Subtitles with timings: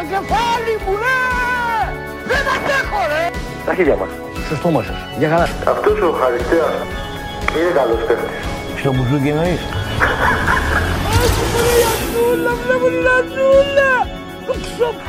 [0.00, 1.20] το κεφάλι μου, ρε!
[2.30, 3.24] Δεν αντέχω, ρε!
[3.66, 4.08] Τα χέρια μας.
[4.46, 4.98] Στο στόμα σας.
[5.18, 5.48] Για καλά.
[5.74, 6.74] Αυτός ο Χαριστέας
[7.56, 8.36] είναι καλός παίκτης.
[8.80, 9.62] Στο μπουζούκι εννοείς.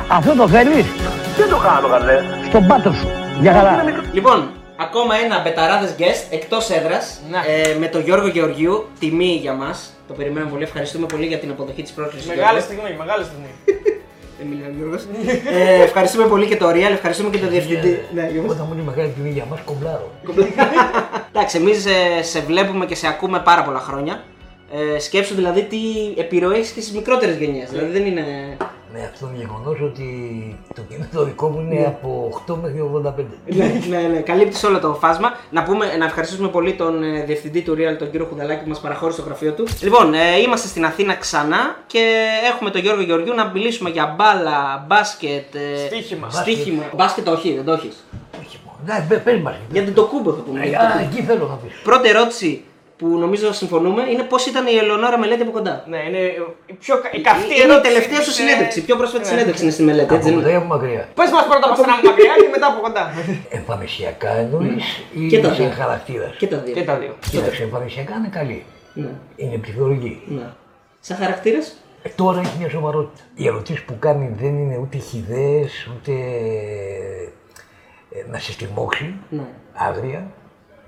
[0.08, 0.86] Αυτό το θέλεις;
[1.36, 2.18] Δεν το κάνω καλέ.
[2.48, 3.08] στον πάτο σου.
[3.40, 3.84] Για καλά.
[4.12, 8.88] Λοιπόν, ακόμα ένα μπεταράδες guest εκτός έδρας ε, με τον Γιώργο Γεωργίου.
[8.98, 9.92] Τιμή για μας.
[10.08, 10.62] Το περιμένουμε πολύ.
[10.62, 12.28] Ευχαριστούμε πολύ για την αποδοχή της πρόσκλησης.
[12.28, 13.50] Μεγάλη στιγμή, μεγάλη στιγμή.
[14.42, 15.02] Δεν μιλάει ο Γιώργος.
[15.52, 18.00] ε, ευχαριστούμε πολύ και το Real, ευχαριστούμε και τον διευθυντή.
[18.14, 18.52] ναι, Γιώργος.
[18.54, 20.10] Όταν μου είναι μεγάλη τιμή για μας, κομπλάρω.
[21.32, 21.86] Εντάξει, εμείς
[22.22, 24.24] σε βλέπουμε και σε ακούμε πάρα πολλά χρόνια.
[24.94, 25.78] Ε, σκέψου δηλαδή τι
[26.16, 27.70] επιρροή έχεις και στις μικρότερες γενιές.
[27.70, 28.24] Δηλαδή δεν είναι.
[28.92, 30.06] Ναι, αυτό είναι γεγονός ότι
[30.74, 33.12] το κίνητο το δικό μου είναι από 8 μέχρι 85.
[33.46, 35.32] ναι, ναι, ναι, καλύπτεις όλο το φάσμα.
[35.50, 38.80] Να, πούμε, να ευχαριστήσουμε πολύ τον ε, διευθυντή του Real, τον κύριο Χουδαλάκη, που μας
[38.80, 39.66] παραχώρησε το γραφείο του.
[39.80, 44.84] Λοιπόν, ε, είμαστε στην Αθήνα ξανά και έχουμε τον Γιώργο Γεωργιού να μιλήσουμε για μπάλα,
[44.88, 45.54] μπάσκετ.
[45.54, 46.30] Ε, Στοίχημα.
[46.30, 46.82] Στοίχημα.
[46.96, 48.04] Μπάσκετ, όχι, δεν το έχεις.
[48.86, 49.54] Ναι, πε- πες μας.
[49.72, 50.66] Για την το κούμπο θα πούμε.
[50.66, 51.10] για την Α, Τοκούμπο.
[51.12, 51.72] εκεί θέλω να πεις.
[51.82, 52.64] Πρώτη ερώτηση
[53.02, 55.84] που νομίζω συμφωνούμε είναι πώς ήταν η Ελεονόρα Μελέτη από κοντά.
[55.88, 56.18] Ναι, είναι
[56.66, 57.86] η πιο κα- η καυτή Είναι η ερώτηση.
[57.88, 58.78] τελευταία σου Είναι- συνέντευξη.
[58.78, 59.30] Η πιο πρόσφατη Ναι.
[59.30, 60.42] συνέντευξη είναι στη μελέτη, έτσι Από δεν είναι.
[60.42, 61.02] κοντά ή από μακριά.
[61.18, 63.04] Πες μας πρώτα από στενά μακριά και μετά από κοντά.
[63.58, 64.84] Εμφανισιακά εννοείς
[65.20, 65.72] ή Και τα σε δύο.
[65.80, 66.74] χαρακτήρας; Και τα δύο.
[66.74, 67.12] Και τα δύο.
[67.30, 68.60] Κοίταξε, εμφανισιακά είναι καλή.
[68.94, 69.12] Ναι.
[69.36, 70.22] Είναι ψυχολογική.
[70.38, 70.46] ναι.
[71.00, 71.66] Σαν χαρακτήρας;
[72.04, 73.22] Ε, Τώρα έχει μια σοβαρότητα.
[73.34, 76.12] Οι ερωτήσεις που κάνει δεν είναι ούτε χιδαίε, ούτε
[78.14, 79.14] ε, να σε στριμώξει.
[79.28, 79.42] Ναι.
[79.74, 80.26] Άγρια.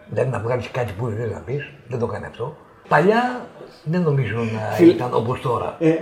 [0.08, 1.70] Δηλαδή να βγάλεις κάτι που δεν να πεις.
[1.88, 2.56] Δεν το κάνει αυτό.
[2.88, 3.46] Παλιά
[3.84, 5.76] δεν νομίζω να ήταν όπως τώρα.
[5.78, 5.94] Ε,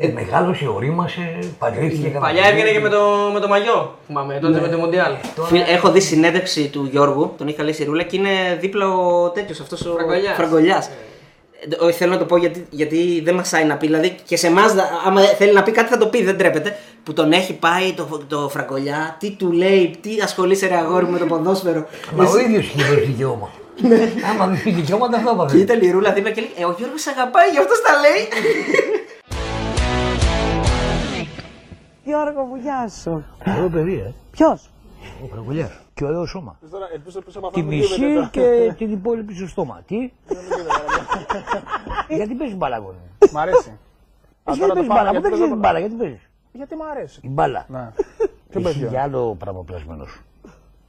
[0.00, 2.06] Ε, μεγάλωσε, ορίμασε, παντρεύτηκε.
[2.06, 2.52] έκανα Παλιά παιδί.
[2.52, 3.00] έβγαινε και με το,
[3.32, 3.94] με το μαγιό.
[4.06, 5.12] Θυμάμαι, τότε με το Μοντιάλ.
[5.36, 8.28] Τώρα- Φίλε, έχω δει συνέντευξη του Γιώργου, τον είχα λέει στη Ρούλα και είναι
[8.60, 10.34] δίπλα ο τέτοιος αυτός ο Φραγκολιάς.
[10.36, 10.86] Φραγκολιάς.
[10.86, 13.86] Ε, όχι, θέλω να το πω γιατί, γιατί δεν μασάει να πει.
[13.86, 14.74] Δηλαδή και σε εμάς,
[15.06, 16.76] άμα θέλει να πει κάτι θα το πει, δεν τρέπεται.
[17.02, 21.10] Που τον έχει πάει το, το Φραγκολιά, τι του λέει, τι ασχολείσαι ρε αγόρι μου
[21.10, 21.86] με το ποδόσφαιρο.
[22.16, 23.48] Μα ο ίδιος είχε δώσει δικαίωμα.
[24.32, 25.58] Άμα δεν πει δικαιώματα, αυτό θα Και πει.
[25.60, 28.28] ήταν η Ρούλα δίπλα και λέει: Ε, ο Γιώργος αγαπάει, γι' αυτό τα λέει.
[32.04, 33.24] Γιώργο μου, γεια σου.
[33.56, 34.12] Ωραίο παιδί, ε.
[34.30, 34.70] Ποιος;
[35.24, 35.70] Ο Φραγκουλιάς.
[35.94, 36.58] Και ωραίο σώμα.
[36.94, 39.82] Ελπίζω πίσω από Τη μισή και την υπόλοιπη στο στόμα.
[39.86, 39.96] Τι.
[42.16, 42.96] Γιατί παίζεις μπάλα, γόνι.
[43.32, 43.72] Μ' αρέσει.
[44.44, 45.12] Εσύ δεν παίζεις μπάλα.
[45.12, 46.27] Πού δεν ξέρει μπάλα, γιατί παίζεις;
[46.58, 47.20] Γιατί μ' αρέσει.
[47.22, 47.66] Η μπάλα.
[47.68, 47.88] Ναι.
[48.68, 50.22] Εσύ για άλλο πράγμα πλασμένος σου.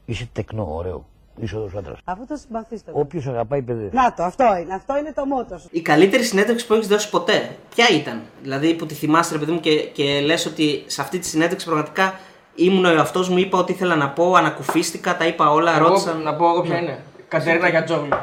[0.06, 1.06] Είσαι τεκνό, ωραίο.
[1.42, 2.00] Είσαι ωραίο άντρας.
[2.04, 2.92] Αφού το συμπαθήστε.
[2.94, 3.90] Όποιος αγαπάει, παιδί.
[3.92, 4.74] Να το, αυτό είναι.
[4.74, 5.68] Αυτό είναι το μότο σου.
[5.72, 9.52] Η καλύτερη συνέντευξη που έχεις δώσει ποτέ, ποια ήταν; Δηλαδή που τη θυμάσαι, ρε παιδί
[9.52, 12.20] μου, και, και λες ότι σε αυτή τη συνέντευξη πραγματικά
[12.56, 16.22] ήμουν ο εαυτός μου, είπα ό,τι ήθελα να πω, ανακουφίστηκα, τα είπα όλα, Εγώ, ρώτησαν.
[16.22, 17.00] να πω εγώ ποια είναι.
[17.28, 18.18] Κατερίνα Γιατζόγλου.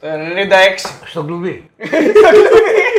[0.00, 0.12] Το 96.
[1.10, 1.70] Στο κλουβί.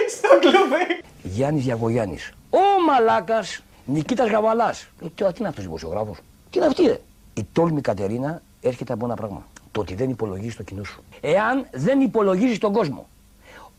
[0.10, 1.04] Στο κλουβί.
[1.36, 2.18] Γιάννης Διακογιάννη.
[2.50, 4.88] Ο μαλάκας Νικήτας Γαβαλάς.
[5.04, 6.18] Ε, τώρα τι είναι αυτός ο δημοσιογράφος;
[6.50, 7.00] Τι είναι αυτή, ρε;
[7.34, 9.48] Η τόλμη Κατερίνα έρχεται από ένα πράγμα.
[9.72, 11.04] Το ότι δεν υπολογίζει το κοινό σου.
[11.22, 13.08] Εάν δεν υπολογίζεις τον κόσμο,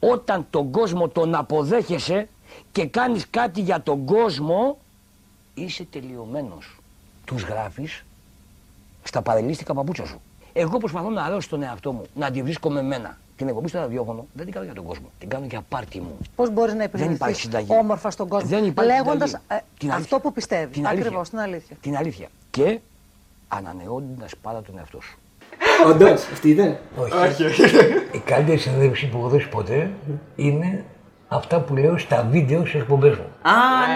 [0.01, 2.29] όταν τον κόσμο τον αποδέχεσαι
[2.73, 4.79] και κάνεις κάτι για τον κόσμο,
[5.55, 6.79] είσαι τελειωμένος.
[7.25, 8.05] Τους γράφεις
[9.03, 10.21] στα παρελίστικα παπούτσια σου.
[10.53, 13.19] Εγώ προσπαθώ να αρρώσω τον εαυτό μου, να τη βρίσκω με μένα.
[13.37, 15.07] Την εκπομπή στο ραδιόφωνο δεν την κάνω για τον κόσμο.
[15.19, 16.17] Την κάνω για πάρτι μου.
[16.37, 17.67] Πώς μπορείς να υπάρχει επιδειχθεί συνταγή.
[17.69, 18.49] όμορφα στον κόσμο.
[18.49, 19.61] Δεν υπάρχει Λέγοντας συνταγή.
[19.79, 20.05] Την αλήθεια.
[20.05, 20.71] αυτό που πιστεύεις.
[20.77, 21.05] Την αλήθεια.
[21.05, 21.77] Ακριβώς, την αλήθεια.
[21.81, 22.27] Την αλήθεια.
[22.51, 22.79] Και
[23.49, 25.19] ανανεώνοντας πάντα τον εαυτό σου.
[25.87, 26.77] Όντως, αυτή ήταν.
[26.97, 27.43] Όχι.
[28.13, 29.91] Η καλύτερη συνέντευξη που έχω δώσει ποτέ
[30.37, 30.85] είναι
[31.29, 33.25] αυτά που λέω στα βίντεο στις εκπομπές μου.
[33.43, 33.53] Α,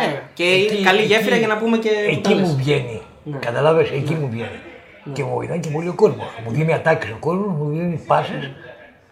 [0.07, 0.23] ναι.
[0.35, 1.91] Και είναι καλή γέφυρα για να πούμε και.
[2.09, 2.49] Εκεί κουτάλες.
[2.49, 3.01] μου βγαίνει.
[3.41, 4.59] Καταλάβες, εκεί μου βγαίνει.
[5.13, 6.27] Και μου βοηθάει και πολύ ο κόσμος.
[6.45, 8.55] Μου δίνει ατάκες ο κόσμος, μου δίνει πάσε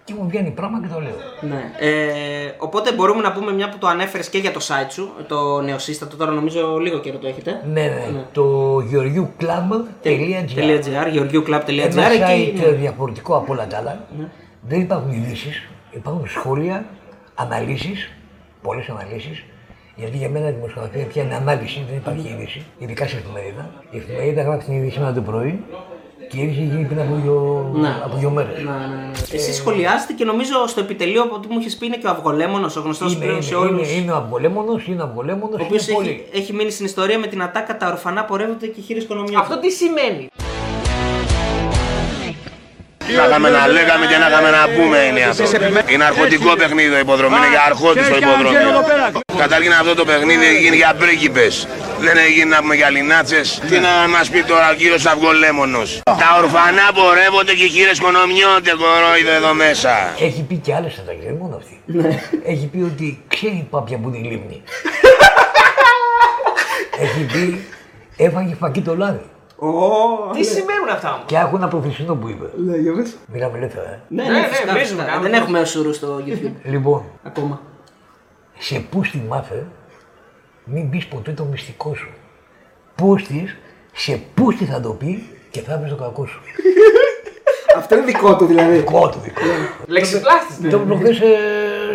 [0.08, 1.16] και μου βγαίνει πράγμα και το λέω.
[1.41, 1.72] Ναι.
[1.78, 5.60] Ε, οπότε μπορούμε να πούμε μια που το ανέφερες και για το site σου, το
[5.60, 7.62] νεοσύστατο, τώρα νομίζω λίγο καιρό το έχετε.
[7.72, 8.24] Ναι, ναι.
[8.32, 12.54] Το γεωργιούκλαμπ.gr .gr, γεωργιούκλαμπ.gr Ένα εκεί.
[12.56, 14.06] site διαφορετικό από όλα τα άλλα.
[14.60, 16.84] Δεν υπάρχουν ειδήσεις, υπάρχουν σχόλια,
[17.34, 18.10] αναλύσεις,
[18.62, 19.44] πολλές αναλύσεις.
[19.97, 22.65] Γιατί για μένα η δημοσιογραφία πια είναι ανάλυση, δεν υπάρχει είδηση.
[22.78, 23.71] Ειδικά σε εφημερίδα.
[23.91, 25.65] Η εφημερίδα γράφει την είδηση σήμερα το πρωί
[26.28, 28.01] και η είδηση γίνει πριν από δύο, Ναι.
[28.04, 28.63] από δύο μέρες.
[28.65, 29.10] Ναι, ναι, ναι.
[29.33, 32.77] Εσύ σχολιάζετε και νομίζω στο επιτελείο από ό,τι μου είχες πει είναι και ο Αυγολέμονος,
[32.77, 33.91] ο γνωστός Είναι, πλέον είναι, σε όλους.
[33.92, 35.60] είναι, είναι ο αυγολέμονος, είναι ο αυγολέμονος.
[35.60, 39.01] Ο οποίος έχει, έχει μείνει στην ιστορία με την ατάκα τα ορφανά πορεύονται και χείρι
[39.01, 39.39] οικονομία.
[39.39, 40.28] Αυτό τι σημαίνει;
[43.16, 45.45] Να είχαμε να λέγαμε και να είχαμε να πούμε είναι αυτό.
[45.93, 48.84] Είναι αρχοντικό παιχνίδι το υποδρόμιο, είναι για αρχότη το υποδρόμιο.
[49.37, 51.66] Καταρχήν αυτό το παιχνίδι έγινε για πρίγκιπες.
[52.01, 53.63] Δεν έγινε να πούμε για λινάτσες.
[53.69, 56.01] Τι να μας πει τώρα ο κύριος Αυγολέμονος.
[56.05, 60.15] Τα ορφανά πορεύονται και οι χείρες κονομιώνται κορόιδο εδώ μέσα.
[60.21, 61.81] Έχει πει και άλλες ατάκε, δεν μόνο αυτή.
[62.53, 64.63] έχει πει ότι ξέρει η πάπια που είναι η λίμνη.
[67.05, 67.66] έχει πει
[68.21, 69.21] Έφαγε φακή το λάδι.
[70.33, 72.51] Τι σημαίνουν αυτά όμως; Και άκου ένα προθεσινό που είπε.
[72.57, 73.16] Ναι, για πες.
[73.33, 74.01] Μιλάμε ελεύθερα, ε.
[74.09, 75.05] Ναι, Ναι, ναι, ναι, φυσικά, βρίζουμε, φυσικά.
[75.05, 77.60] κάνουμε Δεν έχουμε σουρού στο YouTube Λοιπόν, ακόμα.
[78.59, 79.66] σε πούστη μάθε,
[80.65, 82.10] μην πεις ποτέ το μυστικό σου.
[82.95, 83.57] Πούστης,
[83.93, 85.19] σε πούστη θα το πεις
[85.51, 86.41] και θα βρεις το κακό σου.
[87.78, 88.77] Αυτό είναι δικό του δηλαδή.
[88.77, 89.41] Δικό του δικό.
[89.87, 90.71] Λεξιπλάστης.
[90.71, 91.21] Το προχθές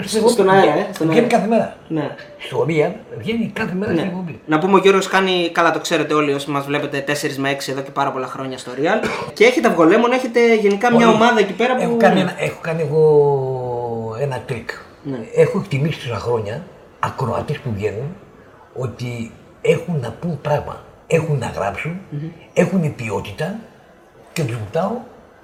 [0.05, 1.37] ε, Στον αέρα, ε, στον Βγαίνει αέρα.
[1.37, 1.75] κάθε μέρα.
[1.87, 2.15] Ναι.
[2.37, 4.39] Στο Real βγαίνει κάθε μέρα στην εκπομπή.
[4.45, 7.71] Να πούμε ο Γιώργος κάνει, καλά το ξέρετε όλοι όσοι μας βλέπετε 4 με 6
[7.71, 9.05] εδώ και πάρα πολλά χρόνια στο Real.
[9.33, 11.15] Και έχετε αυγολέμον, έχετε γενικά μια Όχι.
[11.15, 11.81] ομάδα εκεί πέρα που...
[11.81, 14.69] Έχω κάνει, ένα, έχω κάνει εγώ ένα τρικ.
[15.03, 15.17] Ναι.
[15.35, 16.63] Έχω εκτιμήσει τόσα χρόνια
[16.99, 18.15] ακροατές που βγαίνουν
[18.73, 20.83] ότι έχουν να πουν πράγμα.
[21.07, 21.99] Έχουν να γράψουν
[22.53, 23.55] έχουν ποιότητα
[24.33, 24.91] και τους βουτάω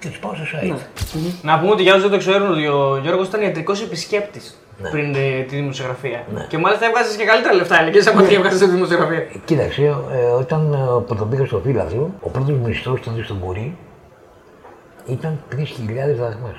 [0.00, 0.76] και τους πάω στο site.
[1.42, 4.90] Να πούμε ότι για όσους δεν το ξέρουν ότι ο Γιώργος ήταν ιατρικός επισκέπτης Ναι.
[4.90, 6.24] πριν ε, τη δημοσιογραφία.
[6.48, 8.10] Και μάλιστα έβγαζες και καλύτερα λεφτά έλεγες Ναι.
[8.10, 9.26] από ό,τι έβγαζες στη δημοσιογραφία.
[9.44, 9.94] Κοίταξε, ε,
[10.38, 10.76] όταν ε,
[11.06, 13.76] πρωτοπήκα στο φύλαθρο, ο πρώτος μισθός ήταν στο Μπουρί
[15.06, 15.56] ήταν 3.000
[16.18, 16.56] δραχμές.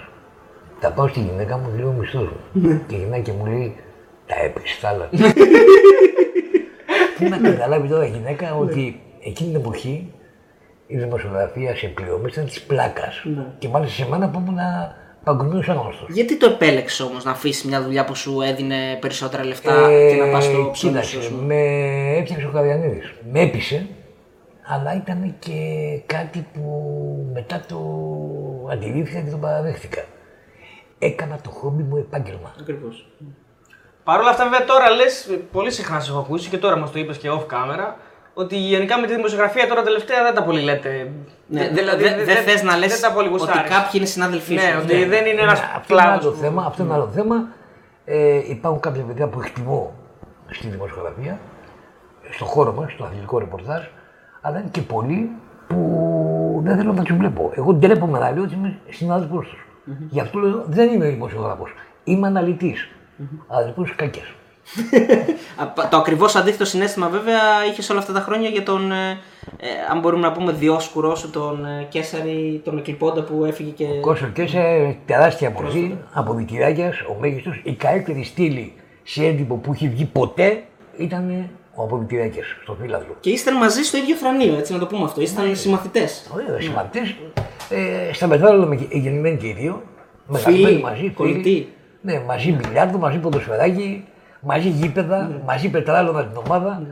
[0.79, 2.81] Τα πάω στη γυναίκα μου, λέω μισθός μου.
[2.87, 3.75] και η γυναίκα μου λέει,
[4.27, 5.09] τα έπαιξε τα άλλα.
[7.17, 10.11] Τι να καταλάβει τώρα η γυναίκα ότι εκείνη την εποχή
[10.91, 13.23] η δημοσιογραφία σε πληρωμή ήταν της πλάκας.
[13.57, 14.57] Και μάλιστα σε μένα που ήμουν
[15.23, 16.07] παγκοσμίως άγνωστος.
[16.09, 20.31] Γιατί το επέλεξες όμως να αφήσεις μια δουλειά που σου έδινε περισσότερα λεφτά και να
[20.31, 20.99] πας στο ψωμί σου.
[20.99, 21.61] ας Ε, κοίταξε, πούμε; με
[22.17, 23.13] έφτιαξε ο Καβιανίδης.
[23.31, 23.87] Με έπεισε,
[24.67, 25.55] αλλά ήταν και
[26.05, 26.61] κάτι που
[27.33, 27.79] μετά το
[28.71, 30.01] αντιλήφθηκα και το παραδέχτηκα.
[30.99, 32.55] Έκανα το χόμπι μου επάγγελμα.
[32.59, 33.07] Ακριβώς.
[34.03, 36.99] Παρ' όλα αυτά, βέβαια, τώρα λες, πολύ συχνά σε έχω ακούσει και τώρα μας το
[36.99, 37.95] είπες και off camera,
[38.33, 41.11] ότι γενικά με τη δημοσιογραφία τώρα τελευταία δεν τα πολύ λέτε.
[41.47, 43.71] Ναι, Δε- δηλαδή δε- δεν δε- θες να λες δεν τα πολύ ότι γουστάρεις.
[43.71, 44.79] κάποιοι είναι συνάδελφοί Ναι, σου.
[44.83, 45.05] ότι Ναι.
[45.05, 46.35] δεν είναι Ναι, ένα αυτό είναι άλλο κλάδο.
[46.35, 46.63] θέμα.
[46.65, 47.47] Αυτό είναι άλλο θέμα.
[48.05, 49.93] Ε, υπάρχουν κάποια παιδιά που εκτιμώ
[50.49, 51.39] στη δημοσιογραφία,
[52.31, 53.81] στον χώρο μας, στο αθλητικό ρεπορτάζ,
[54.41, 55.29] αλλά είναι και πολλοί
[55.67, 57.51] που δεν θέλω να τους βλέπω.
[57.55, 59.65] Εγώ ντρέπομαι να λέω ότι είμαι συνάδελφός τους.
[60.09, 61.73] Γι' αυτό λέω δεν είμαι δημοσιογράφος.
[62.03, 62.89] Είμαι αναλυτής.
[63.47, 64.33] Αδελφό κακές.
[65.61, 67.39] Α, Το ακριβώς αντίθετο συνέστημα βέβαια
[67.71, 69.09] είχες όλα αυτά τα χρόνια για τον, ε,
[69.57, 73.85] ε, αν μπορούμε να πούμε, διόσκουρό σου, τον ε, Κέσαρη, τον Εκλειπώντα που έφυγε και.
[74.01, 74.59] Κόσο και σε
[75.05, 78.73] τεράστια μορφή από Βιτηράκια, ο μέγιστος, η καλύτερη στήλη
[79.03, 80.63] σε έντυπο που έχει βγει ποτέ
[80.97, 83.15] ήταν ο Αποβιτηράκια στο φύλαδρο.
[83.19, 85.21] Και ήσταν μαζί στο ίδιο θρανείο, έτσι να το πούμε αυτό.
[85.21, 86.29] Ήσταν συμμαθητές.
[86.33, 87.15] Ωραία, συμμαθητές.
[87.69, 89.83] Ε, στα μετάλλα με γεννημένοι και οι δύο.
[90.27, 91.09] Μεγαλύτεροι Φίλοι, μαζί.
[91.09, 91.41] κολλητοί.
[91.41, 91.67] φίλοι.
[92.01, 94.05] Ναι, μαζί μπιλιάρδο, μαζί ποδοσφαιράκι,
[94.41, 96.87] μαζί γήπεδα, μαζί πετράλωνα την ομάδα.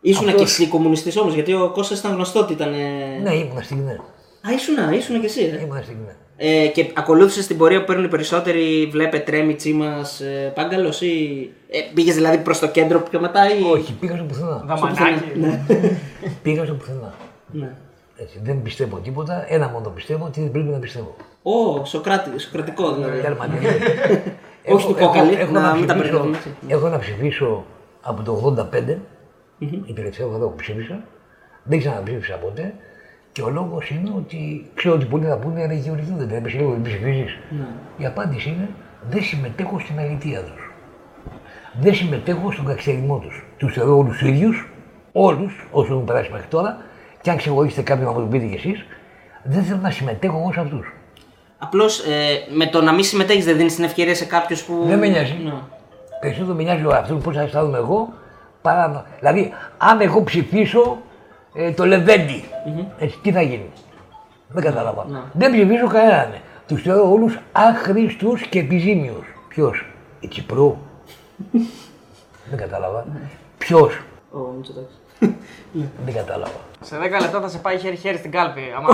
[0.00, 2.72] Ήσουν Αυτός- και εσύ κομμουνιστής όμως, γιατί ο Κώστας ήταν γνωστό ότι ήταν.
[2.72, 3.92] ε, Ναι, ήμουν στην ναι.
[4.48, 5.40] Α, ήσουν, ήσουν και εσύ.
[5.42, 5.62] Ε.
[5.62, 6.12] Ήμουν στην ναι.
[6.40, 9.94] Ε, και ακολούθησες την πορεία που παίρνουν οι περισσότεροι, βλέπε τρέμι τσίμα
[10.44, 11.50] ε, πάγκαλος ή.
[11.70, 13.62] Ε, Πήγες δηλαδή προς το κέντρο πιο μετά ή.
[13.72, 14.62] Όχι, πήγα στο πουθενά.
[14.66, 15.24] Δαμανάκι.
[16.42, 17.14] Πήγα στο πουθενά.
[17.52, 17.70] Ναι.
[18.16, 19.44] Έτσι, δεν πιστεύω τίποτα.
[19.48, 21.16] Ένα μόνο πιστεύω ότι δεν πρέπει να πιστεύω.
[21.42, 23.20] Ω, Σοκράτη, σοκρατικό δηλαδή.
[24.62, 24.84] Τέρμα, ναι.
[24.84, 26.38] Όχι του κόκαλη, να μην τα ψηφίσω- μπερδεύουμε.
[26.68, 27.64] Έχω να ψηφίσω
[28.02, 28.98] από το 85,
[29.86, 31.00] η τελευταία φορά που ψήφισα.
[31.64, 32.74] Δεν ξαναψήφισα ποτέ.
[33.32, 36.70] Και ο λόγος είναι ότι ξέρω ότι πολλοί θα πούνε ρε Γεωργίου, δεν πρέπει λίγο
[36.72, 37.38] να ψηφίσει.
[37.50, 37.66] Ναι.
[37.96, 38.68] Η απάντηση είναι
[39.10, 40.70] δεν συμμετέχω στην αλήθεια τους.
[41.80, 43.44] Δεν συμμετέχω στον κακιστερισμό τους.
[43.56, 44.68] Τους θεωρώ όλους ίδιους,
[45.12, 46.76] όλους όσου έχουν περάσει μέχρι τώρα.
[47.20, 48.84] Και αν ξεχωρίσετε κάποιον να μου το πείτε κι εσείς,
[49.44, 50.92] δεν θέλω να συμμετέχω εγώ σε αυτούς.
[51.58, 54.84] Απλώς ε, με το να μην συμμετέχεις δεν δίνεις την ευκαιρία σε κάποιους που.
[54.86, 55.40] Δεν με νοιάζει.
[55.44, 55.52] Ναι.
[56.20, 58.12] Περισσότερο με νοιάζει ο αυτό πώ θα αισθάνομαι εγώ.
[58.62, 58.88] Παρά...
[58.88, 60.98] να- Δηλαδή, αν εγώ ψηφίσω
[61.54, 62.44] ε, το λεβεντι
[62.98, 63.70] έτσι, τι θα γίνει;
[64.48, 65.06] Δεν κατάλαβα.
[65.32, 66.34] Δεν ψηφίσω κανέναν.
[66.68, 69.26] Τους θεωρώ όλους άχρηστους και επιζήμιους.
[69.48, 69.86] Ποιος,
[70.20, 70.76] η Τσιπρού.
[72.50, 73.06] Δεν κατάλαβα.
[73.58, 74.00] Ποιος,
[74.32, 74.98] Ο Μητσοτάκης.
[76.04, 76.52] Δεν κατάλαβα.
[76.80, 78.60] Σε 10 λεπτά θα σε πάει χέρι-χέρι στην κάλπη.
[78.76, 78.88] Άμα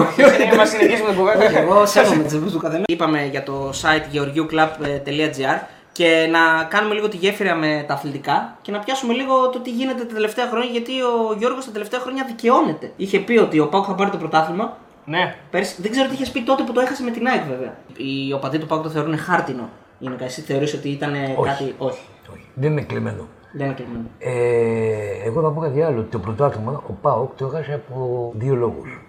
[0.57, 1.59] μα συνεχίσουμε την κουβέντα.
[1.59, 2.83] Εγώ σέβομαι τις εμπειρίε του καθένα.
[2.87, 5.59] Είπαμε για το site georgiuclub.gr
[5.93, 9.71] και να κάνουμε λίγο τη γέφυρα με τα αθλητικά και να πιάσουμε λίγο το τι
[9.71, 10.71] γίνεται τα τελευταία χρόνια.
[10.71, 12.93] Γιατί ο Γιώργος τα τελευταία χρόνια δικαιώνεται.
[12.97, 14.77] Είχε πει ότι ο Πάουκ θα πάρει το πρωτάθλημα.
[15.05, 15.37] Ναι.
[15.51, 17.77] Πέρσι, δεν ξέρω τι είχες πει τότε που το έχασε με την ΑΕΚ βέβαια.
[17.97, 19.69] Οι οπαδοί του Πάουκ το θεωρούν χάρτινο.
[19.99, 21.13] Γενικά, εσύ θεωρείς ότι ήταν
[21.45, 21.75] κάτι.
[21.79, 22.03] Όχι.
[22.33, 23.29] Όχι, δεν είναι κλεμμένο.
[23.57, 24.05] Δεν είναι κλεισμένο.
[24.19, 26.03] Ε, εγώ θα πω κάτι άλλο.
[26.03, 29.01] Το πρωτάθλημα, ο Πάοκ το έχασε από δύο λόγους.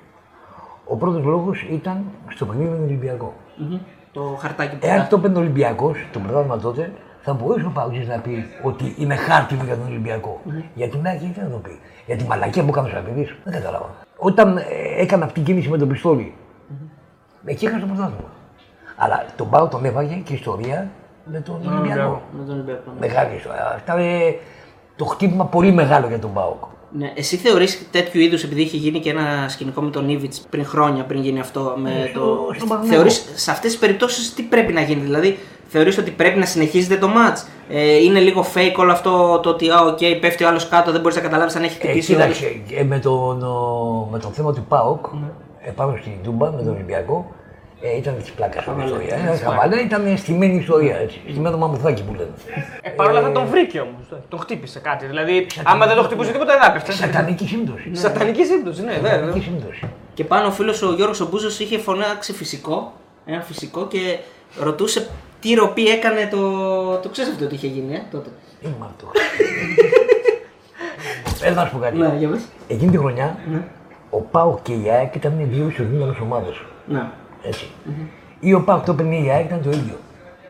[0.86, 3.34] Ο πρώτος λόγος ήταν στο παιχνίδι με τον Ολυμπιακό.
[3.58, 3.78] Μμμ.
[4.12, 8.06] Το χαρτάκι που Εάν το παίρνει ο Ολυμπιακός, το πρωτάθλημα τότε, θα μπορούσε ο Παγκή
[8.06, 10.42] να πει ότι είναι χάρτινο για τον Ολυμπιακό.
[10.74, 13.54] Γιατί να έχει, δεν θα το πει; Για τη μαλακία που έκανε ο Σαββίδη, δεν
[13.54, 13.90] κατάλαβα.
[14.18, 14.64] Όταν ε,
[14.98, 16.34] έκανα αυτή την κίνηση με τον πιστόλι,
[17.46, 18.30] εκεί είχα το πρωτάθλημα.
[18.96, 20.90] Αλλά τον Πάο τον έβαγε και ιστορία
[21.32, 22.22] με τον Ολυμπιακό.
[22.38, 22.92] με τον Ολυμπιακό.
[23.00, 23.74] Μεγάλη ιστορία.
[23.76, 24.40] Αυτά είναι
[24.96, 26.64] το χτύπημα πολύ μεγάλο για τον ΠΑΟΚ.
[26.98, 27.12] Ναι.
[27.16, 31.04] Εσύ θεωρείς τέτοιου είδους, επειδή είχε γίνει και ένα σκηνικό με τον Ίβιτς πριν χρόνια,
[31.04, 32.20] πριν γίνει αυτό με Ναι, το...
[32.20, 32.94] στο- στον Παναθηναϊκό.
[32.96, 36.98] Θεωρείς σε αυτές τις περιπτώσεις τι πρέπει να γίνει, δηλαδή θεωρείς ότι πρέπει να συνεχίζεται
[36.98, 40.68] το ματς, ε, είναι λίγο fake όλο αυτό το ότι α, οκ, πέφτει ο άλλος
[40.70, 42.16] κάτω, δεν μπορείς να καταλάβεις αν έχει Ε, χτυπήσει.
[42.16, 45.28] δεν κοίταξε, ε, με, τον, ο, με το θέμα του ΠΑΟΚ, Ναι.
[45.62, 47.32] ε, πάνω στην Τούμπα με τον Ολυμπιακό,
[47.82, 49.16] ε, ήταν της πλάκας στην ιστορία.
[49.16, 50.96] Ε, χαβαλέ, ήταν στημένη ιστορία.
[50.96, 51.22] Έτσι.
[51.30, 52.30] Στημένο μαμουθάκι που λένε.
[52.82, 54.22] Ε, Παρ' όλα αυτά τον βρήκε όμως.
[54.30, 55.06] Τον χτύπησε κάτι.
[55.06, 56.92] Δηλαδή, άμα δεν το χτυπούσε τίποτα, δεν θα έπεφτε.
[56.92, 57.90] Σατανική σύμπτωση.
[58.04, 59.12] Σατανική σύμπτωση, ναι, βέβαια.
[59.12, 59.90] Σατανική σύμπτωση.
[60.14, 62.94] Και πάνω ο φίλος ο Γιώργος ο Μπούζος είχε φωνάξει φυσικό,
[63.26, 64.18] ένα φυσικό και
[64.60, 65.08] ρωτούσε
[65.40, 66.40] τι ροπή έκανε το...
[66.98, 68.30] Το ξέρεις αυτό ότι είχε γίνει, ε, τότε.
[68.62, 69.12] Είμαι αυτό.
[71.46, 71.98] Έλα να σου πω κάτι.
[71.98, 72.42] Ναι, για πες.
[72.68, 73.38] Εκείνη τη χρονιά,
[74.10, 76.62] ο ΠΑΟΚ και η ΑΕΚ ήταν οι δύο ισοδύναμε ομάδες.
[76.88, 77.10] Ναι.
[77.48, 77.66] Έτσι.
[78.40, 79.96] Ή ο ΠΑΟΚ το έπαιρνε η ΑΕΚ ήταν το ίδιο.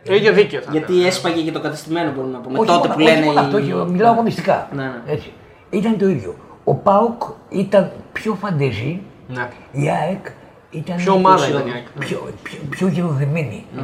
[0.06, 2.60] Το ίδιο δίκαιο θα Γιατί έσπαγε και το κατεστημένο μπορούμε να πούμε.
[2.60, 3.25] Όχι τότε μόνο- που όχι λένε.
[3.25, 4.68] μόνο οι- αυτό, όχι, μιλάω αγωνιστικά.
[4.75, 5.02] Ναι, ναι.
[5.14, 5.32] Έτσι.
[5.70, 6.36] Ήταν το ίδιο.
[6.64, 9.48] Ο ΠΑΟΚ ήταν πιο φαντεζή, Ναι.
[9.72, 10.25] η ΑΕΚ
[10.72, 11.86] ήταν Ποιο ομάδα πιο- ήταν η ΑΕΚ.
[12.00, 13.66] Πιο, πιο, πιο γεροδεμένη.
[13.75, 13.84] Ναι.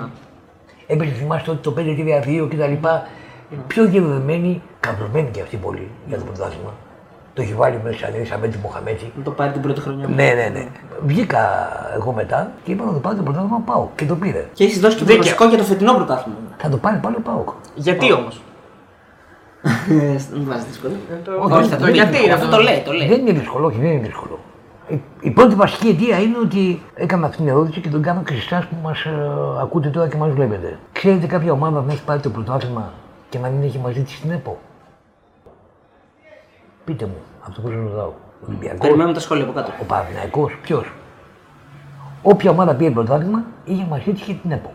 [0.88, 2.88] Έπαιζε, θυμάστε ότι το 5-3-2 κτλ.
[3.68, 6.74] Πιο γεροδεμένη, καμπλωμένη και αυτή πολύ για το πρωτάθλημα.
[7.34, 9.12] Το έχει βάλει μέσα σαν σαν Μέντι Μοχαμέτη.
[9.18, 10.08] Να το πάρει την πρώτη χρονιά.
[10.08, 10.68] Ναι, ναι, ναι.
[11.06, 11.40] Βγήκα
[11.96, 14.46] εγώ μετά και είπα να το πάρω το πρωτάθλημα πάω και το πήρε.
[14.54, 15.18] Και έχεις δώσει και Δίκαιο.
[15.20, 16.38] προσωπικό για το φετινό πρωτάθλημα.
[16.58, 17.50] Θα το πάρει πάλι ο Πάοκ.
[17.76, 18.42] Γιατί όμως;
[19.64, 20.94] Ε, Δεν βάζει δύσκολο.
[21.44, 21.98] Όχι, Όχι, θα το το πει.
[21.98, 22.58] γιατί είναι Αυτό αυτό.
[22.58, 23.08] το λέει, το λέει.
[23.08, 24.40] Δεν είναι δύσκολο, όχι, δεν είναι δύσκολο.
[24.88, 28.34] Η, η πρώτη βασική αιτία είναι ότι έκανα αυτή την ερώτηση και τον κάνω και
[28.34, 29.06] σε εσάς που μας
[29.62, 30.78] ακούτε τώρα και μας βλέπετε.
[30.92, 32.92] Ξέρετε κάποια ομάδα να έχει πάρει το πρωτάθλημα
[33.30, 34.58] και να μην έχει μαζί της την ΕΠΟ;
[36.86, 37.16] Πείτε μου,
[37.48, 38.08] αυτό που σα ρωτάω.
[38.08, 39.72] Ο Ολυμπιακός, Περιμένουμε τα σχόλια από κάτω.
[39.82, 40.92] ο Παναθηναϊκός, ποιος;
[42.22, 44.72] Όποια ομάδα πήρε πρωτάθλημα είχε μαζί τη και την ΕΠΟ.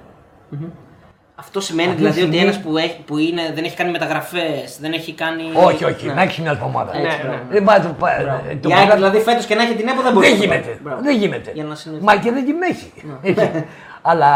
[1.39, 3.91] Αυτό σημαίνει Αυτή δηλαδή τη ότι στιγμή- ένας που, έχει, που είναι, δεν έχει κάνει
[3.91, 5.43] μεταγραφές, δεν έχει κάνει.
[5.55, 6.13] Όχι, όχι, Ναι.
[6.13, 6.97] να έχεις μια ομάδα.
[6.97, 7.43] Έτσι, Ναι, μπράβο.
[7.51, 10.03] Δεν πάει το, πα- το Η ΑΕΚ πρωτάθλημα- δηλαδή φέτος και να έχει την ΕΠΟ
[10.03, 10.61] δεν μπορεί Δεν να το πάρει.
[10.63, 10.79] γίνεται.
[10.83, 11.03] Μπράβο.
[11.03, 11.51] Δεν γίνεται.
[11.55, 12.05] Για να συνεχίσει.
[12.07, 12.93] Μα και δεν την έχει.
[13.23, 13.65] Έτσι.
[14.03, 14.33] Αλλά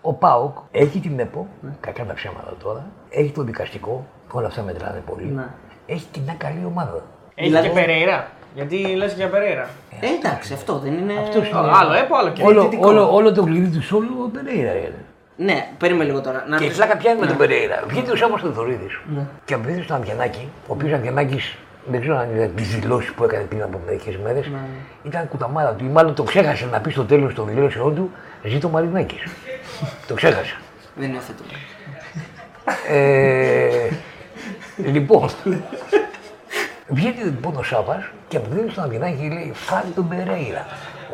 [0.00, 1.46] ο Πάοκ έχει την ΕΠΟ,
[1.80, 5.38] κακά τα ψέματα τώρα, έχει το δικαστικό, όλα αυτά μετράνε πολύ.
[5.88, 5.94] Ναι.
[5.94, 7.02] Έχει και μια καλή ομάδα.
[7.34, 8.30] Έχει Δηλαδή- και Περέιρα.
[8.54, 9.68] Γιατί λες για Περέιρα.
[10.00, 11.12] Ε, εντάξει, αυτό δεν είναι.
[11.20, 11.58] Αυτός είναι.
[11.80, 12.42] Άλλο έπο, άλλο και.
[12.42, 12.88] Όλο, διαιτητικό.
[12.88, 15.04] όλο, όλο το κλειδί του όλου ο Περέιρα είναι.
[15.36, 16.44] Ναι, περίμενε λίγο τώρα.
[16.48, 17.30] Να Και η ρωτήσω- φλάκα πιάνει με Ναι.
[17.30, 17.82] τον Περέιρα.
[17.88, 19.00] Βγήκε ο Σάββας Θεοδωρίδης
[19.44, 21.56] και απευθύνεται στον Αμβιανάκη, ο οποίος Αμβιανάκης
[21.90, 24.50] δεν ξέρω αν είδε τις δηλώσεις που έκανε πριν από μερικές μέρες,
[25.02, 28.10] ήταν κουταμάρα του ή μάλλον το ξέχασε να πει στο τέλος των δηλώσεών του
[28.44, 29.22] «Ζήτω Μαρινάκης».
[30.08, 30.56] το ξέχασε.
[30.96, 31.32] Δεν είναι αυτό.
[32.88, 33.88] Ε,
[34.84, 35.28] λοιπόν,
[36.88, 40.66] βγαίνει λοιπόν ο Σάββας και απευθύνεται στον Αμβιανάκη και λέει «Φάλει τον Περέιρα».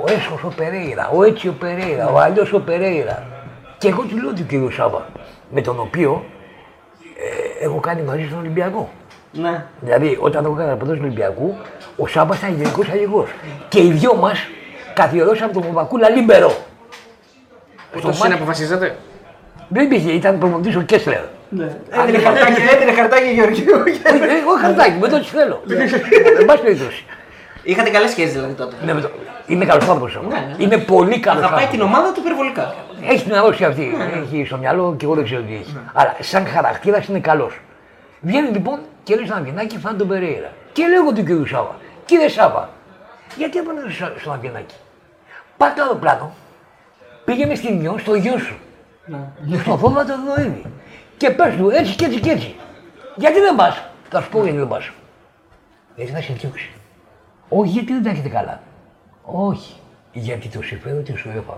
[0.07, 3.27] Ο έσχος ο Περέιρα, ο έτσι ο Περέιρα, ο αλλιώς ο Περέιρα.
[3.79, 5.07] Και εγώ του λέω του κύριος Σάβα,
[5.51, 6.25] με τον οποίο
[7.61, 8.91] ε, έχω κάνει μαζί στον Ολυμπιακό.
[9.33, 9.65] Ναι.
[9.81, 11.55] Δηλαδή, όταν εγώ έκανα πρωτός του Ολυμπιακού,
[11.97, 13.29] ο Σάβα ήταν γενικός αλληγός.
[13.69, 14.39] Και οι δυο μας
[14.95, 16.51] καθιερώσαμε τον Παπακούλα Λίμπερο.
[16.51, 18.97] Στο Ούτω είναι μάτι- αποφασίζατε.
[19.69, 21.23] Δεν υπήρχε, ήταν προπονητής ο Κέσλερ.
[21.91, 23.83] Έδινε χαρτάκι, έδινε χαρτάκι Γεωργίου.
[23.87, 24.01] Όχι,
[24.41, 25.63] Εγώ χαρτάκι, με το τι θέλω.
[26.39, 27.05] Εν πάση περιπτώσει.
[27.63, 28.77] Είχατε καλές σχέσεις δηλαδή τότε.
[28.85, 29.11] Ναι, με το-
[29.47, 30.19] Είναι καλός άνθρωπος.
[30.29, 30.55] ναι.
[30.59, 32.75] Είναι πολύ καλός Αγαπάει την ομάδα του υπερβολικά.
[33.09, 33.93] Έχει την αρρώστια αυτή.
[34.25, 35.77] Έχει στο μυαλό και εγώ δεν ξέρω τι έχει.
[35.93, 37.61] Αλλά σαν χαρακτήρας είναι καλός.
[38.21, 40.51] Βγαίνει λοιπόν και λέει στον Αυγενάκη φάνε τον Περέιρα.
[40.73, 41.77] Και λέω εγώ του κύριου Σάβα.
[42.05, 42.69] Κύριε Σάβα,
[43.37, 43.81] γιατί έπαιρνε
[44.21, 44.75] στον Αυγενάκη.
[45.57, 46.35] Πάτε το αεροπλάνο,
[47.25, 48.55] πήγαινε στην Νιό, στο γιο σου.
[49.63, 50.63] Στο φόβα το Δοίδη.
[51.17, 52.55] Και πες του έτσι και έτσι και έτσι.
[53.17, 54.91] Γιατί δεν πας, θα σου πω γιατί δεν πας.
[55.97, 56.73] Γιατί θα σε διώξει.
[57.49, 58.61] Όχι γιατί δεν τα έχετε καλά.
[59.23, 59.75] Όχι.
[60.13, 61.55] Γιατί το συμφέρον της UEFA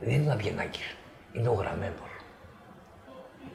[0.00, 0.96] δεν είναι ο Αυγενάκης.
[1.32, 2.10] Είναι ο γραμμένος.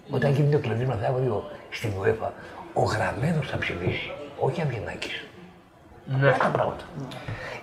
[0.09, 2.29] Όταν γίνει το κλειδίσμα αύριο στην UEFA,
[2.73, 4.11] ο γραμμένος θα ψηφίσει.
[4.39, 5.25] Όχι ο Αυγενάκης.
[6.15, 6.83] Απλά τα πράγματα.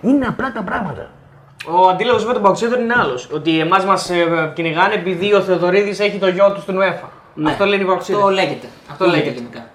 [0.01, 1.09] Είναι απλά τα πράγματα.
[1.67, 3.29] Ο αντίλογος με τον Παουξίδων είναι άλλος.
[3.31, 4.11] Ότι εμάς μας
[4.53, 7.07] κυνηγάνε επειδή ο Θεοδωρίδης έχει το γιο του στην UEFA.
[7.37, 7.49] Ναι.
[7.51, 8.33] Αυτό λένε οι Αυτό Παουξίδων.
[8.33, 8.67] λέγεται.
[8.91, 9.65] Αυτό λέγεται γενικά.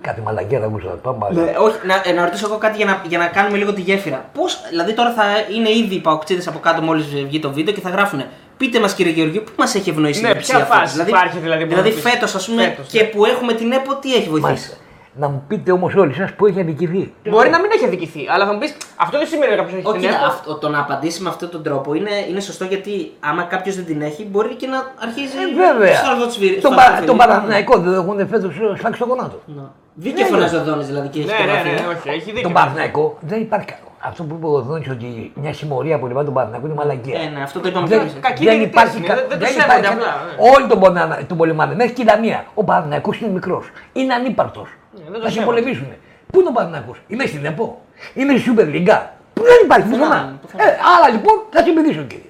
[0.00, 0.88] Κάτι μαλακιά θα ακούσω.
[1.02, 1.40] Πάμε άλλο.
[1.40, 3.80] Ε, όχι, να, ε, να ρωτήσω εγώ κάτι για να, για να κάνουμε λίγο τη
[3.80, 4.24] γέφυρα.
[4.34, 5.24] Πώς, δηλαδή τώρα θα
[5.54, 8.22] είναι ήδη οι παοξίδε από κάτω μόλις βγει το βίντεο και θα γράφουν.
[8.56, 11.62] Πείτε μας κύριε Γεωργίου, πού μας έχει ευνοήσει Ναι, η ποια δεξιά φάση υπάρχει δηλαδή
[11.64, 13.06] που Δηλαδή να πεις φέτος, ας πούμε, φέτος, και ναι.
[13.08, 14.74] που έχουμε την ΕΠΟ, τι έχει βοηθήσει; Μάλιστα.
[15.14, 17.12] Να μου πείτε όμως όλοι σας που έχει αδικηθεί.
[17.30, 19.86] Μπορεί να μην έχει αδικηθεί, αλλά θα μου πεις αυτό δεν σημαίνει ότι κάποιος έχει
[19.86, 20.26] Όχι, την κοίτα, ΕΠΟ.
[20.32, 23.84] αυτό, το να απαντήσει με αυτόν τον τρόπο είναι, είναι σωστό γιατί άμα κάποιος δεν
[23.84, 25.36] την έχει, μπορεί και να αρχίζει.
[25.36, 25.94] Ε, βέβαια.
[25.94, 28.76] στο αργό της βίρ- Τον, στο πα, αργό τον της Παναθηναϊκό δεν έχουν φέτος ε,
[28.78, 29.38] σφάξει το γονάτο.
[29.46, 29.62] Ναι.
[29.94, 31.72] Βγήκε φωνάζει ο Δόνης δηλαδή και έχει Ναι, το ναι, γραφείο.
[31.72, 32.42] ναι, όχι, έχει δίκιο.
[32.42, 33.89] Τον Παναθηναϊκό δεν υπάρχει καλό.
[34.02, 37.20] Αυτό που είπε ο Δόνης ότι μια συμμορία που λυπάται τον Παναθηναϊκό είναι μαλακία.
[37.20, 38.16] Ε, ναι, αυτό το είπαμε Δεν, και εμείς.
[38.20, 40.50] Κακοί δεν διαιτητές υπάρχει είναι, κα- δεν- δεν τους δεν σέβονται υπάρχει απλά, κα- ναι.
[40.54, 41.74] Όλοι τον, πονα- τον πολεμάνε.
[41.74, 42.44] Μέχρι και η Λαμία.
[42.54, 43.64] Ο Παναθηναϊκός είναι μικρός.
[43.92, 44.68] Είναι ανύπαρτος.
[44.94, 45.60] Ναι, δεν το Θα σε σέβονται.
[45.60, 45.86] πολεμήσουν.
[46.32, 47.80] Πού είναι ο Παναθηναϊκός; Είμαι στην ΕΠΟ.
[48.14, 48.92] Είμαι στη Super League.
[49.34, 50.38] Που δεν υπάρχει Πουθενά, πουθενά.
[50.42, 50.62] πουθενά.
[50.64, 52.29] Ε, άρα λοιπόν θα συμπηδήσω κύριε.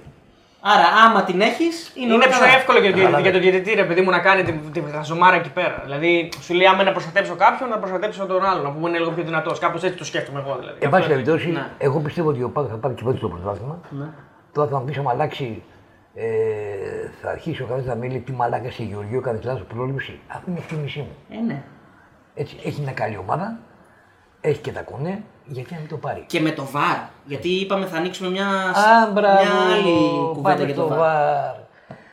[0.63, 2.53] Άρα, άμα την έχεις, είναι, Είναι όλα πιο καλά.
[2.53, 3.39] εύκολο για, τον- Καλά, για ναι.
[3.39, 5.81] τον διαιτητή, ρε παιδί μου, να κάνει την, την χαζομάρα εκεί πέρα.
[5.83, 9.11] Δηλαδή, σου λέει άμα να προστατέψω κάποιον, να προστατέψω τον άλλον, να πούμε είναι λίγο
[9.11, 9.59] πιο δυνατός.
[9.59, 10.77] Κάπως έτσι το σκέφτομαι εγώ δηλαδή.
[10.81, 11.67] Εν πάση περιπτώσει, Ναι.
[11.77, 13.79] εγώ πιστεύω ότι ο Πάο θα πάρει και πάλι το πρωτάθλημα.
[13.89, 14.05] Ναι.
[14.51, 15.63] Τώρα θα μου πεις άμα αλλάξει,
[16.15, 16.25] ε,
[17.21, 20.19] θα αρχίσει ο καθένα να μιλεί τι μαλάκα σε Γεωργίο, κάνει λάθο πρόληψη.
[20.27, 21.15] Αυτή είναι η εκτίμησή μου.
[21.29, 21.63] Ε, ναι.
[22.33, 23.59] Έτσι, έχει μια καλή ομάδα,
[24.41, 26.23] έχει και τα κονέ, γιατί να μην το πάρει.
[26.27, 26.97] Και με το βαρ.
[27.25, 29.91] Γιατί είπαμε θα ανοίξουμε μια, Α, μπράβο, μια άλλη
[30.33, 30.97] κουβέντα πάμε για το στο βαρ.
[30.99, 31.59] βαρ.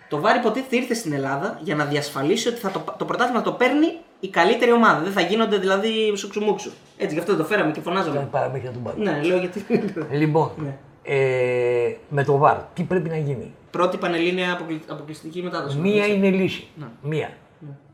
[0.09, 3.53] Το βάρ υποτίθεται ήρθε στην Ελλάδα για να διασφαλίσει ότι θα το, το πρωτάθλημα το
[3.53, 3.87] παίρνει
[4.21, 5.01] η καλύτερη ομάδα.
[5.03, 6.71] Δεν θα γίνονται δηλαδή σουξουμούξου.
[6.97, 8.29] Έτσι, γι' αυτό το φέραμε και Κάνει φωνάζαμε.
[8.31, 8.97] παραμύθια του μπαρ.
[8.97, 9.65] Ναι, λέω γιατί.
[10.11, 10.77] Λοιπόν, Ναι.
[11.03, 15.79] ε, με το βαρ, τι πρέπει να γίνει; Πρώτη πανελλήνια αποκλει- αποκλειστική μετάδοση.
[15.79, 16.69] Μία είναι λύση.
[16.75, 16.87] Ναι.
[17.03, 17.29] Μία.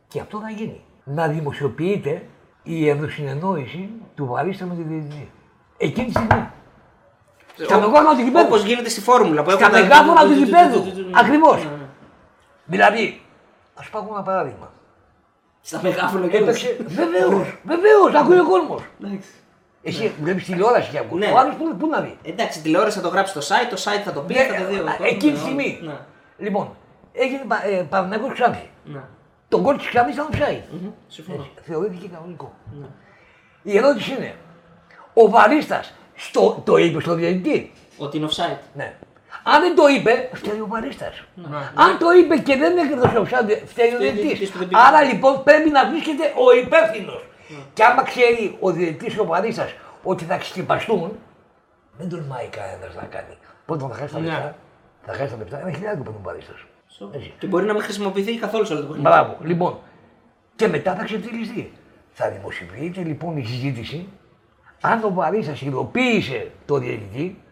[0.09, 0.80] Και αυτό θα γίνει.
[1.04, 2.23] Να δημοσιοποιείται
[2.62, 5.30] η ενδοσυνεννόηση του βαρίστα με τη διαιτητή.
[5.76, 6.47] Εκείνη τη στιγμή.
[7.56, 8.46] Στα μεγάφωνα του γηπέδου.
[8.46, 10.84] Όπως γίνεται στη φόρμουλα που Στα έχουν τα- μεγάφωνα του γηπέδου.
[10.84, 11.62] Ναι, Ακριβώς.
[11.64, 11.70] ναι.
[12.64, 13.23] Δηλαδή,
[13.75, 14.70] ας πάρω ένα παράδειγμα.
[15.61, 16.76] Στα μεγάφωνα και Έπαιξε.
[16.87, 18.82] Βεβαίως, βεβαίως, ακούει ο κόσμος.
[19.04, 19.28] Εντάξει.
[19.82, 21.18] Εσύ βλέπεις τηλεόραση και ακούς.
[21.18, 21.26] Ναι.
[21.32, 24.02] Ο άλλο πού, πού να δει; Εντάξει, τηλεόραση θα το γράψει στο site, το site
[24.04, 24.75] θα το πει, θα το δει.
[24.75, 25.80] ο κόσμος, Εκείνη ναι, τη στιγμή.
[25.82, 25.94] Ναι.
[26.38, 26.76] Λοιπόν,
[27.12, 28.68] έγινε πα- ε, Παναθηναϊκός Ξάνθης.
[28.84, 29.00] Ναι.
[29.49, 30.62] Το γκολ της Ξάνθης ήταν offside.
[30.70, 31.46] Μμμ, Συμφωνώ.
[31.62, 32.52] Θεωρήθηκε κανονικό.
[32.80, 32.87] Ναι.
[33.62, 34.34] Η ερώτηση είναι,
[35.14, 35.80] ο βαρίστα
[36.64, 37.73] το είπε στο διαιτητή.
[37.99, 38.59] Ότι είναι offside.
[38.75, 38.94] Ναι.
[39.44, 41.12] Αν δεν το είπε, φταίει ο βαρίστα.
[41.35, 41.56] Ναι.
[41.56, 44.50] Αν το είπε και δεν έκανε το offside, φταίει ο ο διαιτητής διαιτητής.
[44.50, 44.80] που δεν πήγε.
[44.87, 47.25] Άρα λοιπόν πρέπει να βρίσκεται ο υπεύθυνος.
[47.75, 49.68] Και άμα ξέρει ο διαιτητής και ο βαρίστα
[50.02, 51.18] ότι θα ξεσκεπαστούν,
[51.99, 53.37] δεν τολμάει κανένας να κάνει.
[53.66, 54.26] Πρώτον θα χάσει τα Ναι.
[54.26, 54.56] λεφτά;
[55.06, 55.61] Θα χάσει τα λεφτά.
[55.61, 56.52] Ένα χιλιάδικο παίρνει ο βαρίστα.
[57.14, 57.33] Έτσι.
[57.38, 59.09] Και μπορεί να μην χρησιμοποιηθεί καθόλου σε όλο το παιχνίδι.
[59.09, 59.37] Μπράβο.
[59.42, 59.78] Λοιπόν,
[60.56, 61.73] και μετά θα ξεφτυλιστεί.
[62.12, 64.09] Θα δημοσιοποιείται λοιπόν η συζήτηση
[64.90, 67.42] αν ο Βαρίσας υλοποίησε το διαιτητή,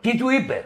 [0.00, 0.64] τι του είπε;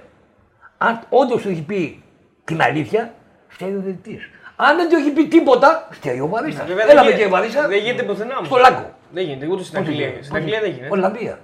[0.79, 2.03] Αν όντως του έχει πει
[2.45, 3.15] την αλήθεια,
[3.49, 4.31] φταίει ο διαιτητής.
[4.57, 6.65] Αν δεν του έχει πει τίποτα, φταίει ο Βαρίστα.
[6.65, 7.69] Βέβαια, δεν Έλα με γίνεται- και Βαρίστα.
[7.69, 8.47] Δεν γίνεται πουθενά όμως.
[8.47, 8.95] Στο Λάκκο.
[9.11, 10.07] Δεν γίνεται, ούτε στην Πώς Αγγλία.
[10.07, 10.87] γίνεται, Στην πώς Αγγλία δεν γίνεται.
[10.87, 10.97] γίνεται.
[10.99, 11.35] Ολλανδία.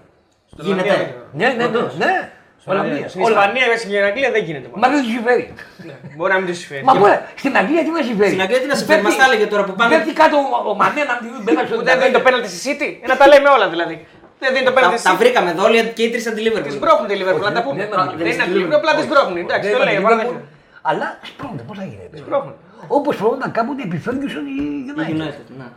[0.52, 0.88] Στην Γίνεται.
[0.88, 1.56] Ολλανδία δεν γίνεται.
[1.56, 2.06] Ναι, ναι, ναι.
[2.06, 2.30] ναι.
[2.72, 3.08] Ολλανδία.
[3.12, 3.60] Στην Ολλανδία.
[3.62, 4.68] Ισπανία, στην Αγγλία δεν γίνεται.
[4.82, 5.44] Μα δεν τους συμφέρει.
[5.88, 6.82] Ναι, Μπορεί να μην τους συμφέρει.
[6.88, 9.32] Μα μπορεί, στην Αγγλία τι να συμφέρει; Στην Αγγλία τι να συμφέρει, Πέφτει- μας τα
[9.32, 12.14] έλεγε τώρα που πάνε- Πέφτει κάτω ο- ο Μανέ να μην πέταξε Ούτε δεν δίνει
[12.18, 12.88] το πέναλτι στη City.
[13.04, 13.96] Ε, να τα λέμε όλα δηλαδή.
[14.42, 15.20] Δεν δίνει το Τα, πέναλτι στη τα City.
[15.22, 16.72] βρήκαμε εδώ όλοι και οι τρει από της Τη Liverpool.
[16.78, 17.76] σπρώχνουν τη Liverpool, να τα πούμε.
[17.82, 19.36] δεν Δεν είναι είναι στη αντιλήπτο, απλά της σπρώχνουν.
[19.44, 19.98] Εντάξει, το λέει.
[20.06, 20.42] παραδέχομαι.
[20.90, 22.16] Αλλά σπρώχνεται, πώς θα γίνεται.
[22.24, 22.54] Σπρώχνουν.
[22.98, 24.56] Όπως σπρώχνονταν κάποτε επί Ferguson η
[24.88, 25.14] Η United.
[25.20, 25.68] United, ναι.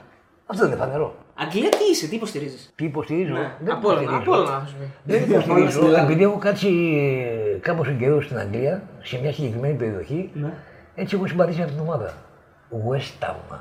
[0.51, 1.07] Αυτό δεν είναι φανερό.
[1.43, 3.33] Αγγλία τι είσαι, τι υποστηρίζεις; Τι υποστηρίζω.
[3.33, 4.31] Ναι, δεν Από όλα, υποστηρίζω.
[4.31, 4.85] από όλα να σου πει.
[5.03, 5.85] Δεν Απ' όλα στην υποστηρίζω.
[5.87, 6.03] Ελλάδα.
[6.05, 6.69] Επειδή έχω κάτσει
[7.61, 10.53] κάπως καιρό στην Αγγλία, σε μια συγκεκριμένη περιοχή, Ναι.
[10.95, 12.13] έτσι έχω συμπαθήσει αυτήν την ομάδα.
[12.89, 13.57] West Ham.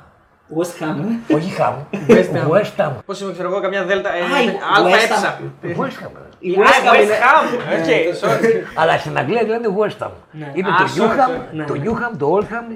[0.59, 0.97] West Ham.
[1.29, 1.35] ε.
[1.35, 1.75] Όχι Ham.
[2.17, 2.49] West Ham.
[2.51, 2.91] West Ham.
[3.07, 4.15] Πώς είμαι, ξέρω εγώ, καμιά δέλτα.
[4.15, 5.39] ε, Α, η Αλφα West έψα.
[5.63, 6.11] West Ham.
[6.39, 7.47] Η Α, West Ham West είναι- Ham.
[7.79, 7.89] Οκ,
[8.21, 8.63] sorry.
[8.75, 10.11] Αλλά στην Αγγλία λένε West Ham.
[10.55, 11.55] Είναι Α, το sorry, Newham, sorry.
[11.55, 11.83] Ναι, το ναι.
[11.85, 12.73] Newham, το Oldham,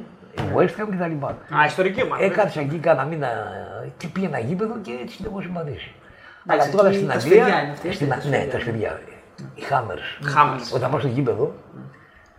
[0.57, 1.25] West Ham κτλ.
[1.57, 2.25] Α, ιστορική ομάδα.
[2.25, 3.29] Έκατσα εκεί κάνα μήνα
[3.97, 5.93] και πήγαινα γήπεδο και έτσι την έχω συμπαθήσει.
[6.47, 7.43] Εντάξει, Αλλά τώρα εκεί στην τα Αγγλία.
[7.43, 8.49] σφυριά είναι αυτή, στην- τα Ναι, σφυριά.
[8.51, 9.01] τα σφυριά.
[9.55, 10.37] Οι Hammers.
[10.37, 10.75] Hammers.
[10.75, 11.55] Όταν πάω στο γήπεδο,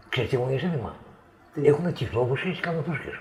[0.09, 0.95] ξέρεις τι έχουν για σύνθημα;
[1.63, 3.13] Έχουν κυκλόπουση και κανοτούσκες.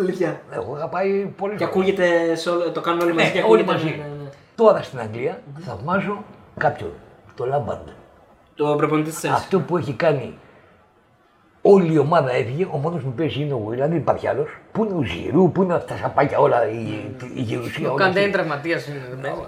[0.00, 0.40] Αλήθεια.
[0.52, 1.76] Εγώ είχα πάει πολύ Και φορές.
[1.76, 3.26] ακούγεται, σε όλο- το κάνουν όλοι μαζί.
[3.26, 3.84] Ναι, και όλοι ακούγεται, μαζί.
[3.86, 4.28] ναι, ναι, ναι.
[4.54, 6.24] Τώρα στην Αγγλία θαυμάζω
[6.56, 6.90] κάποιον,
[7.34, 7.88] το Λάμπαντ.
[8.54, 9.32] Το προπονητή της Chelsea.
[9.32, 10.38] Αυτό που έχει κάνει
[11.62, 14.48] όλη η ομάδα έφυγε, ο μόνος που παίζει είναι ο Γουίλαν, δεν υπάρχει άλλος.
[14.72, 18.04] Πού είναι ο Ζηρού, πού είναι αυτά τα σαπάκια όλα, η, η γερουσία Ο όλα.
[18.04, 18.38] Καντέ είναι αυτή.
[18.38, 18.76] τραυματία.
[19.10, 19.38] δεν παίζει.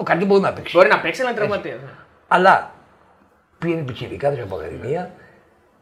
[0.00, 0.76] Ο Καντέ μπορεί να παίξει.
[0.76, 1.78] Μπορεί να παίξει, αλλά είναι τραυματίας.
[2.28, 2.70] Αλλά
[3.58, 5.10] πήγαινε πιτσιρικάδες από ακαδημία,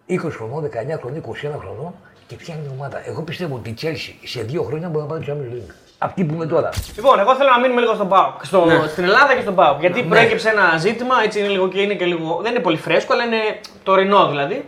[0.07, 1.95] 20 χρονών, 19 χρονών, 21 χρονών
[2.29, 3.03] και φτιάχνει ομάδα.
[3.11, 5.73] Εγώ πιστεύω ότι η Chelsea σε δύο χρόνια μπορεί να πάρει το Champions League.
[5.99, 6.69] Αυτή που είναι τώρα.
[6.97, 8.45] Λοιπόν, εγώ θέλω να μείνουμε λίγο στον ΠΑΟΚ.
[8.45, 8.87] Στο, Ναι.
[8.87, 9.81] Στην Ελλάδα και στον ΠΑΟΚ.
[9.81, 12.39] Γιατί προέκυψε ένα ζήτημα, έτσι είναι λίγο και είναι και λίγο.
[12.43, 13.41] Δεν είναι πολύ φρέσκο, αλλά είναι
[13.83, 14.65] τωρινό δηλαδή.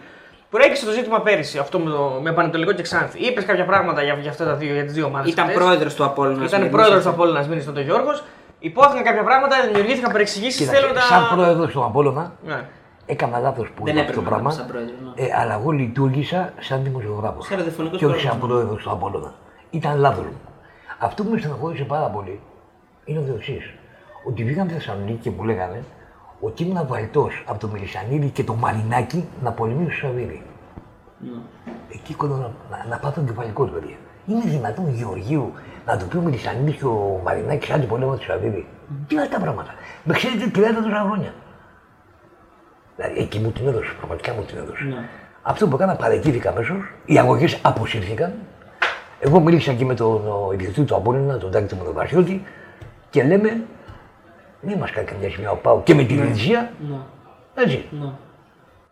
[0.51, 3.19] Προέκυψε το ζήτημα πέρυσι, αυτό με, το, με Πανετολικό και Ξάνθη.
[3.19, 5.33] Είπες κάποια πράγματα για, για αυτά τα δύο, για τις δύο ομάδες.
[5.33, 6.45] Ήταν πρόεδρος του Απόλλωνα.
[6.45, 8.23] Ήταν πρόεδρος του Απόλλωνας Μήνυ, τον Γιώργος.
[8.59, 10.59] Υπόθηκαν κάποια πράγματα, δημιουργήθηκαν παρεξηγήσεις.
[10.61, 11.01] Κοίτα, Θέλω να.
[11.01, 12.61] σαν πρόεδρος του Απόλλωνα, Ναι.
[13.11, 14.53] Έκανα λάθος που Δεν είπα έπρεπε αυτό το να πράγμα.
[14.53, 15.25] ήταν σαν πρόεδρο, ναι.
[15.27, 17.47] Ε, αλλά εγώ λειτουργήσα σαν δημοσιογράφος.
[17.47, 18.55] Σαν ραδιοφωνικός Και όχι πρόεδρος, σαν ναι.
[18.55, 19.35] πρόεδρος του Απόλλωνα.
[19.71, 20.41] Ήταν λάθος μου.
[20.99, 22.41] Αυτό που με στεναχώρησε πάρα πολύ
[23.05, 23.75] είναι το εξής.
[24.29, 25.83] Ότι βγήκαν στη Θεσσαλονίκη και μου λέγανε
[26.41, 30.43] ότι ήμουν βαλτό από το Μελισανίδη και το Μαρινάκι να πολεμήσω στο Σαββίδι.
[31.95, 33.97] Εκεί κοντά να, να, να πάθω κεφαλικό παιδιά.
[34.27, 35.53] Είναι δυνατόν Γεωργίου
[35.87, 38.67] να του πει ο Μελισανίδης και ο Μαρινάκης σαν την πολέμα του Σαββίδι;
[39.07, 41.33] Τι είναι αυτά τα πράγματα; Με ξέρετε 30 τόσα χρόνια;
[43.01, 44.85] Δηλαδή εκεί μου την έδωσε, πραγματικά μου την έδωσε.
[44.85, 45.09] Ναι.
[45.43, 48.33] Αυτό που έκανα παρετήθηκα αμέσως, οι αγωγές αποσύρθηκαν.
[49.21, 52.43] Εγώ μίλησα και με τον ο, ιδιοκτήτη του Απόλλωνα, τον Τάκη του Μονοπασιώτη
[53.11, 53.63] και λέμε
[54.61, 56.73] Μην μας κάνει καμιά σημεία ο Πάο και με τη Λιτζία.
[57.55, 57.85] Έτσι.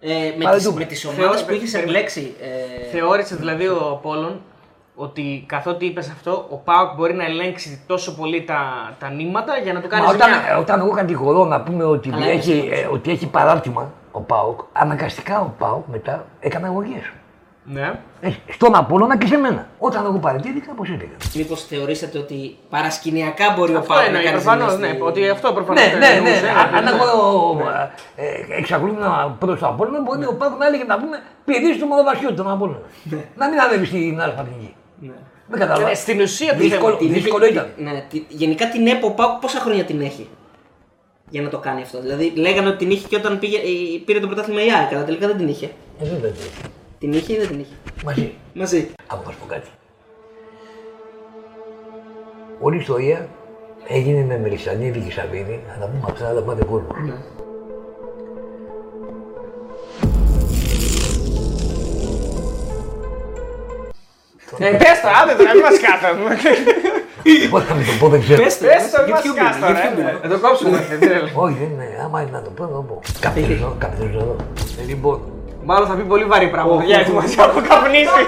[0.00, 0.78] Ε, με, Πάμε τις, δούμε.
[0.78, 2.34] με τις ομάδες που Θεώρησε- είχες εμπλέξει.
[2.40, 4.40] Ε, Θεώρησε δηλαδή ο Πόλων
[5.00, 8.60] ότι καθότι είπες αυτό, ο Πάοκ μπορεί να ελέγξει τόσο πολύ τα,
[8.98, 10.50] τα νήματα για να του κάνει Μα όταν, ζημιά.
[10.50, 14.20] ε, όταν εγώ κατηγορώ να πούμε ότι, Αλλά έχει, έπαιξε ε, ότι έχει παράρτημα ο
[14.20, 17.12] Πάοκ, αναγκαστικά ο Πάοκ μετά έκανε αγωγές.
[17.70, 18.00] Ναι.
[18.48, 19.66] Στον Απόλλωνα και σε μένα.
[19.78, 21.16] Όταν εγώ παραιτήθηκα, πώς έλεγα.
[21.34, 24.72] Μήπως θεωρήσατε ότι παρασκηνιακά μπορεί ο Αυτό Πάοκ να εννοεί κάνει προφανώς.
[24.72, 25.82] ζημιά Ναι, στη- ότι αυτό προφανώς.
[25.82, 26.48] Ναι, ναι, ναι.
[26.78, 27.06] Αν εγώ
[28.16, 31.86] ε, εξακολουθώ να πω στον Απόλλωνα, μπορεί ο Πάοκ να έλεγε να πούμε πηδήσει του
[31.86, 32.80] μονοβασιού τον Απόλλωνα.
[33.36, 34.32] Να μην ανέβεις στην άλλη
[35.00, 35.22] πατρική.
[35.50, 35.94] Δεν Ναι, καταλαβαίνω.
[35.94, 37.68] στην ουσία τι Δύσκολο, Την δύσκολο είχε- ήταν.
[37.76, 40.28] Ναι, τη- γενικά την ΕΠΟ Πάοκ πόσα χρόνια την έχει
[41.30, 44.20] για να το κάνει αυτό; Δηλαδή λέγανε ότι την είχε και όταν πήγε, ε, πήρε
[44.20, 45.66] το πρωτάθλημα η ΑΕΚ, αλλά τελικά δεν την είχε.
[45.66, 46.48] Ε, δεν ήταν έτσι.
[46.98, 48.32] Την είχε ή δεν την είχε; Μαζί.
[48.54, 48.90] Μαζί.
[49.06, 49.68] Άκου να σου πω κάτι.
[52.60, 53.28] Όλη η ιστορία
[53.88, 56.88] έγινε με Μελισανίδη και Σαββίδη, να τα πούμε αυτά, να τα πάτε κόσμο.
[64.58, 66.30] Ε, πες τα, άντε τώρα, μην μας κάθαμε.
[67.50, 68.42] Πώς θα μην το πω, δεν ξέρω.
[68.42, 69.78] Πες το, Πες το, μην μας YouTube, κάθαμε.
[69.78, 69.98] YouTube.
[69.98, 70.18] ε.
[70.22, 70.76] Θα το κόψουμε.
[70.90, 71.28] δεν θέλω.
[71.44, 71.86] Όχι, δεν είναι.
[72.04, 73.00] Άμα είναι να το πω, να το πω.
[73.26, 74.36] Καπιτεζό, καπιτεζό.
[74.90, 75.18] Λοιπόν,
[75.70, 76.84] Μάλλον θα πει πολύ βαρύ πράγματα.
[76.84, 78.20] Για ετοιμασία από καπνίσει.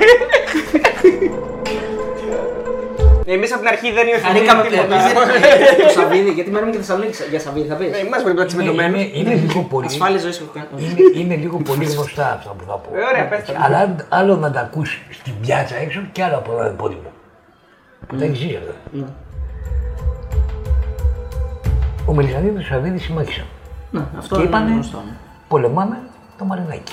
[3.34, 4.94] Εμείς από την αρχή δεν Χαρήκαμε υιοθετήσαμε που τίποτα.
[4.94, 7.86] εμείς το Σαββίδι, γιατί μένουμε και Θεσσαλονίκη για Σαββίδι, θα πεις.
[7.86, 8.98] Ε, Είμαστε πολύ είναι, πλατσιμεντωμένοι.
[9.14, 9.86] είναι, είναι λίγο πολύ.
[9.86, 10.68] Ασφάλεια ζωής έχω κάνει.
[10.84, 12.88] Είναι, είναι λίγο πολύ γνωστά αυτά που θα πω.
[12.98, 13.52] Ε, ωραία, πες τα.
[13.64, 16.98] Αλλά αν- άλλο να τα ακούς στην πιάτσα έξω και άλλο από έναν πόδι
[18.06, 18.74] Που τα έχεις ζήσει αυτά.
[22.06, 23.44] Ο Μελισανίδης και ο Σαββίδης συμμάχησαν.
[23.90, 25.02] Ναι, αυτό Και είναι είπανε, γνωστό.
[25.06, 25.12] ναι.
[25.48, 25.96] πολεμάμε
[26.38, 26.92] το Μαρινάκι.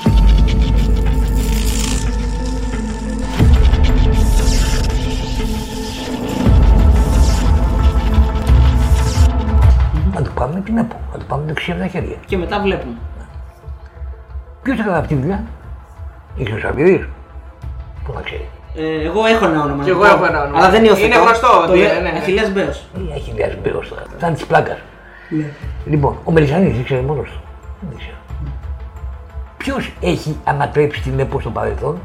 [10.39, 12.15] Να του πάμε την ΕΠΟ, να του πάμε δεξιά από τα χέρια.
[12.25, 12.95] Και μετά βλέπουμε.
[14.61, 15.43] Ποιος έκανε αυτή τη δουλειά,
[16.35, 17.07] είχε ο Σαββίδης,
[18.03, 18.47] που να ξέρει.
[18.75, 19.83] Ε, εγώ έχω ένα όνομα.
[19.83, 20.13] Κι να εγώ πω.
[20.15, 20.57] έχω ένα όνομα.
[20.57, 21.05] Αλλά δεν υιοθετώ.
[21.05, 22.17] Είναι γνωστό Το ότι λέω- είναι, ναι, ναι.
[22.17, 22.85] Αχιλλέας Μπέος.
[23.11, 24.77] Ε, Έχει λιάσει μπέος τώρα, σαν της πλάκας.
[25.85, 27.39] Λοιπόν, ο Μελισανίδης ήξερε μόνος του.
[27.81, 28.15] Δεν ήξερε.
[29.57, 31.97] Ποιος έχει ανατρέψει την ΕΠΟ στο παρελθόν,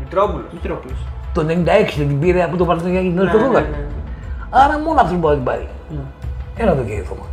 [0.00, 0.46] Μητρόπουλος.
[0.52, 0.98] Μητρόπουλος.
[1.32, 3.66] το 96 δεν την πήρε από τον Παρτενιάκη την Ναι, στο ναι, Φούγαλο.
[3.66, 3.76] ναι.
[4.50, 5.68] Άρα μόνο αυτός μπορεί να την πάρει.
[6.56, 7.24] Έλα εδώ κύριε Θωμά.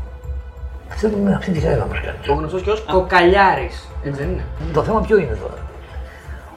[0.93, 2.39] Αυτό είναι αυτή τη χάρη να μας Ο κάνει.
[2.39, 3.88] γνωστός και ως Κοκαλιάρης.
[4.04, 4.45] Έτσι δεν είναι.
[4.73, 5.54] Το θέμα ποιο είναι τώρα;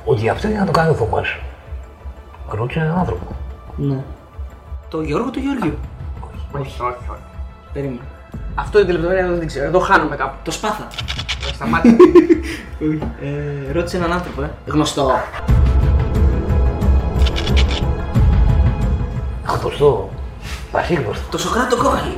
[0.05, 1.37] Ότι αυτό για να το κάνει ο Θωμάς.
[2.49, 3.27] Ρώτησε έναν άνθρωπο.
[3.77, 3.99] Ναι.
[4.89, 5.79] Το Γιώργο του Γεωργίου.
[6.53, 7.21] Όχι, όχι, όχι.
[7.73, 8.01] Περίμενε.
[8.55, 9.65] Αυτό είναι τη λεπτομέρεια δεν την ξέρω.
[9.67, 10.37] Εδώ χάνομαι κάπου.
[10.43, 10.87] Το Σπάθα.
[11.45, 11.97] Όχι, Σταμάτη.
[13.69, 14.51] Ε, ρώτησε έναν άνθρωπο, ε.
[14.67, 15.11] Γνωστό.
[19.61, 20.11] Γνωστό.
[20.73, 21.25] Πασίγνωστο.
[21.31, 22.17] Το Σοκράτο Κόκαλη.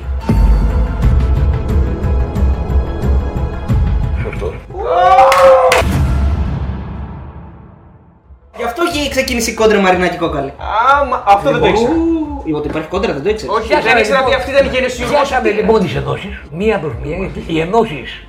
[8.57, 10.53] Γι' αυτό και ξεκίνησε η κόντρα Μαρινάκη Κόκαλη.
[11.01, 11.91] Άμα, αυτό δεν το ήξερα.
[11.91, 13.53] Ου, Ότι υπάρχει κόντρα, δεν το ήξερε.
[13.53, 15.13] Όχι, δεν ήξερα ότι αυτή ήταν η γενεσιουργό.
[15.15, 18.27] Πιάσαμε λοιπόν τις ενώσεις, μία προς μία, γιατί οι ενώσεις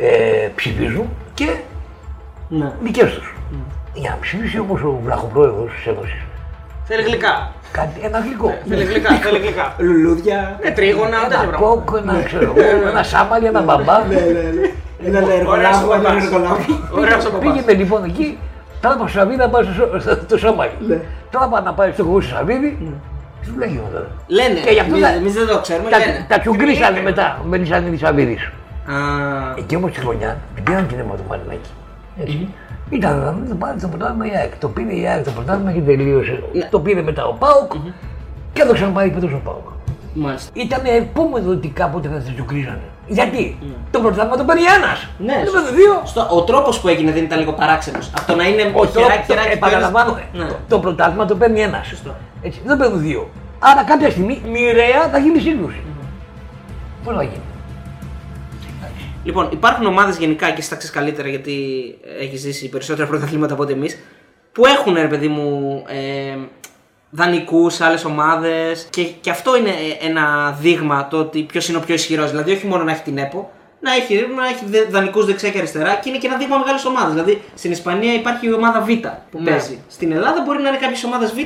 [0.00, 1.48] ε, ψηφίζουν και
[2.48, 2.72] Ναι.
[2.82, 3.34] δικές τους.
[3.94, 6.20] Για να ψηφίσει όμω ο βραχοπρόεδρος της Ένωσης
[6.84, 7.52] Θέλει γλυκά.
[7.72, 8.54] κάτι, ένα γλυκό.
[8.68, 9.74] Θέλει γλυκά, θέλει γλυκά.
[9.78, 10.58] Λουλούδια.
[10.62, 11.58] Ε, τρίγωνα, τέτοια Ένα πράγματα.
[11.74, 13.96] κόκκο, ένα ξέρω εγώ, ένα σάμαλι, ένα μπαμπά.
[14.02, 14.70] Ένα Ωραίος
[15.04, 16.24] ο εργολάβο, ένα παπάς.
[16.24, 16.56] εργολάβο.
[16.98, 17.40] Ωραίος ο παπάς.
[17.52, 18.38] Πήγαινε λοιπόν εκεί,
[18.80, 20.70] τώρα από Σαββίδι να πάει στο, στο, στο σάμαλι.
[21.30, 22.92] Τώρα πάει να πάει στο κομμάτι Σαββίδι,
[23.44, 24.06] του λέγει τώρα.
[24.26, 24.58] Λένε.
[24.60, 25.90] Και γι' αυτό Εμείς- τα- Εμείς δεν το ξέρουμε.
[25.90, 26.26] Τα, λένε.
[26.28, 28.42] τα τσουγκρίσανε μετά, ο Μελισανίδης Σαββίδης.
[28.44, 28.94] Α,
[29.58, 31.70] Εκεί όμως τη χρονιά την πήραν την αίμα του Μαρινάκη.
[32.20, 32.48] Έτσι.
[32.90, 34.56] Ήταν να μην το πάρει το πρωτάθλημα η ΑΕΚ.
[34.58, 36.42] Το πήρε η ΑΕΚ το πρωτάθλημα και τελείωσε.
[36.70, 37.72] Το πήρε μετά ο ΠΑΟΚ
[38.52, 39.66] και το ξαναπάρει φέτος ο ΠΑΟΚ.
[40.14, 40.50] μάλιστα.
[40.54, 42.80] Ήταν επόμενο ότι κάποτε θα του κρίζανε.
[43.08, 43.58] Γιατί;
[43.90, 45.06] Το πρωτάθλημα το παίρνει ένας.
[45.18, 45.62] Ναι, Δεν το σωστά.
[45.68, 46.02] παίρνει δύο.
[46.04, 48.10] Στο, ο τρόπος που έγινε δεν ήταν λίγο παράξενος.
[48.18, 49.52] Αυτό να είναι Ο χεράκι, τρόπος, χεράκι.
[49.52, 50.44] επαναλαμβάνω, Ναι.
[50.46, 51.92] το- το πρωτάθλημα το παίρνει ένας.
[52.42, 53.30] Έτσι, δεν το παίρνουν δύο.
[53.58, 55.80] Άρα κάποια στιγμή μοιραία θα γίνει σύγκρουση.
[57.04, 57.42] Πώς θα γίνει;
[59.24, 61.54] Λοιπόν, υπάρχουν ομάδες γενικά και εσύ τα ξέρεις καλύτερα γιατί
[62.20, 63.98] έχεις ζήσει περισσότερα πρωταθλήματα από ότι εμείς.
[64.52, 66.36] Που έχουν ρε παιδί μου ε,
[67.10, 68.86] δανεικούς σε άλλες ομάδες.
[68.90, 72.30] Και, και αυτό είναι ε, ένα δείγμα το ότι ποιος είναι ο πιο ισχυρός.
[72.30, 75.94] Δηλαδή, όχι μόνο να έχει την ΕΠΟ, να έχει, να έχει δανεικούς δεξιά και αριστερά
[75.94, 77.10] και είναι και ένα δείγμα μεγάλης ομάδας.
[77.12, 78.86] Δηλαδή, στην Ισπανία υπάρχει η ομάδα Β
[79.30, 79.50] που Ναι.
[79.50, 79.78] παίζει.
[79.88, 81.36] Στην Ελλάδα μπορεί να είναι κάποιες ομάδες Β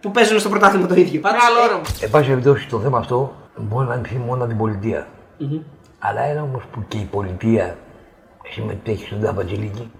[0.00, 1.20] που παίζουν στο πρωτάθλημα το ίδιο.
[1.20, 1.82] Πάντως, Μεγάλο ε, όρομα.
[2.00, 5.06] Εν πάση περιπτώσει το θέμα αυτό μπορεί να ανοιχθεί μόνο την πολιτεία.
[5.98, 7.76] Αλλά είναι όμως που και η πολιτεία
[8.50, 9.90] συμμετέχει στον Ταμπατζηλίκη,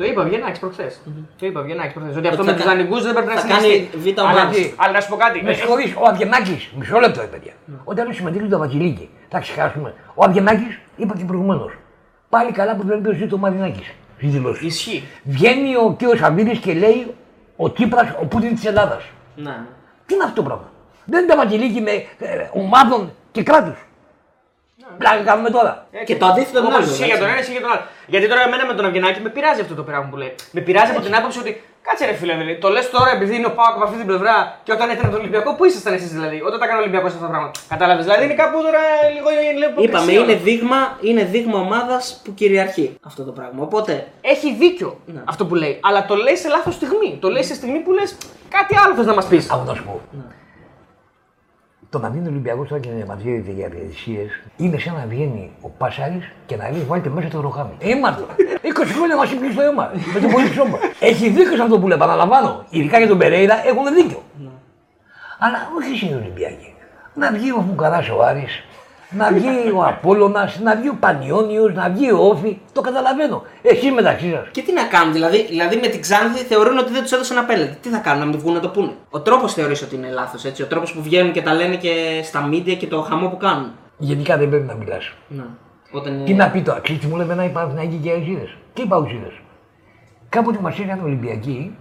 [0.00, 1.00] Το είπα Βιενάκη προχθές.
[1.38, 2.16] Το είπα Βιενάκη προχθές.
[2.16, 3.88] Ότι αυτό θα με τους κα- δανεικού δεν πρέπει να θα συνεχιστεί.
[3.92, 4.72] κάνει β' Αλλά, ομάδες.
[4.76, 5.42] αλλά να σου πω κάτι.
[5.42, 7.52] Με συγχωρείς, ο Αβγενάκη, μισό λεπτό, ρε παιδιά.
[7.84, 9.94] Όταν λέω συμμετείχε το Βασιλίκη, θα ξεχάσουμε.
[10.14, 11.72] Ο Αβγενάκη, είπα και προηγουμένως.
[12.28, 13.92] Πάλι καλά που βλέπει ο Ζήτο Μαρινάκης.
[14.16, 14.66] Στη δηλώση.
[14.66, 15.04] Ισχύει.
[15.24, 16.16] Βγαίνει ο κ.
[16.18, 17.14] Σαββίδης και λέει
[17.56, 19.02] ο Τσίπρα ο Πούτιν της Ελλάδας.
[19.36, 19.56] Ναι.
[20.06, 20.68] Τι είναι αυτό το πράγμα;
[21.04, 23.78] Δεν είναι τα Βασιλίκη με ε, ομάδων και κράτους.
[24.98, 25.86] Πλάκα κάνουμε τώρα.
[26.04, 26.90] Και το αντίθετο είναι Όπως άλλο.
[26.92, 27.82] ισχύει για τον ένα, ισχύει για τον άλλο.
[28.06, 30.34] Γιατί τώρα εμένα με τον Αυγενάκη με πειράζει αυτό το πράγμα που λέει.
[30.50, 33.46] Με πειράζει από την άποψη ότι κάτσε ρε φίλε, δηλαδή, το λες τώρα επειδή είναι
[33.46, 36.38] ο Πάοκ από αυτή την πλευρά και όταν ήταν το Ολυμπιακό, πού ήσασταν εσείς δηλαδή,
[36.46, 37.60] όταν τα έκανε ο Ολυμπιακός αυτά τα πράγματα.
[37.68, 38.82] Κατάλαβες, δηλαδή είναι κάπου τώρα
[39.14, 39.28] λίγο
[39.60, 40.20] λίγο Είπαμε, υποκρισία.
[40.22, 43.62] είναι δείγμα, είναι δείγμα ομάδας που κυριαρχεί αυτό το πράγμα.
[43.68, 45.20] Οπότε Έχει δίκιο Ναι.
[45.24, 47.18] αυτό που λέει, αλλά το λέει σε λάθος στιγμή.
[47.20, 48.16] Το λέει σε στιγμή που λες
[48.48, 49.50] κάτι άλλο θες να μας πεις.
[49.50, 50.00] Από να σου πω.
[51.90, 55.50] Το να βγαίνει ο Ολυμπιακός τώρα και να διαμαρτύρεται για διαιτησίες είναι σαν να βγαίνει
[55.60, 57.70] ο Πασάρης και να λέει: Βάλτε μέσα το ροχάμι.
[57.78, 58.26] Ε, Μάρτο.
[58.62, 59.90] 20 χρόνια μας είπε στο αίμα.
[60.14, 60.78] Με το πολύ ψώμα.
[61.00, 62.64] Έχει δίκιο σε αυτό που λέει, επαναλαμβάνω.
[62.70, 64.22] Ειδικά για τον Περέιρα έχουν δίκιο.
[65.38, 66.74] Αλλά όχι εσύ οι Ολυμπιακοί.
[67.14, 68.64] Να βγει ο Φουκαράς ο Άρης,
[69.10, 72.58] να βγει ο Απόλλωνας, να βγει ο Πανιόνιος, να βγει ο Όφη.
[72.72, 73.42] Το καταλαβαίνω.
[73.62, 74.48] Εσεί μεταξύ σας.
[74.50, 77.76] Και τι να κάνουν, δηλαδή, δηλαδή με την Ξάνθη θεωρούν ότι δεν τους έδωσαν απέλευτη.
[77.76, 78.92] Τι θα κάνουν, να μην βγουν να το πούνε.
[79.10, 82.20] Ο τρόπος θεωρείς ότι είναι λάθος, έτσι; Ο τρόπος που βγαίνουν και τα λένε και
[82.24, 83.70] στα media και το χαμό που κάνουν.
[83.98, 85.12] Γενικά δεν πρέπει να μιλάς.
[85.28, 85.42] Ναι.
[85.92, 86.24] Όταν είναι...
[86.24, 88.48] Τι να πει τώρα, ξέρεις τι μου λέμε να υπάρχουν να και αεξίδε.
[88.74, 89.32] Τι παουξίδε.
[90.28, 91.76] Κάποτε μας έκανε Ολυμπιακοί,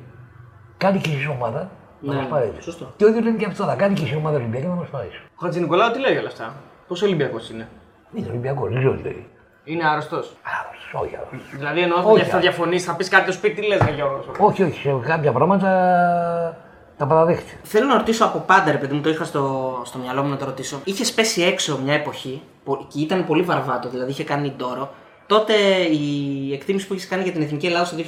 [0.78, 2.62] κάνει και εσύ ομάδα να Ναι, μας πάρετε.
[2.62, 2.94] σωστό.
[2.96, 5.13] Και ο ίδιο λένε και αυτό, να κάνει και εσύ ομάδα Ολυμπιακή να μας πάρεις.
[5.36, 6.54] Ο Χατζη Νικολάου τι λέει για όλα αυτά;
[6.89, 7.67] Πόσο Ολυμπιακός είναι;
[8.13, 9.25] Είναι Ολυμπιακό, δεν ξέρω τι λέει.
[9.63, 11.41] Είναι άρρωστος; Α, όχι, όχι.
[11.58, 12.39] Δηλαδή εννοώ Όχι, ότι θα α.
[12.39, 14.25] διαφωνήσει, θα πεις κάτι στο σπίτι, τι λε, Γιώργος.
[14.39, 15.69] Όχι, όχι, σε κάποια πράγματα
[16.97, 17.52] τα παραδέχεται.
[17.63, 20.38] Θέλω να ρωτήσω από πάντα, ρε παιδί μου, το είχα στο, στο μυαλό μου να
[20.38, 20.82] το ρωτήσω.
[20.84, 24.93] Είχε πέσει έξω μια εποχή που και ήταν πολύ βαρβάτο, δηλαδή είχε κάνει ντόρο.
[25.28, 25.54] Τότε
[25.91, 28.02] η εκτίμηση που έχεις κάνει για την Εθνική Ελλάδα στο 2004.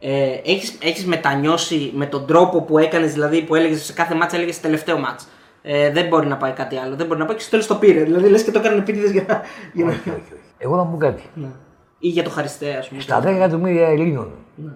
[0.00, 4.36] Ε, έχεις, έχεις μετανιώσει με τον τρόπο που έκανες, δηλαδή που έλεγες σε κάθε μάτσα,
[4.36, 5.28] έλεγες τελευταίο μάτς.
[5.66, 7.74] Ε, δεν μπορεί να πάει κάτι άλλο, δεν μπορεί να πάει και στο τέλος το
[7.74, 8.02] πήρε.
[8.04, 9.40] Δηλαδή λες και το έκανε επίτηδες για, να-
[9.72, 9.90] για να...
[9.90, 10.42] όχι, όχι, όχι.
[10.58, 11.22] Εγώ να πω κάτι.
[11.34, 11.46] Ναι.
[11.98, 13.00] Ή για το χαριστέ, ας πούμε.
[13.00, 14.70] Στα 10 εκατομμύρια Ελλήνων Ναι.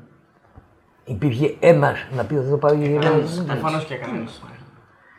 [1.05, 3.43] υπήρχε ένας να πει ότι θα το πάρει η Ελλάδα.
[3.47, 4.43] Προφανώς και κανένας.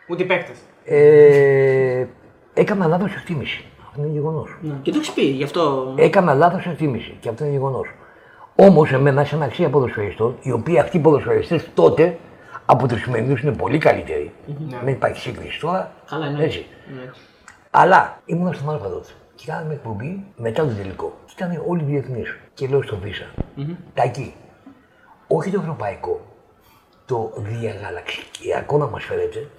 [0.09, 0.57] Ούτε οι παίκτες.
[0.85, 2.05] Ε,
[2.53, 3.65] έκανα λάθος εκτίμηση.
[3.87, 4.57] Αυτό είναι γεγονός.
[4.61, 4.73] Ναι.
[4.81, 5.93] Και το έχεις πει, γι' αυτό.
[5.97, 7.87] Έκανα λάθος εκτίμηση και αυτό είναι γεγονός.
[8.55, 12.17] Όμως, εμένα, σαν αξία ποδοσφαιριστών, οι οποίοι αυτοί οι ποδοσφαιριστές τότε
[12.71, 14.31] από τους σημερινού είναι πολύ καλύτεροι.
[14.83, 15.91] Δεν υπάρχει σύγκριση τώρα.
[16.09, 16.43] Καλά, είναι.
[16.43, 16.65] Έτσι.
[16.95, 17.11] Ναι.
[17.71, 21.17] Αλλά ήμουν στον Αλφα τότε και κάναμε εκπομπή μετά το τελικό.
[21.25, 22.37] Και ήταν όλοι διεθνείς.
[22.53, 23.25] Και λέω στο Βίσα,
[23.93, 24.33] Τάκη,
[25.27, 26.21] όχι το ευρωπαϊκό,
[27.05, 29.49] το διαγαλαξιακό να μας φέρετε.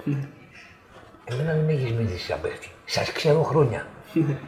[1.24, 2.68] Εμένα δεν με έχεις μιλήσει σαν παίχτη.
[2.84, 3.86] Σας ξέρω χρόνια.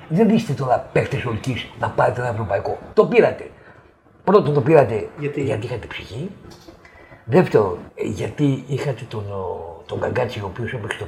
[0.08, 2.78] δεν είστε τώρα παίχτες ολική να πάρετε ένα ευρωπαϊκό.
[2.94, 3.50] Το πήρατε.
[4.24, 6.30] Πρώτον το πήρατε Γιατί; είχατε ψυχή.
[7.24, 11.06] Δεύτερον, ε, γιατί είχατε τον, ο, τον Γκαγκάτσι ο οποίος έπαιξε το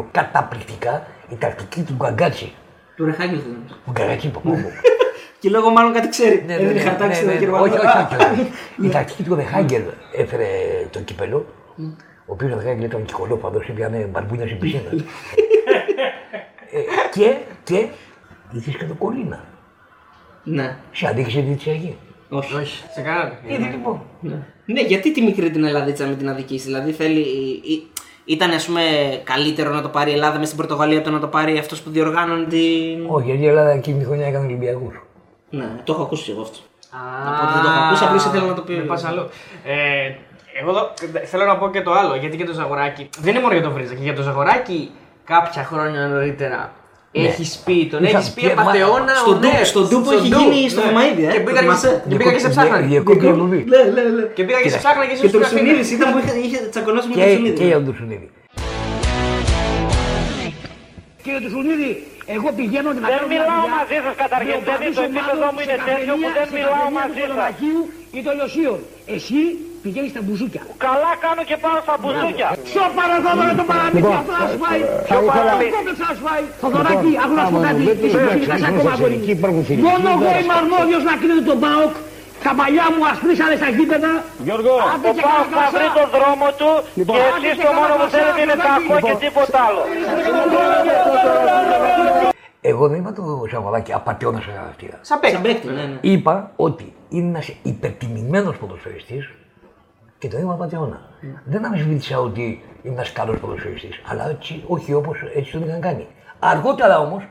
[0.00, 1.06] 5-3-2 καταπληκτικά.
[1.28, 2.52] Η τακτική του Γκαγκάτσι.
[2.96, 3.74] Του Ρεχάγγελ δεν είναι.
[3.86, 4.50] Ο Γκαγκάτσι είπα πω.
[5.40, 6.44] Και λόγω μάλλον κάτι ξέρει.
[6.46, 8.16] Ναι, Έδινε χαρτάκι στον κύριο όχι, όχι, Βαλτό.
[8.16, 8.50] όχι, όχι.
[8.86, 9.82] Η τακτική του Ρεχάγκελ
[10.16, 10.46] έφερε
[10.90, 11.46] το κύπελο.
[12.26, 14.90] Ο οποίος Ρεχάγκελ ήταν κυκολόπαδο, έπιανε μπαρμπούνια στην πισίνα.
[16.74, 16.80] Ε,
[17.12, 17.86] και, και
[18.50, 19.44] είχες και το κολλήνα.
[20.44, 20.76] Ναι.
[20.92, 21.96] Σε αντίχησε τη διαιτησιακή.
[22.28, 22.54] Όχι.
[22.54, 23.38] Όχι, σε κανένα.
[23.46, 24.02] Είδε λοιπόν.
[24.20, 24.38] Ναι.
[24.64, 26.64] Ναι, γιατί τη μικρή την Ελλαδίτσα με την αδικήσει.
[26.66, 27.20] Δηλαδή θέλει.
[27.20, 27.86] ή-
[28.24, 28.80] Ήταν ας πούμε
[29.24, 31.80] καλύτερο να το πάρει η Ελλάδα μες στην Πορτογαλία από το να το πάρει αυτός
[31.82, 33.06] που διοργάνωνε την.
[33.08, 35.02] Όχι, γιατί η Ελλάδα εκείνη τη χρονιά έκανε Ολυμπιακούς.
[35.50, 36.58] Ναι, το έχω ακούσει εγώ αυτό.
[37.28, 38.74] Οπότε δεν το έχω ακούσει, απλώς ήθελα να το πει.
[38.74, 39.28] Δεν πας αλλού.
[39.64, 39.74] Ε,
[40.60, 40.92] εγώ εδώ
[41.24, 43.08] θέλω να πω και το άλλο, γιατί και το Ζαγοράκι.
[43.18, 44.90] Δεν είναι μόνο για τον Βρίζα, και για το Ζαγοράκι
[45.24, 46.72] κάποια χρόνια νωρίτερα.
[47.14, 49.22] Έχεις πει, τον Είχα- έχεις πει και- απαταιώνα Ναι.
[49.24, 50.40] Στον ο Νες, Ντου- στον Ντου που στον έχει Ντου.
[50.42, 50.86] γίνει στο Ναι.
[50.86, 52.86] Θωμαίδη, ε, Και το πήγα και θυμάσαι; σε- και πήγα και σε ψάχνανε.
[52.92, 53.60] Διακόπτει ο Λουδί.
[53.72, 54.22] Ναι, ναι, ναι.
[54.36, 54.78] Και πήγα και σε Κοίτα.
[54.82, 55.62] ψάχνανε και εσύ Και σου το αφήνεις.
[55.62, 57.64] Ψουνίδης ήταν που είχε, είχε τσακωνώσει με τον Και, και Ψουνίδη.
[57.72, 58.26] για τον Σουνίδη.
[61.24, 61.90] Κύριε Τουσουνίδη,
[62.36, 64.56] εγώ πηγαίνω να Δεν μιλάω μαζί σας καταρχήν.
[64.68, 67.52] Δεν είναι το επίπεδο μου είναι τέτοιο που δεν μιλάω μαζί σας.
[68.18, 68.78] ή των Λοσίων.
[69.14, 69.40] Εσύ
[69.84, 70.62] πηγαίνεις στα μπουζούκια.
[70.86, 72.48] Καλά κάνω και πάω στα μπουζούκια.
[72.68, 74.80] Ποιο παραδόμο το παραμύθι αυτό να σου φάει.
[75.08, 75.76] Ποιο παραμύθι?
[75.80, 76.44] Αυτό θα σου φάει.
[76.62, 77.82] Θοδωράκη, άκου να σου πω κάτι.
[78.06, 79.16] Εσύ πήγες ακόμα πολύ.
[79.88, 81.94] Μόνο εγώ είμαι αρμόδιος να κρίνω τον ΠΑΟΚ.
[82.46, 84.12] Τα παλιά μου ασπρίσανε στα γήπεδα.
[84.46, 85.74] Γιώργο, Άντε ο και Πάος θα καρακασά.
[85.76, 88.86] βρει τον δρόμο του και Άντε εσείς και το μόνο που καρακασά, θέλετε είναι παιδάκι.
[88.88, 89.82] κακό και τίποτα άλλο.
[92.60, 94.96] Εγώ δεν είπα το Σαββαδάκι απαταιώνα σε χαρακτήρα.
[95.08, 95.34] Σαν παίκτη.
[95.36, 95.98] Σαν παίκτη, ναι, ναι.
[96.00, 99.18] Είπα ότι είναι ένα υπερτιμημένο ποδοσφαιριστή
[100.22, 101.00] και το είπα πατεώνα.
[101.44, 106.06] Δεν αμφισβήτησα ότι είναι ένας καλός ποδοσφαιριστής, αλλά έτσι, όχι όπως έτσι τον είχαν κάνει.
[106.38, 107.22] Αργότερα όμως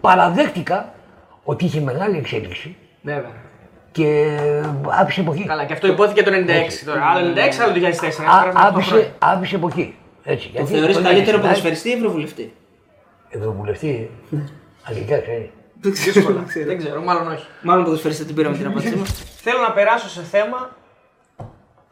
[0.00, 0.94] παραδέχτηκα
[1.44, 3.30] ότι είχε μεγάλη εξέλιξη Βέβαια.
[3.92, 4.38] και
[4.88, 5.44] άφησε εποχή.
[5.46, 7.04] Καλά, και αυτό υπόθηκε το 96 τώρα.
[7.06, 7.76] Άλλο 96, άλλο 2004.
[7.76, 8.80] Α, Πέρασαν οκτώ χρόνια.
[8.80, 9.94] άφησε, άφησε εποχή.
[10.24, 12.54] Έτσι, Το γιατί θεωρείς το καλύτερο 96 ποδοσφαιριστή ή ευρωβουλευτή;
[13.28, 14.10] Ευρωβουλευτή.
[14.88, 15.48] Αγγλικά ξέρεις.
[15.80, 16.44] Δύσκολα.
[16.66, 17.46] Δεν ξέρω, μάλλον όχι.
[17.62, 19.10] Μάλλον ποδοσφαιριστή την πήραμε την απάντησή μας.
[19.42, 20.78] Θέλω να περάσω σε θέμα.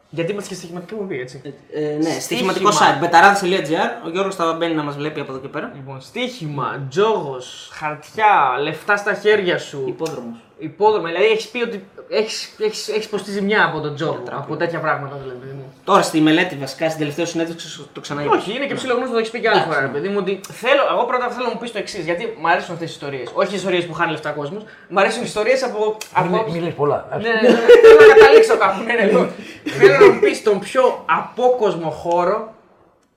[0.09, 1.41] Γιατί είμαστε και στοιχηματική μου έτσι.
[1.73, 2.95] Ε, ναι, στοιχηματικό Στοίχημα.
[2.97, 2.99] site.
[2.99, 4.05] Μπεταράδε.gr.
[4.05, 5.71] Ο Γιώργος θα μπαίνει να μας βλέπει από εδώ και πέρα.
[5.75, 9.83] Λοιπόν, στοίχημα, τζόγος, χαρτιά, λεφτά στα χέρια σου.
[9.87, 10.37] Υπόδρομος.
[10.61, 14.23] Υπόδρομα, δηλαδή έχεις πει ότι έχεις έχεις, έχεις υποστεί ζημιά από τον τζόγο.
[14.31, 15.39] Από τέτοια πράγματα δηλαδή.
[15.39, 15.73] παιδί μου.
[15.83, 18.35] Τώρα στη μελέτη, βασικά στην τελευταία συνέντευξη το ξαναείπα.
[18.35, 20.15] Όχι, είναι και ψιλογνώστο, το έχεις πει και άλλη φορά, ρε παιδί μου.
[20.19, 22.93] Ότι θέλω, εγώ πρώτα θέλω να μου πεις το εξής, γιατί μου αρέσουν αυτές τι
[22.93, 23.29] ιστορίες.
[23.33, 25.97] Όχι οι ιστορίες που χάνει λεφτά κόσμος, μου αρέσουν οι ιστορίες από.
[26.13, 26.45] από...
[26.51, 27.07] Μη λες πολλά.
[27.11, 28.83] Ας- Ναι, ναι, ναι, θέλω να καταλήξω κάπου.
[28.83, 29.29] Ναι, ναι, λοιπόν.
[29.65, 32.53] θέλω να μου πεις τον πιο απόκοσμο χώρο,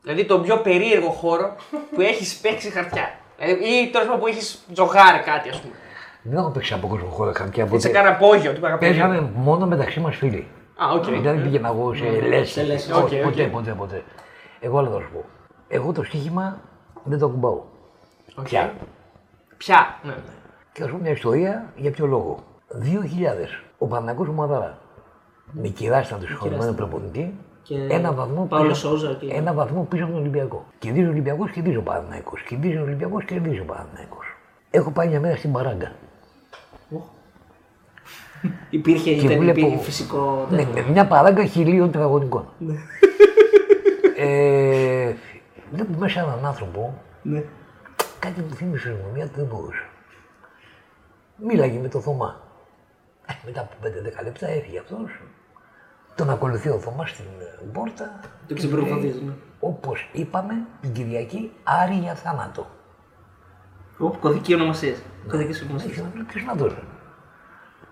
[0.02, 1.56] δηλαδή τον πιο περίεργο χώρο
[1.94, 3.10] που έχεις παίξει χαρτιά.
[3.38, 5.74] Δηλαδή, ή τέλος πάντων που έχεις τζογάρει κάτι, ας πούμε.
[6.22, 7.88] Δεν έχω παίξει απόκοσμο χώρο χαρτιά Σε ποτέ.
[7.88, 8.90] κάνα υπόγειο, τι παραπάνω.
[8.92, 10.46] Παίζαμε μόνο μεταξύ μας φίλοι.
[10.76, 11.04] Α, οκ.
[11.22, 12.60] Δεν πήγαινα εγώ σε λέσχη.
[12.60, 12.90] λέσχες.
[12.92, 13.50] Όχι, Οκ, ποτέ, οκ.
[13.50, 14.02] ποτέ, ποτέ.
[14.60, 15.24] Εγώ άλλο θα σου πω.
[15.68, 16.60] Εγώ το στοίχημα
[17.04, 17.60] δεν το ακουμπάω.
[18.36, 18.44] Οκ.
[18.44, 18.72] Πια.
[19.56, 19.98] Πια.
[20.02, 20.14] Ναι.
[20.72, 22.38] Και α πούμε μια ιστορία για ποιο λόγο.
[22.68, 24.78] 2000 ο Παναγιώτος Μαδάρα.
[25.52, 27.34] Με κυράσταν του συγχωρημένου προπονητή.
[27.62, 30.64] Και Ένα βαθμό, Παύλο πίσω, Σόουζα και- ένα βαθμό πίσω από τον Ολυμπιακό.
[30.78, 32.42] Κερδίζει ο Ολυμπιακός, κερδίζει ο Παναγιώτος.
[32.42, 34.26] Κερδίζει ο Ολυμπιακός, κερδίζει ο Παναγιώτος.
[34.70, 35.92] Έχω πάει μια μέρα στην Παράγκα.
[38.70, 40.46] Υπήρχε Και ήταν βλέπω- υπήρχε φυσικό.
[40.50, 42.48] Ναι, με μια παράγκα χιλίων τετραγωνικών.
[44.16, 45.12] ε,
[45.72, 47.02] βλέπω μέσα έναν άνθρωπο.
[47.22, 47.42] Ναι.
[48.18, 49.82] Κάτι μου θύμισε η ερμηνεία του δεν μπορούσε.
[51.36, 52.40] Μίλαγε με το Θωμά.
[53.26, 55.20] Ε, μετά από 5-10 λεπτά έφυγε αυτός.
[56.14, 58.20] Τον ακολουθεί ο Θωμάς στην ε, πόρτα.
[58.48, 59.36] Το ξεπροβοδίζουμε.
[59.60, 62.66] Όπως είπαμε την Κυριακή, Άρη για θάνατο.
[64.02, 64.98] Ωπ, κωδική ονομασίας.
[65.28, 65.92] Κωδικής ονομασίας.
[65.92, 66.82] Έχει να πει ποιος να δώσει.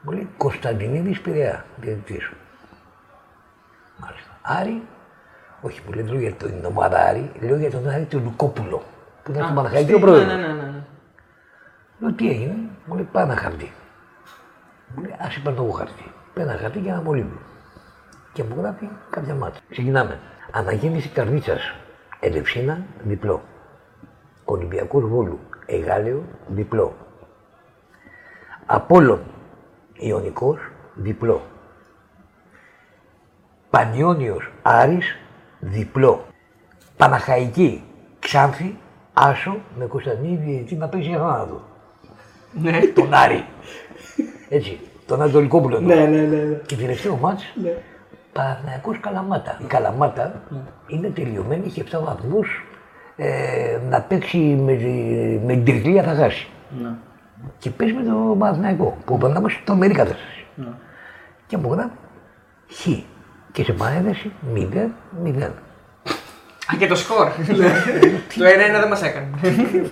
[0.02, 2.34] Μου λέει Κωνσταντινίδης Πειραιά, διαιτητής σου.
[3.96, 4.30] Μάλιστα.
[4.42, 4.82] Άρη,
[5.60, 8.82] όχι που λέει, δεν λέω για την ομάδα Άρη, λέω για τον Άρη του Λουκόπουλο.
[9.22, 10.26] Που ήταν στον Παναχαϊκό Ναι, πρόεδρο.
[10.26, 10.82] ναι, ναι, ναι, ναι.
[11.98, 12.54] Λέω τι έγινε,
[12.86, 13.72] μου λέει πάνα χαρτί.
[14.94, 16.12] Μου λέει άσε παίρνω εγώ χαρτί.
[16.34, 17.38] Παίρνω χαρτί και ένα μολύβι.
[18.32, 19.60] Και μου γράφει κάποια μάτια.
[19.70, 20.18] Ξεκινάμε.
[20.52, 21.56] Αναγέννηση καρδίτσα.
[22.20, 23.42] Ελευσίνα διπλό.
[24.44, 25.38] Ολυμπιακός Βόλου.
[25.70, 26.96] Εγάλεο διπλό.
[28.66, 29.20] Απόλλων
[29.92, 30.58] Ιωνικός
[30.94, 31.42] διπλό.
[33.70, 35.16] Πανιόνιος Άρης
[35.58, 36.24] διπλό.
[36.96, 37.84] Παναχαϊκή
[38.18, 38.78] Ξάνθη
[39.12, 41.62] Άσο με Κωνσταντινή διαιτητή να παίζει για θάνατο.
[42.52, 42.80] Ναι.
[42.94, 43.44] Τον Άρη.
[44.48, 44.80] Έτσι.
[45.06, 45.80] Τον Ανατολικόπουλο.
[45.80, 46.22] Ναι, ναι, ναι.
[46.22, 46.54] ναι.
[46.66, 47.76] Και τελευταίο μάτς, ναι.
[48.32, 49.58] Παναθηναϊκός Καλαμάτα.
[49.62, 50.42] Η Καλαμάτα
[50.86, 52.64] είναι τελειωμένη, είχε 7 βαθμούς,
[53.22, 56.48] ε, να παίξει με, τη- με την τρικλία θα χάσει.
[56.82, 56.88] Ναι.
[57.58, 60.44] Και παίζει με το Παναθηναϊκό, που ο Παναθηναϊκός το μερή κατάσταση.
[61.46, 61.90] Και μου γράφει
[62.72, 62.86] χ.
[63.52, 65.42] Και σε παρένθεση 0-0.
[66.72, 67.26] Α, και το σκορ.
[68.38, 69.26] το 1-1 δεν μας έκανε.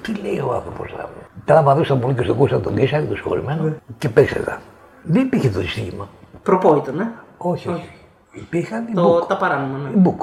[0.03, 1.09] Τι λέει ο άνθρωπος τώρα.
[1.45, 4.61] Τώρα μα δώσαν πολύ και στον Κώστα τον Κέσσαρη, τον συγχωρημένο, και παίξτε τα.
[5.03, 6.09] Δεν υπήρχε το στίγμα.
[6.43, 7.13] Προπό ήταν, ε.
[7.37, 7.89] Όχι, όχι.
[8.33, 9.25] Υπήρχαν οι Το, μπουκ.
[9.29, 9.89] τα παράνομα, ναι.
[9.89, 10.23] Η μπουκ.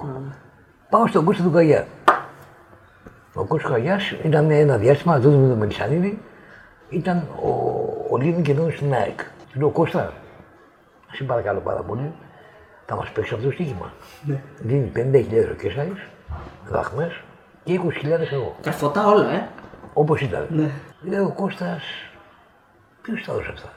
[0.89, 1.85] Πάω στον Κώστα του Καγιά.
[3.37, 6.21] Ο Κώστας Καγιάς ήταν ένα διάστημα, τότε με τον Μελισανίδη,
[6.89, 7.49] ήταν ο,
[8.09, 9.19] ο Λίνη και εδώ στην ΑΕΚ.
[9.51, 10.13] Του λέω Κώστα,
[11.11, 12.13] σε παρακαλώ πάρα πολύ,
[12.85, 13.93] θα μας παίξεις αυτό το στοίχημα.
[14.25, 14.41] Ναι.
[14.59, 16.07] Δίνει 50.000 ο Κέσσαρης,
[16.67, 17.21] δραχμές
[17.63, 18.55] και 20.000 εγώ.
[18.61, 19.47] Καρφωτά όλα, ε.
[19.93, 20.47] Όπως ήταν.
[20.49, 20.71] Ναι.
[21.01, 21.83] Λέει ο Κώστας,
[23.01, 23.69] ποιος τα έδωσε αυτά.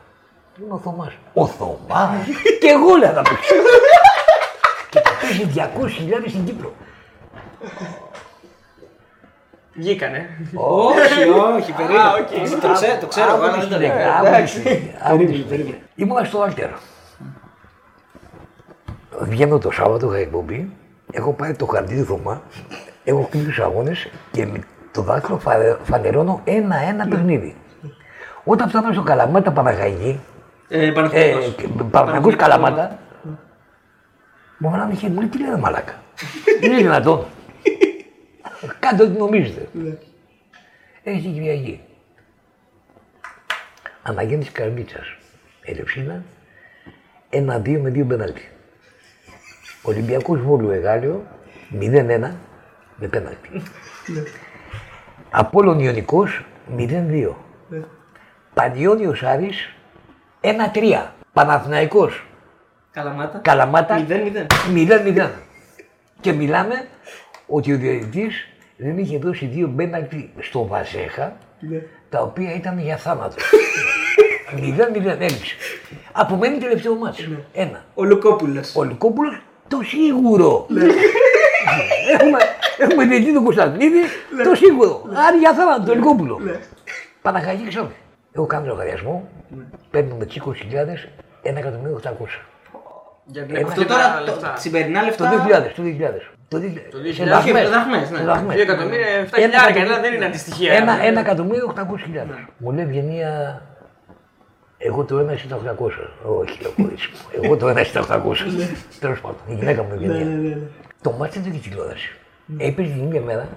[0.55, 1.13] Του λέω ο Θωμάς.
[1.35, 2.27] Ο Θωμάς.
[2.61, 3.55] και εγώ λέω να παίξω.
[4.91, 6.73] και θα παίζει 200.000 στην Κύπρο.
[9.79, 10.27] Βγήκανε.
[10.55, 11.99] όχι, όχι, περίμενε.
[12.03, 12.61] Α, οκ.
[12.61, 13.93] Το ξέρω, το ξέρω, αλλά δεν το λέω.
[15.95, 16.69] Ήμουνα στο Άλτερ.
[19.21, 20.71] Βγαίνω το Σάββατο, είχα εκπομπή.
[21.13, 22.43] Έχω πάρει το χαρτί του Θωμά.
[23.05, 24.59] Έχω κλείσει τους αγώνες και με
[24.93, 27.57] το δάχτυλο φα- φανερώνω ένα-ένα παιχνίδι.
[28.45, 30.21] Όταν φτάνω στο Καλαμάτα Παναγαϊκή,
[30.69, 31.55] Ε, ε, Παναθηναϊκός.
[31.57, 32.99] και Παναγιακός Καλαμάτα,
[34.59, 35.93] μου φανάνε χέρι, μου λέει τι λένε μαλάκα.
[36.61, 37.25] Δεν είναι δυνατόν.
[38.79, 39.69] Κάντε ό,τι νομίζετε.
[41.03, 41.81] Έχεις την Κυριακή.
[44.03, 45.17] Αναγέννηση Καρμίτσας.
[45.63, 46.23] Ελευσίνα.
[47.31, 48.49] Ένα-δύο με δύο πέναλτι.
[49.83, 51.27] Ολυμπιακός Βόλου Εγάλιο.
[51.81, 52.31] 0-1
[52.97, 53.63] με πέναλτι.
[55.31, 56.45] Απόλλων Ιωνικός
[56.77, 57.37] 0-2.
[58.55, 59.75] Πανιόνιος Άρης
[60.41, 61.13] 1-3.
[61.33, 62.27] Παναθηναϊκός
[62.91, 63.39] Καλαμάτα.
[63.39, 64.47] Καλαμάτα 0-0.
[64.75, 65.31] 0-0.
[66.21, 66.89] Και μιλάμε
[67.49, 68.47] ότι ο διαιτητής
[68.77, 71.37] δεν είχε δώσει δύο πέναλτι στο Βαζέχα,
[72.09, 73.35] τα οποία ήταν για θάνατο.
[74.57, 75.55] 0-0 έλειψε.
[76.13, 77.25] Απομένει τελευταίο μάτσο.
[77.29, 77.37] Ναι.
[77.63, 77.85] Ένα.
[77.95, 78.77] Ο Λουκόπουλος.
[78.77, 79.31] Ο Λυκόπουλο
[79.69, 80.67] το σίγουρο.
[82.19, 82.39] έχουμε,
[82.79, 83.99] έχουμε διαιτητή τον Κωνσταντινίδη,
[84.45, 85.03] το σίγουρο.
[85.29, 86.41] Άρη για θάνατο, το Λυκόπουλο.
[87.23, 87.91] Παναχαϊκή ξέρω.
[88.33, 89.29] Εγώ κάνω λογαριασμό,
[89.91, 90.51] παίρνουμε τι 20.000,
[91.43, 92.43] 1.800.000.
[93.25, 94.55] Για την Ένα- Αυτό εποχή τώρα τα το, λεφτά.
[94.57, 95.31] σημερινά Το λεφτά.
[95.31, 96.38] 2000, το 2000.
[96.49, 96.89] Το 2000.
[96.91, 97.27] Το Σε 2000.
[97.27, 97.63] δραχμές.
[97.63, 98.17] Όχι, δραχμές, ναι.
[98.17, 98.55] Σε δραχμές.
[98.55, 99.93] Δύο εκατομμύρια, 7 Ένα χιλιάρικα, εκατομμύριο.
[99.93, 100.73] αλλά δεν είναι αντιστοιχεία.
[100.73, 102.49] Ένα, ένα εκατομμύριο 800.000.
[102.59, 103.63] Μου λέει Ευγενία,
[104.79, 106.11] εγώ το ένα εσύ τα 800.
[106.41, 107.41] Όχι, λέω κορίτσι μου.
[107.43, 108.37] Εγώ το ένα εσύ τα 800.
[109.01, 110.59] Τέλος πάντων, η γυναίκα μου Ευγενία.
[111.03, 112.11] Το μάτι δεν είχε τηλεόραση.
[112.59, 113.49] Έπαιζε την ίδια μέρα.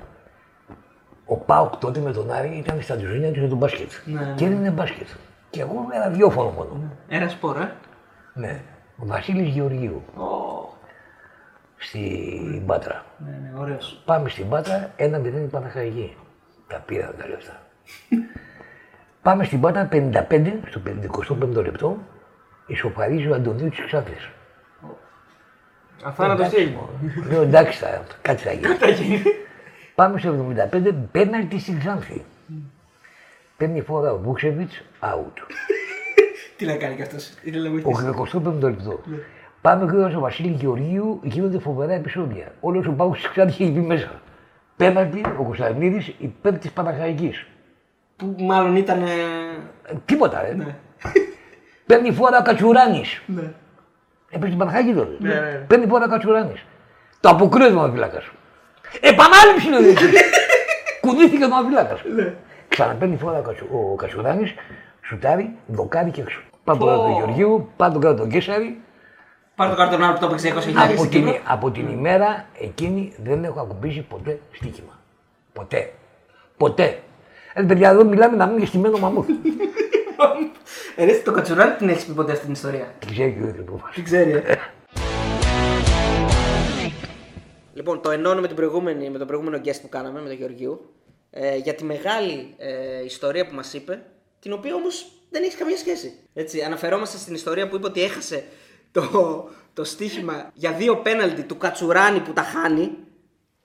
[1.25, 3.91] Ο Πάοκ τότε με τον Άρη ήταν στα τουζίνια του για τον μπάσκετ.
[4.35, 5.07] Και έδινε μπάσκετ.
[5.49, 6.81] Και εγώ με ραδιόφωνο μόνο.
[7.07, 7.71] Ένα σπορ, ε.
[8.33, 8.59] Ναι.
[8.97, 10.03] Ο Βασίλης Γεωργίου.
[11.83, 13.05] Στην Πάτρα.
[13.17, 14.01] Ναι, ναι, ωραίος.
[14.05, 16.15] Πάμε στην Πάτρα, ένα μηδέν η Παναχαϊκή.
[16.67, 17.61] Τα πήραν τα λεφτά.
[19.21, 20.81] Πάμε στην Πάτρα 55, στο
[21.37, 21.97] 55ο λεπτό,
[22.67, 24.29] ισοπαρίζει ο Αντωνίου της Ξάφης.
[26.03, 26.79] Αθάνατος τι έγινε.
[27.29, 28.51] Λέω εντάξει, θα, κάτι θα
[28.87, 29.21] γίνει.
[29.95, 32.25] Πάμε στο 75, πέναλτι στην Ξάνθη.
[33.57, 35.53] Παίρνει φορά ο Βούξεβιτς, out.
[36.57, 37.33] Τι να κάνει κι αυτός.
[37.43, 38.37] Είναι να Ο βοηθήσει.
[38.37, 38.99] 25ο λεπτό.
[39.61, 42.51] Πάμε γρήγορα στο Βασίλη Γεωργίου, γίνονται φοβερά επεισόδια.
[42.59, 44.11] Όλο ο Πάου της Ξάνθη έχει μπει μέσα.
[44.75, 47.45] Πέναλτι ο Κωνσταντινίδης υπέρ της Παναχαϊκής.
[48.15, 49.01] Που μάλλον ήταν.
[49.01, 49.05] ε,
[49.87, 50.55] Ε, Τίποτα, ρε.
[51.85, 53.21] Παίρνει φόρα ο Κατσουράνης.
[53.25, 53.41] Ναι.
[54.29, 55.15] Έπαιζε την Παναχάκη τότε.
[55.19, 55.63] Ναι, ναι.
[55.67, 56.65] Παίρνει φόρα ο Κατσουράνης.
[57.19, 58.23] Το αποκρίνεται ο Μαυριλάκας.
[59.01, 60.17] Επανάληψη είναι ο διαιτητή.
[61.01, 61.99] Κουνήθηκε ο Μαυριλάκας.
[62.67, 64.53] Ξαναπαίρνει φόρα ο, Κατσου, ο Κατσουράνης,
[65.01, 66.41] σουτάρει, δοκάρει και έξω.
[66.63, 68.81] Πάμε τον κάτω του Γεωργίου, πάμε τον κάτω τον Κέσσαρη.
[69.61, 71.41] Πάρε το καρτονάρο που το έπαιξε 20 Από την, χιλιάδε.
[71.45, 74.99] από την ημέρα εκείνη δεν έχω ακουμπήσει ποτέ στοίχημα.
[75.53, 75.93] Ποτέ.
[76.57, 76.99] Ποτέ.
[77.53, 79.27] Ε, παιδιά, εδώ μιλάμε να μην είναι στημένο μαμούθ.
[80.95, 83.65] Ερε το κατσουράνι την έχεις πει ποτέ αυτή την ιστορία; Τι ξέρει και ο ίδιος
[83.65, 84.55] που Τι ξέρει, ε.
[87.73, 90.93] Λοιπόν, το ενώνω με, την προηγούμενη, με το προηγούμενο guest που κάναμε, με τον Γεωργίου,
[91.31, 94.01] ε, για τη μεγάλη ε, ιστορία που μας είπε,
[94.39, 96.13] την οποία όμως δεν έχει καμία σχέση.
[96.33, 98.43] Έτσι, αναφερόμαστε στην ιστορία που είπε ότι έχασε
[98.91, 102.91] το, το στοίχημα για δύο πέναλτι του Κατσουράνη που τα χάνει,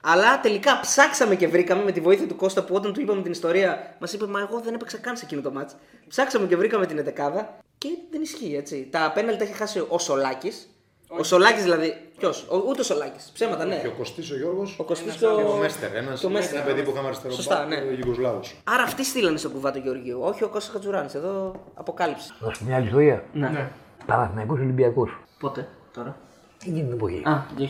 [0.03, 3.33] αλλά τελικά ψάξαμε και βρήκαμε με τη βοήθεια του Κώστα που όταν του είπαμε την
[3.33, 5.77] ιστορία μας είπε Μα εγώ δεν έπαιξα καν σε εκείνο το μάτς.
[6.09, 7.45] Ψάξαμε και βρήκαμε την 11
[7.79, 8.89] και δεν ισχύει έτσι.
[8.91, 10.69] Τα πέναλτι τα είχε χάσει ο Σολάκης.
[11.09, 12.01] Ο Σολάκης δηλαδή.
[12.19, 13.31] Ποιος, ούτε ο Σολάκης.
[13.35, 13.79] Ψέματα, ναι.
[13.81, 15.95] Και ο Κωστής ο Γιώργος Ο Κωστής και ο το- Μέστερ.
[15.95, 16.57] Ένας, το Μέστερ.
[16.57, 17.89] ένα παιδί που είχαμε αριστερό Σωστά, μπακ, ναι.
[17.89, 18.55] ο Γιουγκοσλάβος.
[18.65, 20.21] Άρα αυτοί στείλανε στο κουβά του Γεωργίου.
[20.23, 21.15] Όχι ο Κώστας Χατζουράνης.
[21.15, 22.33] Εδώ αποκάλυψη.
[22.41, 23.25] Να σου πω μια άλλη ιστορία.
[23.33, 23.71] Ναι.
[24.07, 25.19] Παναθηναϊκός Ολυμπιακός.
[25.41, 26.17] Πότε τώρα;
[26.61, 27.23] Εκείνη την εποχή.
[27.25, 27.63] Α, 2000.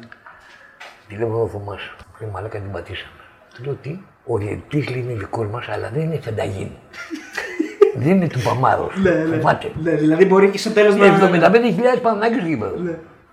[0.00, 0.06] Ναι.
[1.08, 1.80] Τηλέφωνο ο Θωμάς;
[2.20, 3.12] Λέει μαλάκα την πατήσαμε.
[3.54, 6.78] Του λέω τι; Ο διαιτητής λέει είναι δικός μας, αλλά δεν είναι φενταγίνη.
[8.02, 8.94] δεν είναι του Παμάρος.
[9.30, 9.70] Φοβάται.
[9.82, 11.06] Ναι, δηλαδή μπορεί και στο τέλος να.
[11.06, 12.74] 75.000 Παναθηναϊκοί στο γήπεδο.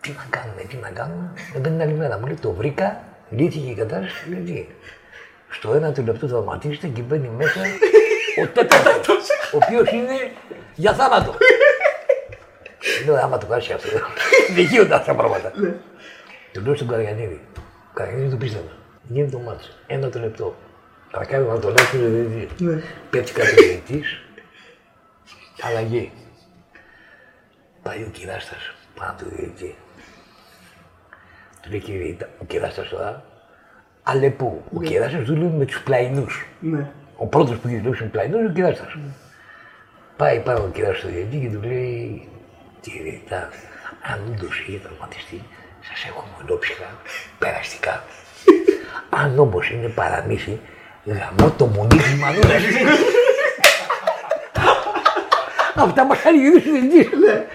[0.01, 1.31] Τι να κάνουμε, τι να κάνουμε.
[1.53, 2.17] Δεν παίρνει άλλη μέρα.
[2.19, 4.29] Μου λέει το βρήκα, λύθηκε η κατάσταση.
[4.29, 4.67] Λέει τι;
[5.49, 7.61] Στο ένα του λεπτό τραυματίζεται και μπαίνει μέσα
[8.43, 9.13] ο τέταρτο,
[9.53, 10.15] ο οποίος είναι
[10.75, 11.33] για θάνατο.
[13.05, 13.89] Λέω άμα το κάνει αυτό.
[14.55, 15.51] Δεν γίνονται αυτά τα πράγματα.
[16.51, 17.41] Του λέω στον Καραγιανίδη.
[17.57, 18.71] Ο Καραγιανίδη το πίστευε.
[19.03, 19.71] Γίνεται το μάτσο.
[19.87, 20.55] Ένα το λεπτό.
[21.11, 22.83] Παρακάτω να το λέω στον διαιτητή.
[23.09, 24.21] Πέφτει κάποιο διαιτητής.
[25.61, 26.11] Αλλαγή.
[27.83, 29.75] Πάει ο κυράστας πάνω από το διαιτητή.
[31.61, 33.23] Του λέει κύριε, ήταν ο κυράστας τώρα.
[34.03, 34.63] Αλεπού.
[34.73, 36.45] Ο κυράστας δούλευε με τους πλαϊνούς.
[36.59, 36.91] Ναι.
[37.15, 38.97] Ο πρώτος που είχε δουλέψει με πλαϊνού είναι ο κυράστας.
[40.17, 42.29] Πάει πάνω ο κυράστας στο διαιτητή και του λέει
[42.81, 43.49] Κύριε Τά,
[44.11, 45.43] αν όντως είχε τραυματιστεί,
[45.81, 46.89] σας έχω μονόψυχα,
[47.39, 48.03] περαστικά.
[49.09, 50.59] αν όμως είναι παραμύθι,
[51.05, 52.55] γαμώ το μονί τη μανούρα.
[55.75, 57.09] Αυτά μας κάνει ο διαιτητής.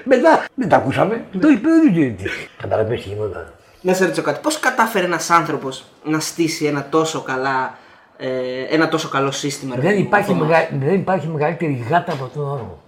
[0.05, 1.25] Μετά δεν τα ακούσαμε.
[1.41, 2.49] Το είπε ο διαιτητής.
[2.61, 3.53] Καταλαβαίνετε τι γινόταν.
[3.81, 4.41] Να σε ρωτήσω κάτι.
[4.43, 7.79] Πώς κατάφερε ένας άνθρωπος να στήσει ένα τόσο, καλά,
[8.17, 8.29] ε,
[8.71, 9.75] ένα τόσο καλό σύστημα.
[9.75, 10.49] ρε Δεν παιδί μου, υπάρχει, ο Θωμάς.
[10.49, 10.69] μεγα...
[10.87, 12.83] δεν υπάρχει μεγαλύτερη γάτα από αυτόν τον άνθρωπο.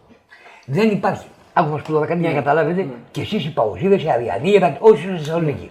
[0.66, 1.26] Δεν υπάρχει.
[1.58, 4.50] Άκου να σου πω τώρα κάτι για να καταλάβετε και εσείς οι Παοζίδες, οι Αριανοί,
[4.50, 5.70] οι Ερα- όσοι είστε στη Θεσσαλονίκη.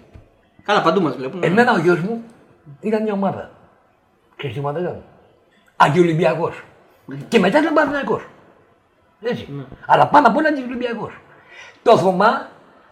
[0.64, 1.44] Καλά, παντού μας βλέπουν.
[1.44, 2.24] Εμένα ο γιος μου
[2.80, 3.52] ήταν μια ομάδα.
[4.36, 5.04] Ξέρεις τι ομάδα ήταν;
[5.76, 6.52] Αντιολυμπιακό.
[7.28, 8.28] Και μετά ήταν Παναθηναϊκός.
[9.22, 9.68] Έτσι.
[9.86, 11.12] Αλλά πάνω απ' όλα αντιολυμπιακό.
[11.84, 12.48] Το Θωμά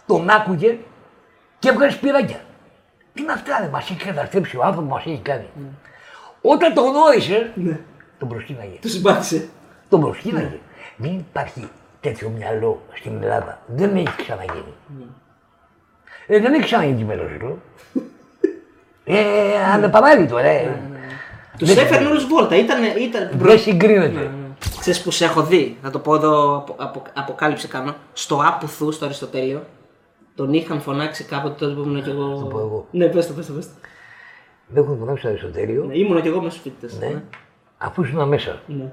[0.06, 0.78] τον άκουγε
[1.60, 2.39] και έβγαλε σπυράκια.
[3.14, 5.46] Τι είναι αυτά, ρε, μας έχει καταστρέψει ο άνθρωπος, μας έχει κάνει.
[6.41, 7.54] Όταν τον γνώρισε,
[8.20, 8.78] τον προσκύναγε.
[8.82, 9.50] Του συμπάθησε.
[9.89, 10.60] Τον προσκύναγε.
[10.98, 11.70] Δεν υπάρχει
[12.04, 13.60] τέτοιο μυαλό στην Ελλάδα.
[13.68, 14.74] Δεν έχει ξαναγίνει.
[16.28, 17.30] Ε, δεν έχει ξαναγίνει μέλος
[19.04, 19.22] Ε,
[19.74, 20.82] ανεπανάληπτο, ρε.
[21.58, 22.56] Τους έφερνε όλου βόλτα.
[22.56, 22.84] Ήταν.
[22.84, 23.30] ήταν...
[23.34, 24.32] Δεν συγκρίνεται.
[24.80, 27.95] Ξέρεις που σε έχω δει, θα το πω εδώ, απο, απο, αποκάλυψη κάνω.
[28.14, 29.66] Στο Άπουθου, στο Αριστοτέλειο,
[30.36, 32.38] τον είχαν φωνάξει κάποτε τότε που ήμουν κι εγώ.
[32.39, 32.88] το πω εγώ.
[32.91, 33.72] Ναι, πες το, πες το, πες το.
[34.68, 36.99] Με έχουν φωνάξει στο Αριστοτέλειο, Ναι, ήμουν κι εγώ μέσα στους φοιτητές.
[36.99, 37.22] ναι,
[37.78, 38.62] αφού ήσουν μέσα.
[38.68, 38.91] Ναι.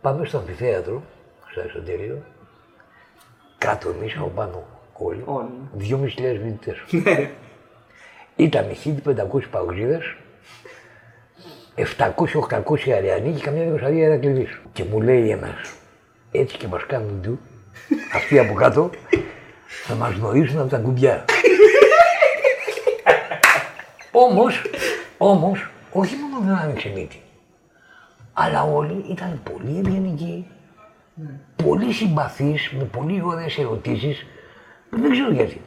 [0.00, 1.02] Πάμε στο αμφιθέατρο,
[1.58, 2.22] στο Αριστοτέλειο,
[3.58, 5.48] κάτω εμείς από πάνω όλοι, Όλοι.
[5.78, 6.06] 2.500
[6.42, 6.76] φοιτητές.
[8.36, 10.16] Ήταν 1.500 παγκοσίδες,
[11.74, 14.60] 700-800 αριανοί και καμιά δικοσαρία Ερακλειδής.
[14.72, 15.72] Και μου λέει ένας,
[16.32, 17.38] έτσι και μας κάνουν του,
[18.14, 18.90] αυτοί από κάτω,
[19.86, 21.24] θα μας γνωρίσουν από τα κουμπιά.
[24.12, 24.62] όμως,
[25.18, 27.22] όμως, όχι μόνο δεν άνοιξε μύτη,
[28.32, 30.46] αλλά όλοι ήταν πολύ ευγενικοί,
[31.64, 34.26] πολύ συμπαθείς, με πολύ ωραίες ερωτήσεις,
[34.90, 35.60] που δεν ξέρω γιατί.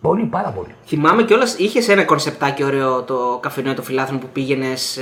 [0.00, 0.74] Πολύ, πάρα πολύ.
[0.86, 4.98] Θυμάμαι κιόλας, είχες ένα κονσεπτάκι ωραίο το καφενείο των φιλάθλων που πήγαινες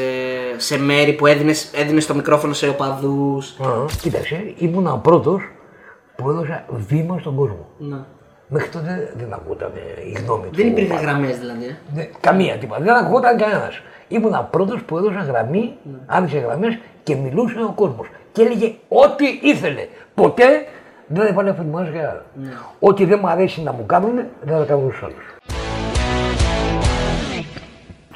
[0.57, 3.59] σε μέρη που έδινες έδινες το μικρόφωνο σε οπαδούς.
[3.61, 5.43] Α, Κοίταξε, ήμουν ο πρώτος
[6.17, 7.69] που έδωσα βήμα στον κόσμο.
[8.49, 9.71] Μέχρι τότε δεν ακούγονταν
[10.07, 10.57] η γνώμη του.
[10.57, 11.65] Δεν υπήρχαν γραμμές δηλαδή.
[11.65, 12.81] ε; Ναι, καμία τίποτα.
[12.83, 13.81] Δεν ακούγονταν κανένας.
[14.09, 15.75] Ήμουν ο πρώτος που έδωσα γραμμή,
[16.07, 18.07] άφησε γραμμές και μιλούσε ο κόσμος.
[18.33, 19.87] Και έλεγε ό,τι ήθελε.
[20.15, 20.67] Ποτέ
[21.07, 22.23] δεν έβαλε αφημάσει για άλλο.
[22.79, 25.15] Ό,τι δεν μου αρέσει να μου κάνουν, δεν θα κάνουν στου άλλου.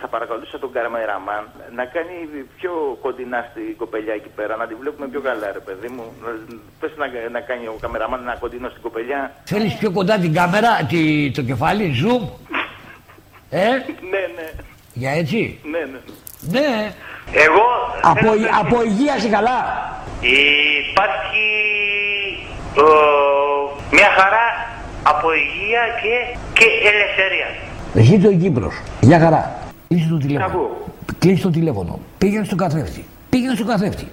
[0.01, 5.07] Θα παρακαλούσα τον Καραμαϊραμάν να κάνει πιο κοντινά στην κοπελιά εκεί πέρα, να τη βλέπουμε
[5.09, 6.03] πιο καλά, ρε παιδί μου.
[6.81, 9.33] Πες να, να κάνει ο καμεραμάν ένα κοντινό στην κοπελιά.
[9.45, 12.29] Θέλεις πιο κοντά την κάμερα, τη, το κεφάλι, zoom;
[13.51, 13.67] Ε,
[14.13, 14.49] Ναι, ναι,
[14.95, 15.99] για έτσι; ναι, ναι.
[16.61, 16.93] Ναι.
[17.33, 17.63] Εγώ
[18.03, 19.59] Από, θέλω η- να- από υγεία σε καλά;
[20.21, 21.47] Υπάρχει
[22.77, 22.83] ε,
[23.91, 24.47] μια χαρά
[25.03, 27.49] από υγεία και, και ελευθερία.
[27.95, 28.75] Ζήτω η Κύπρος.
[29.01, 29.59] Γεια χαρά.
[29.89, 30.47] Κλείσε το τηλέφωνο.
[30.47, 30.85] ακούω.
[31.19, 31.99] Κλείσε το τηλέφωνο.
[32.19, 33.05] Πήγαινε στον καθρέφτη.
[33.31, 34.09] Πήγαινε στον καθρέφτη.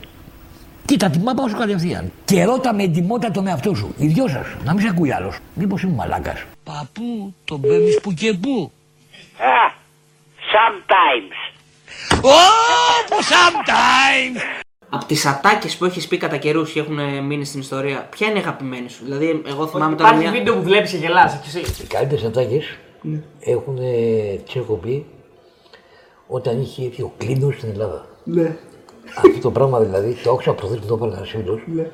[0.86, 2.12] Κοίτα τη μάπα σου κατευθείαν.
[2.26, 3.94] Και ρώτα με εντυμότητα τον εαυτό σου.
[3.98, 4.46] Οι δυο σας.
[4.64, 5.38] Να μην σε ακούει άλλος.
[5.54, 6.44] Μήπως είμαι μαλάκας.
[6.64, 8.72] Παππού, τον παίρνεις που και που.
[9.40, 9.72] Ah,
[10.54, 11.38] sometimes.
[12.24, 12.38] Ω,
[13.32, 14.63] sometimes.
[14.96, 18.28] Από τις ατάκες που έχεις πει κατά καιρούς και έχουν ε, μείνει στην ιστορία, ποια
[18.28, 20.38] είναι η αγαπημένη σου; Δηλαδή, εγώ θυμάμαι τώρα Υπάρχει μια.
[20.40, 21.84] βίντεο που βλέπεις και γελάς και εσύ.
[21.84, 22.78] Οι καλύτερες ατάκες
[23.40, 23.76] έχουν
[24.46, 25.06] τι έχω πει
[26.28, 28.06] όταν είχε έρθει ο Κλίνος στην Ελλάδα.
[28.24, 28.58] Ναι.
[29.18, 31.60] Αυτό το πράγμα δηλαδή, το άκουσα προχθέ που το έβαλε ένα φίλο.
[31.68, 31.92] Είναι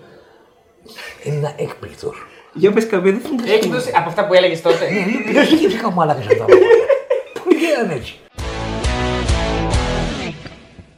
[1.24, 2.26] ένα έκπληκτος.
[2.54, 3.52] Για πες καμία, δεν θυμάμαι.
[3.52, 4.88] Έχει δώσει από αυτά που έλεγες τότε.
[5.34, 6.66] Δεν είχε φύγα μάλακα αυτά τα πράγματα.
[7.44, 8.20] Πού γίνανε έτσι.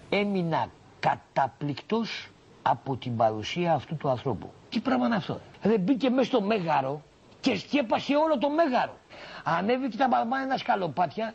[0.10, 0.70] Έμεινα
[1.02, 2.30] καταπληκτός
[2.62, 4.52] από την παρουσία αυτού του ανθρώπου.
[4.70, 5.40] Τι πράγμα είναι αυτό.
[5.62, 7.02] Δεν μπήκε μέσα στο μέγαρο
[7.40, 8.98] και σκέπασε όλο το μέγαρο.
[9.44, 11.34] Ανέβηκε τα μπαρμάνινα σκαλοπάτια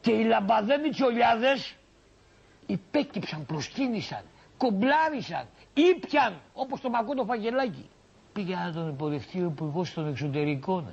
[0.00, 1.74] και οι λαμπαδένοι τσολιάδες
[2.66, 4.22] υπέκυψαν, προσκύνησαν,
[4.56, 7.88] κομπλάρισαν, ήπιαν όπως το μακό το φαγελάκι.
[8.32, 10.92] Πήγε να τον υποδεχτεί ο υπουργός των εξωτερικών ε.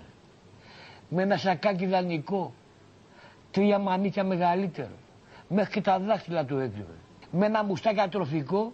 [1.09, 2.53] με ένα σακάκι δανεικό,
[3.51, 4.95] τρία μανίκια μεγαλύτερο,
[5.47, 6.95] μέχρι και τα δάχτυλα του έκρυβε.
[7.31, 8.73] Με ένα μουστάκι ατροφικό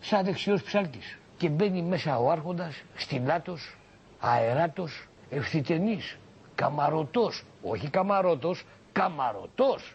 [0.00, 1.18] σαν δεξιός ψάλτης.
[1.36, 3.76] Και μπαίνει μέσα ο άρχοντας, στυλάτος,
[4.20, 6.18] αεράτος, ευθυτενής,
[6.54, 9.94] καμαρωτός, όχι καμαρότος, καμαρωτός.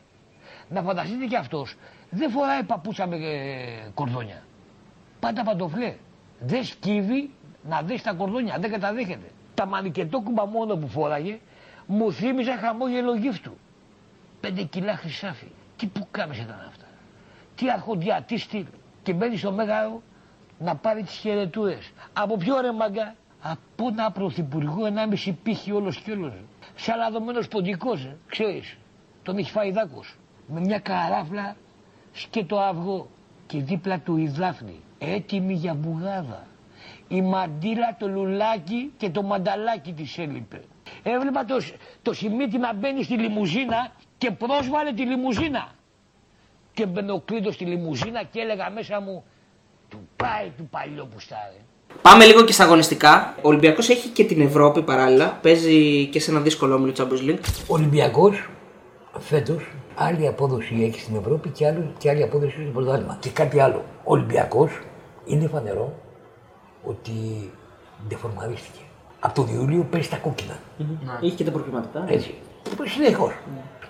[0.69, 1.75] Να φανταστείτε κι αυτός,
[2.09, 4.43] δεν φοράει παπούτσα με ε, κορδόνια.
[5.19, 5.95] Πάντα παντοφλέ.
[6.39, 7.29] Δεν σκύβει
[7.63, 9.31] να δει τα κορδόνια, δεν καταδέχεται.
[9.53, 11.39] Τα μανικετόκουμπα μόνο που φόραγε
[11.85, 13.57] μου θύμιζε χαμόγελο γύφτου.
[14.39, 15.47] Πέντε κιλά χρυσάφι.
[15.77, 16.84] Τι που κάμισε ήταν αυτά.
[17.55, 18.65] Τι αρχοντιά, τι στυλ.
[19.03, 20.01] Και μπαίνει στο μέγαρο
[20.59, 21.91] να πάρει τις χαιρετούρες.
[22.13, 26.33] Από ποιο ρε μάγκα; Από ένα πρωθυπουργό ενάμιση πύχη όλος και όλος.
[26.75, 28.17] Σαν λαδωμένος ποντικός, ε.
[28.27, 28.77] ξέρεις.
[29.23, 30.15] Τον έχει φάει δάκος.
[30.47, 31.55] Με μια καράφλα
[32.11, 33.07] σκέτο αυγό.
[33.47, 34.79] Και δίπλα του η Δάφνη.
[34.97, 36.47] Έτοιμη για μπουγάδα.
[37.07, 40.61] Η μαντίλα, το λουλάκι και το μανταλάκι της έλειπε.
[41.03, 45.67] Έβλεπα το, σ- το σημείτι να μπαίνει στη λιμουζίνα και πρόσβαλε τη λιμουζίνα.
[46.75, 49.23] Και μπαινε ο Κλήτος στη λιμουζίνα και έλεγα μέσα μου
[49.89, 51.59] του πάει του παλιό πουστάρε.
[52.01, 53.35] Πάμε λίγο και στα αγωνιστικά.
[53.37, 55.39] Ο Ολυμπιακός έχει και την Ευρώπη παράλληλα.
[55.41, 57.39] Παίζει και σε ένα δύσκολο όμιλο Champions League.
[57.67, 58.49] Ο Ολυμπιακός
[59.19, 59.63] φέτος
[59.95, 63.17] άλλη απόδοση έχει στην Ευρώπη και, άλλο, και άλλη απόδοση στο πρωτάθλημα.
[63.19, 63.85] Και κάτι άλλο.
[64.03, 64.71] Ο Ολυμπιακός
[65.25, 65.99] είναι φανερό
[66.83, 67.11] ότι
[68.07, 68.79] ντεφορμαρίστηκε.
[69.19, 70.59] Από τον Ιούλιο παίζει τα κόκκινα.
[71.21, 72.05] Έχει και τα προκληματικά.
[72.07, 72.35] Έτσι.
[72.85, 73.31] Συνεχώς.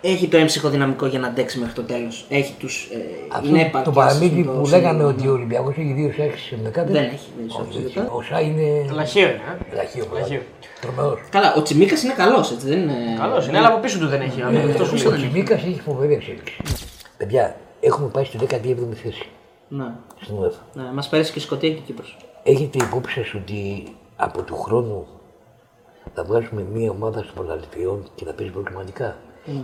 [0.08, 2.26] Έχει το έμψυχο δυναμικό για να αντέξει μέχρι το τέλος.
[2.30, 2.90] Έχει τους.
[2.92, 4.68] Ε, είναι Αυτό έπαρκες το παραμύθι στο που σύνολο.
[4.70, 6.92] λέγαμε ότι ο Ολυμπιακός έχει δύο σεξ με κάτι.
[6.92, 7.94] Δεν έχει δύο σεξ Όχι, με έτσι.
[7.96, 8.10] κάτι.
[8.14, 9.42] Ο Σά είναι Λαχείο είναι.
[9.72, 9.76] ε.
[9.76, 10.06] λαχείο.
[10.14, 10.42] Λαχείο.
[10.82, 11.20] Τρομερός.
[11.30, 12.94] Καλά, ο Τσιμίκας είναι καλός, έτσι δεν είναι.
[13.20, 14.42] Καλός είναι, αλλά από πίσω του δεν έχει.
[14.42, 15.20] Ε, Αυτό σου Ο λέει.
[15.20, 16.58] Τσιμίκας έχει φοβερή εξέλιξη.
[17.18, 19.30] Παιδιά, έχουμε πάει στη 17η θέση.
[19.68, 19.86] Ναι.
[20.22, 20.60] στην UEFA.
[20.74, 20.84] ναι.
[20.94, 22.18] Μας πέρασε και η Σκωτία και η Κύπρος.
[22.44, 23.84] Έχετε υπόψη σας ότι
[24.16, 25.08] από του χρόνου
[26.14, 29.16] θα βγάζουμε μία ομάδα στο πρωταθλητριών και θα παίζει προκριματικά.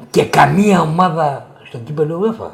[0.09, 2.49] Και καμία ομάδα στο κύπελο UEFA.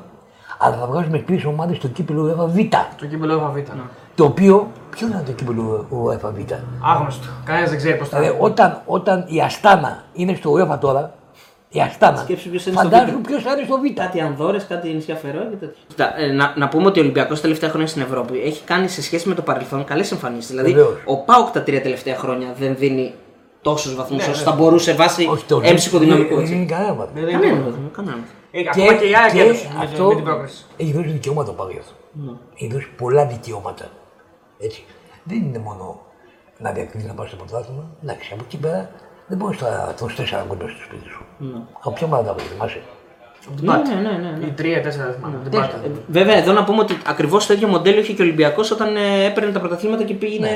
[0.59, 2.57] Αλλά θα βγάζουμε τρει ομάδες στο κύπελο UEFA Β.
[2.97, 3.55] Το κύπελο ΕΒ.
[3.55, 3.81] Ναι.
[4.15, 6.51] Το οποίο, ποιος είναι το κύπελο UEFA Β;
[6.83, 7.27] Άγνωστο.
[7.45, 11.13] Κανένας δεν ξέρει πώς θα Δηλαδή, όταν, όταν η Αστάνα είναι στο UEFA τώρα,
[11.69, 13.27] η Αστάνα, Σκέψου ποιος είναι στο φαντάζομαι Β.
[13.27, 13.83] ποιος θα είναι στο Β.
[13.93, 15.81] Κάτι Ανδόρες, κάτι νησιά Φερό και τέτοια.
[15.87, 18.87] Κοίτα, ε, να, να πούμε ότι ο Ολυμπιακός τα τελευταία χρόνια στην Ευρώπη έχει κάνει
[18.87, 20.49] σε σχέση με το παρελθόν καλές εμφανίσεις.
[20.49, 20.97] Δηλαδή, Βεβαίως.
[21.05, 23.13] ο Πάουκ τα τρία τελευταία χρόνια δεν δίνει
[23.61, 26.33] τόσους βαθμούς όσο θα μπορούσε βάσει Όχι το έμψυχο δυναμικού.
[26.35, 26.55] Δεν έτσι.
[26.55, 27.13] είναι κανένα μάθημα.
[27.13, 27.71] Δεν είναι Κανένας τίποτα.
[27.71, 28.17] βαθμό, κανένα.
[28.51, 30.65] Ε, Ακόμα και η ΑΕΚ έδωσε με- αυτό με την πρόκριση.
[30.77, 31.93] έχει δώσει δικαιώματα πάλι αυτό.
[32.55, 33.85] Έχει δώσει πολλά δικαιώματα.
[34.59, 34.83] Έτσι.
[35.23, 35.99] Δεν είναι μόνο
[36.57, 37.83] να διακρίνεις να πάει στο πρωτάθλημα.
[38.03, 38.89] Εντάξει, από εκεί πέρα
[39.27, 41.23] δεν μπορείς να δώσεις τέσσερα κοντά στο σπίτι σου.
[41.79, 42.81] Από ποια ομάδα τα θυμάσαι;
[43.61, 44.45] Ναι, ναι, ναι, ναι, ναι.
[44.45, 45.37] Ή τρία-τέσσερα δεν θυμάμαι.
[45.43, 45.67] την Τέσσερα.
[45.67, 45.85] Πάτα.
[45.85, 48.95] Ε, Βέβαια, εδώ να πούμε ότι ακριβώς το ίδιο μοντέλο είχε και ο Ολυμπιακός όταν
[48.95, 50.49] ε, έπαιρνε τα πρωταθλήματα και πήγαινε.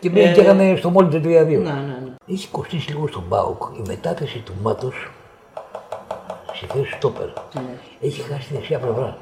[0.00, 1.62] Και πήγε και έκανε στο μόλι το 3-2.
[2.30, 2.38] Ναι, ναι, ναι.
[2.38, 5.10] Έχει κοστίσει λίγο στον Μπάουκ η μετάθεση του Μάτος
[6.54, 7.26] στη θέση στόπερ.
[8.00, 9.16] Έχει χάσει τη δεξιά πλευρά.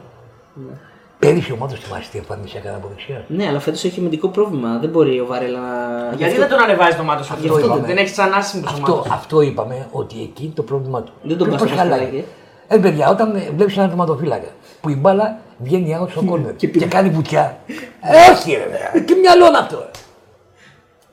[1.18, 3.24] Πέρυσι ο Μάτος θυμάσαι τι εμφάνιση έκανε από δεξιά.
[3.28, 4.78] Ναι, αλλά φέτος έχει αμυντικό πρόβλημα.
[4.80, 6.12] Δεν μπορεί ο Βαρέλα να.
[6.16, 7.66] Γιατί δεν τον ανεβάζει το μάτος Αυτό αυτό.
[7.66, 7.86] είπαμε.
[7.86, 9.08] Δεν έχει σαν άσημο το Αυτό, μάτο.
[9.12, 11.12] αυτό είπαμε ότι εκεί είναι το πρόβλημά του.
[11.22, 11.98] Δεν τον Πώς πας στο χαλάει.
[11.98, 12.24] φυλάκι,
[12.68, 14.48] Ε, παιδιά, όταν βλέπεις έναν τερματοφύλακα
[14.80, 17.58] που η μπάλα βγαίνει out στο κόρνερ και, κάνει βουτιά.
[18.00, 19.04] Ε, όχι, ρε, βέβαια.
[19.04, 19.86] Τι μυαλό είναι αυτό.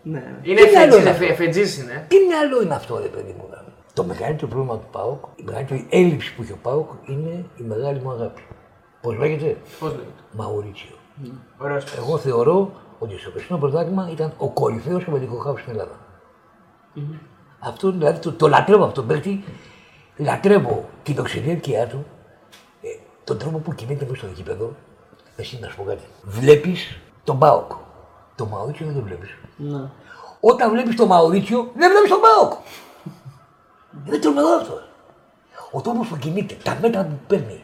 [0.05, 0.11] Ρε.
[0.11, 0.39] Ναι.
[0.41, 2.05] Είναι Τι άλλο είναι εφετζή- αυτό; εφετζής είναι.
[2.07, 3.47] Τι μυαλό είναι αυτό, ρε παιδί μου.
[3.49, 3.57] ρε.
[3.93, 7.99] Το μεγαλύτερο πρόβλημα του ΠΑΟΚ, η μεγαλύτερη έλλειψη που έχει ο ΠΑΟΚ είναι η μεγάλη
[7.99, 8.41] μου αγάπη.
[9.01, 10.95] Πώς λέγεται, Πώς λέγεται; Μαουρίτσιο.
[11.57, 11.95] Ωραίος.
[11.97, 15.99] Εγώ θεωρώ ότι στο περσινό πρωτάθλημα ήταν ο κορυφαίος αμυντικό χάφ στην Ελλάδα.
[17.59, 19.43] Αυτό δηλαδή το, το λατρεύω αυτό τον παίκτη.
[20.17, 22.05] Λατρεύω την οξυδέρκεια του,
[22.81, 22.87] ε,
[23.23, 24.75] τον τρόπο που κινείται μέσα στο γήπεδο.
[25.35, 26.03] Εσύ να σου πω κάτι.
[26.23, 27.71] Βλέπεις τον Πάοκ.
[28.35, 29.29] Το Μαουρίτσιο δεν το βλέπεις.
[29.57, 29.81] Ναι.
[30.39, 32.53] Όταν βλέπεις τον Μαουρίτσιο, δεν βλέπεις τον Πάοκ.
[34.07, 34.73] Είναι τρομερό αυτό.
[35.71, 37.63] Ο τρόπο που κινείται, τα μέτρα που παίρνει.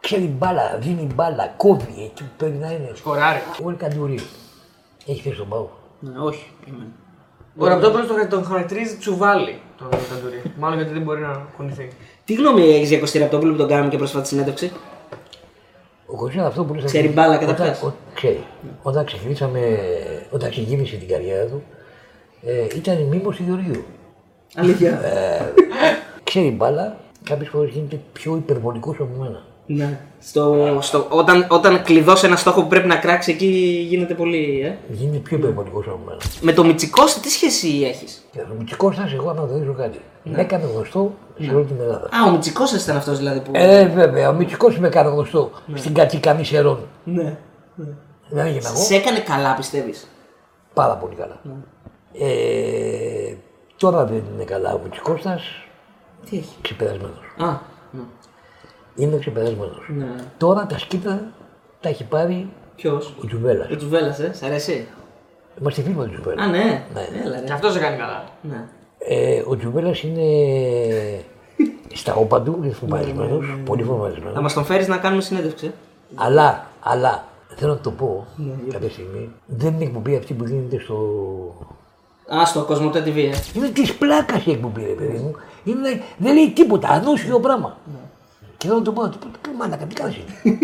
[0.00, 2.90] Ξέρει μπάλα, δίνει μπάλα, κόβει εκεί που πρέπει να είναι.
[2.94, 3.40] Σκοράρει.
[3.62, 4.20] Όλοι καντουρί.
[5.06, 5.68] Έχει θέση τον Πάοκ.
[6.00, 6.50] Ναι, όχι.
[6.68, 6.86] εμένα.
[7.58, 10.42] Ο Ραπτόπουλο τον- τον χαρακτηρίζει τσουβάλι τον Ταντουρί.
[10.58, 11.88] Μάλλον γιατί δεν μπορεί να κουνηθεί.
[12.24, 14.72] Τι γνώμη έχεις για Κωστή Ραπτόπουλο που τον κάναμε και πρόσφατη συνέντευξη;
[16.06, 17.82] Ο Κωνσταντίνο αυτό που λες Ξέρει ότι- μπάλα όταν- καταρχάς.
[17.82, 18.44] ο- Ξέρει.
[18.82, 19.78] Όταν ξεκινήσαμε,
[20.30, 21.62] όταν ξεκίνησε την καριέρα του,
[22.42, 23.84] ε, ήταν μήμος Ιδωρίου.
[24.54, 25.00] Αλήθεια.
[26.24, 29.42] Ξέρει μπάλα, κάποιες φορές γίνεται πιο υπερβολικός από μένα.
[29.66, 30.00] Ναι.
[30.20, 33.46] Στο, στο, όταν, όταν κλειδώσει ένα στόχο που πρέπει να κράξει, εκεί
[33.88, 34.60] γίνεται πολύ.
[34.64, 34.92] Ε.
[34.92, 36.18] Γίνεται πιο υπερβολικό από μένα.
[36.40, 40.00] Με το Μιτσικώστα τι σχέση έχεις; Και ο Μητσικώστας, εγώ να γνωρίζω κάτι.
[40.22, 42.08] Με έκανε γνωστό σε όλη την Ελλάδα.
[42.12, 43.50] Α, ο Μιτσικώστα ήταν αυτός δηλαδή που.
[43.54, 46.78] Ε, βέβαια, ο Μητσικός με έκανε γνωστό στην Κατσικανή Σερών.
[47.04, 47.36] ναι.
[48.28, 48.76] Δεν έγινα εγώ.
[48.82, 50.08] Σε έκανε καλά, πιστεύεις;
[50.74, 51.40] Πάρα πολύ καλά.
[52.12, 53.34] Ε,
[53.76, 55.42] τώρα δεν είναι καλά ο Μητσικώστας,
[56.30, 57.34] Τι έχει; ξεπερασμένος.
[57.38, 57.46] Α,
[58.96, 59.04] ναι.
[59.04, 59.86] Είναι ξεπερασμένος.
[59.96, 60.06] ναι.
[60.38, 61.20] Τώρα τα σκύτα
[61.80, 63.70] τα έχει πάρει Ποιος; ο Τζουβέλλας.
[63.70, 64.86] Ο Τζουβέλλα, ε, σ' αρέσει;
[65.60, 66.42] Είμαστε φίλοι με τον Τζουβέλλα.
[66.42, 66.82] Α, ναι.
[66.94, 67.08] Ναι.
[67.24, 67.52] Έλα, Και ρε.
[67.52, 68.24] αυτός σε κάνει καλά.
[68.42, 68.64] Ναι.
[68.98, 70.22] Ε, ο Τζουβέλλας είναι
[72.00, 74.40] στα όπα του, είναι φοβαρισμένος, πολύ Θα φοβαρισμένος.
[74.42, 75.66] μας τον φέρεις να κάνουμε συνέντευξη.
[75.66, 75.70] ε.
[76.14, 77.24] Αλλά, αλλά,
[77.56, 78.26] θέλω να το πω
[78.70, 80.96] κάποια στιγμή, δεν είναι εκπομπή αυτή που γίνεται στο...
[82.34, 83.30] Α, στο Κοσμοτέ TV, ε.
[83.54, 85.34] Είναι της πλάκας η εκπομπή, ρε παιδί μου.
[85.64, 87.76] Είναι, δεν λέει τίποτα, ανούσιο πράγμα.
[88.66, 90.58] Και θέλω να το πω, του πω, μάνα, τι κάνεις εσύ.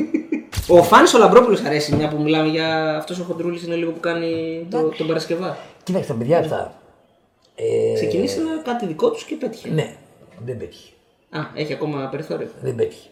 [0.69, 4.01] Ο Φάνης ο Λαμπρόπουλο αρέσει, μια που μιλάμε για αυτός ο χοντρούλης είναι λίγο που
[4.01, 5.57] κάνει το, τον Παρασκευά.
[5.83, 6.75] Κοίταξε τα παιδιά αυτά.
[7.55, 9.69] Ε, Ξεκινήσανε κάτι δικό τους και πέτυχε.
[9.69, 9.95] ναι,
[10.45, 10.93] δεν πέτυχε.
[11.31, 12.49] Α, έχει ακόμα περιθώριο.
[12.63, 13.09] Δεν πέτυχε.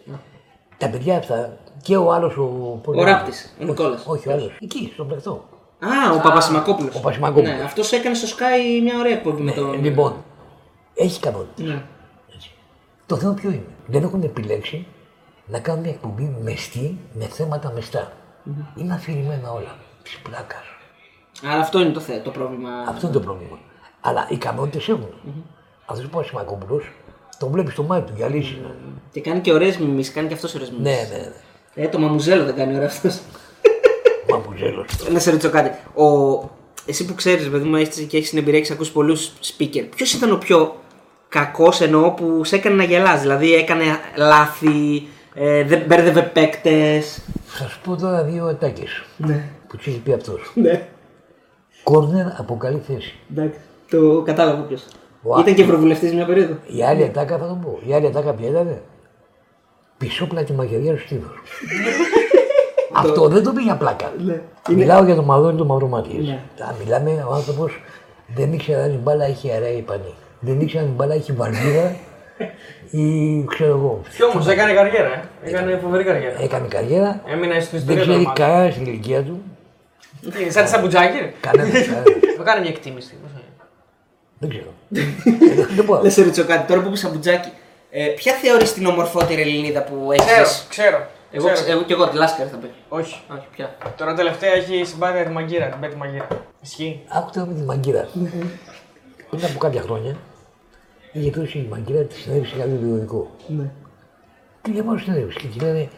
[0.78, 2.44] Τα παιδιά αυτά και ο άλλος ο.
[2.82, 4.04] πώς Ο λέγεται; Ράπτης, ο Νικόλας.
[4.06, 4.56] Όχι, ο άλλος.
[4.60, 5.44] Εκεί, στον πλεκτό.
[5.78, 6.94] Α, ο Παπασημακόπουλος.
[6.94, 7.48] Ο Παπασημακόπουλος.
[7.56, 9.82] Ναι, αυτός έκανε στο Sky μια ωραία εκπομπή με τον.
[9.84, 10.24] Λοιπόν,
[10.94, 11.62] έχεις ικανότητα.
[11.68, 11.82] Ναι.
[13.06, 14.86] Το θέμα ποιο είναι; Δεν έχουν επιλέξει
[15.46, 18.12] να κάνουν μια εκπομπή μεστή με θέματα μεστά.
[18.76, 19.76] Είναι αφηρημένα όλα.
[20.02, 20.56] Τη πλάκα.
[21.42, 22.70] Άρα αυτό είναι το, θε, το πρόβλημα.
[22.88, 23.58] Αυτό είναι το πρόβλημα.
[24.00, 25.14] Αλλά ικανότητε έχουν.
[25.86, 26.80] Αυτός ο Παπασημακόπουλο
[27.38, 28.56] τον βλέπεις στο μάτι του για λύση.
[28.58, 28.74] είναι.
[29.12, 31.10] Και κάνει και ωραίες μιμήσεις, κάνει και αυτός ωραίες μιμήσεις.
[31.10, 31.22] Ναι, ναι,
[31.74, 31.84] ναι.
[31.84, 33.20] Ε, το μαμουζέλο δεν κάνει ωραίο αυτός.
[34.30, 34.86] Μαμουζέλος.
[35.12, 36.00] να σε ρωτήσω κάτι.
[36.02, 36.38] Ο...
[36.86, 39.86] Εσύ που ξέρεις, παιδί μου, έχεις, και έχεις την εμπειρία, έχει ακούσει πολλούς speaker.
[39.96, 40.76] Ποιος ήταν ο πιο
[41.30, 43.84] κακός εννοώ που σε έκανε να γελάς, Δηλαδή έκανε
[44.16, 47.20] λάθη, ε, δεν μπέρδευε παίκτες.
[47.44, 49.44] Θα σου πω τώρα δύο ατάκες Ναι.
[49.68, 50.52] που τους έχει πει αυτός.
[50.54, 50.86] Ναι.
[51.82, 53.14] Κόρνερ από καλή θέση.
[53.30, 53.58] Εντάξει.
[53.90, 54.84] Το κατάλαβα ποιος.
[55.22, 55.40] Ουα.
[55.40, 56.54] Ήταν και ευρωβουλευτή μια περίοδο.
[56.66, 57.78] Η άλλη ατάκα θα το πω.
[57.86, 58.80] Η άλλη ατάκα ποια ήταν.
[59.98, 61.28] Πισόπλατη μαχαιριά του στήθου.
[62.92, 64.12] Αυτό δεν το πει για πλάκα.
[64.24, 64.40] Ναι.
[64.70, 66.26] Μιλάω για το μαδόνι του μαυρομάτιες.
[66.26, 66.42] Ναι.
[66.64, 67.80] Α, μιλάμε, ο άνθρωπος
[68.34, 70.14] δεν ήξερε αν η μπάλα έχει αερά ή πανί.
[70.40, 71.96] Δεν ήξερε αν η μπάλα έχει βαρβίδα
[72.90, 73.04] ή
[73.44, 74.00] ξέρω εγώ.
[74.16, 75.12] Κι όμως έκανε καριέρα.
[75.42, 75.48] ε.
[75.48, 76.42] Έκανε φοβερή καριέρα.
[76.42, 77.22] Έκανε καριέρα.
[77.26, 78.08] Έμεινα στην Δεν ιστορία του.
[78.08, 78.32] ξέρει ομάδα.
[78.40, 79.42] κανένας στην ηλικία του.
[80.32, 81.18] Τι είναι, Σαν τη Σαμπουτζάκη.
[81.18, 81.32] ρε.
[81.40, 81.70] Κανένας.
[81.72, 82.02] κανένας.
[82.36, 83.14] Θα κάνει μια εκτίμηση.
[83.22, 83.54] πώς θα είναι.
[84.38, 84.70] Δεν ξέρω.
[85.60, 86.02] Ε, Δεν μπορώ.
[86.02, 87.48] Να σε ρωτήσω κάτι, τώρα που είπες Σαμπουτζάκη,
[87.90, 90.64] ε, ποια θεωρείς την ομορφότερη Ελληνίδα που έχεις Ξέρω, ζήσει.
[90.68, 91.06] ξέρω.
[91.32, 91.70] Εγώ, ξέρω.
[91.72, 92.70] εγώ και εγώ τη Λάσκαρη θα πεις.
[92.88, 93.20] Όχι.
[93.32, 96.26] Όχι, ποια; Τώρα τελευταία έχει συμπάθεια τη Μαγκύρα, την Πέτη Μαγκύρα.
[96.62, 97.00] Ισχύει.
[97.08, 98.08] Άκουσα με τη μαγκύρα.
[99.30, 100.16] Πριν από κάποια χρόνια
[101.12, 103.30] είχε δώσει η μαγκύρα της συνέντευξη σε κάποιο περιοδικό.
[103.46, 103.70] Ναι.
[104.62, 105.88] Και διαβάζω συνέντευξη και τη λένε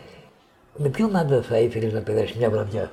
[0.76, 2.90] με ποιον άντρα θα ήθελες να περάσει μια βραδιά;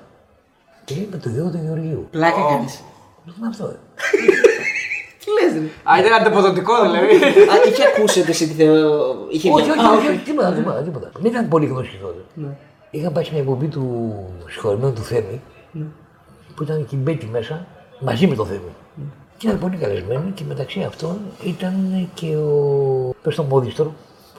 [0.86, 2.08] Και λέει με το γιο του Γεωργίου.
[2.12, 2.84] Πλάκα κάνεις.
[3.26, 3.76] Τι είναι αυτό, ε;
[5.20, 7.16] Τι λες, ρε; Α, ήταν ανταποδοτικό δηλαδή.
[7.26, 9.16] Α, είχε ακούσει ότι εσύ τη θεω...
[9.30, 11.12] Είχε Όχι, δει- όχι, Α, όχι, όχι, τίποτα, τίποτα, τίποτα.
[11.20, 12.20] Δεν ήταν πολύ γνωστή τότε.
[12.34, 12.48] Ναι.
[12.92, 14.14] Είχαν πάει σε μια εκπομπή του
[14.50, 15.42] συγχωρημένου του Θέμη,
[16.56, 17.66] που ήταν και η Μπέτη μέσα,
[18.00, 18.74] μαζί με το Θέμη.
[19.40, 23.16] Και ήταν πολύ καλεσμένοι και μεταξύ αυτών ήταν και ο.
[23.22, 23.84] Πες τον Μόδιστρο,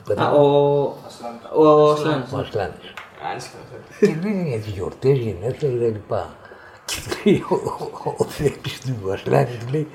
[0.04, 0.42] που Α, πέθανε, ο.
[1.54, 2.32] Ο Ασλάνης.
[2.32, 2.92] ο Ασκλάνης.
[3.22, 3.50] Κάνεις
[4.00, 4.14] καλά.
[4.14, 6.14] Και λέει για τις γιορτές, γενέθλια κτλ.
[6.84, 7.54] Και του λέει ο,
[8.04, 9.86] ο, ο Θέμης του Ασκλάνης, του λέει,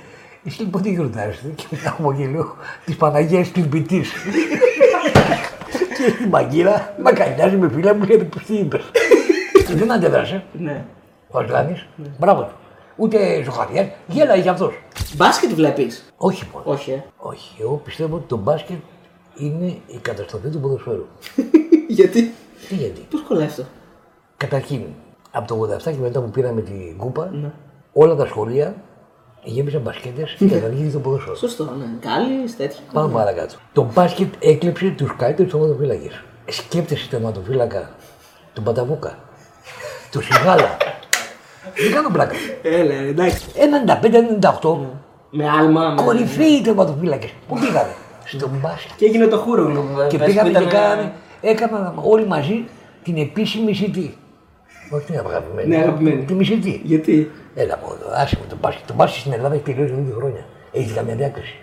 [0.45, 4.11] εσύ λοιπόν τι γιορτάζετε και μετά μου και λέω της Παναγίας Τυρπιτής.
[5.97, 8.81] και στην Μαγκύρα με αγκαλιάζει με φίλα μου λέει πως τι είπες.
[9.67, 10.85] Και δεν αντέδρασε Ναι.
[11.31, 11.85] ο Ασκλάνης,
[12.19, 12.53] μπράβο του.
[12.95, 14.73] Ούτε ζωχαριάς, γέλαγε κι αυτός.
[15.15, 16.63] Μπάσκετ βλέπεις; Όχι μόνο.
[16.67, 17.03] Όχι, ε.
[17.17, 18.77] Όχι, εγώ πιστεύω ότι το μπάσκετ
[19.35, 21.05] είναι η καταστροφή του ποδοσφαίρου.
[21.87, 22.33] Γιατί;
[22.67, 23.63] Τι γιατί; Πώς κολλάει αυτό;
[24.37, 24.81] Καταρχήν,
[25.31, 27.31] από το 87 και μετά που πήραμε την κούπα,
[27.93, 28.75] όλα τα σχολεία
[29.43, 31.35] γέμισαν μπασκέτες και καταργήθηκε το ποδόσφαιρο.
[31.35, 31.85] Σωστό, ναι.
[31.99, 32.79] Γκάλι, τέτοια.
[32.93, 33.55] Πάμε παρακάτω.
[33.73, 36.09] Το μπάσκετ έκλεψε τους καλύτερους τερματοφύλακε.
[36.45, 37.95] Σκέπτεσαι τερματοφύλακα
[38.53, 39.17] τον Παταβούκα,
[40.11, 40.77] τον Σιγάλα.
[41.83, 42.33] Δεν κάνω πλάκα.
[42.63, 43.45] Έλα, εντάξει.
[43.55, 44.77] 95-98
[45.29, 45.89] Με άλμα.
[45.89, 47.29] με- κορυφαίοι τερματοφύλακες.
[47.47, 47.93] Πού πήγανε,
[48.25, 48.91] στον μπάσκετ.
[48.97, 49.71] Και έγινε το χούρο
[50.09, 51.11] Και πήγαμε και κάναμε,
[51.41, 52.63] έκαναν όλοι μαζί
[53.03, 54.17] την επίσημη μισητή.
[54.89, 55.67] Όχι την αγαπημένη.
[55.67, 56.23] Ναι, αγαπημένη.
[56.23, 56.81] Τη μισητή.
[56.83, 58.87] Γιατί; Έλα μόνο, άσε με τον μπάσκετ.
[58.87, 60.45] Το μπάσκετ στην Ελλάδα έχει τελειώσει εδώ δύο χρόνια.
[60.71, 61.55] Έχεις καμία διάκριση.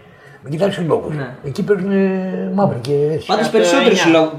[0.43, 1.17] Μην κοιτάξει του λόγους.
[1.17, 1.35] Ναι.
[1.45, 3.27] Εκεί παίζουν ε, μαύροι και έτσι.
[3.27, 3.43] Πάντω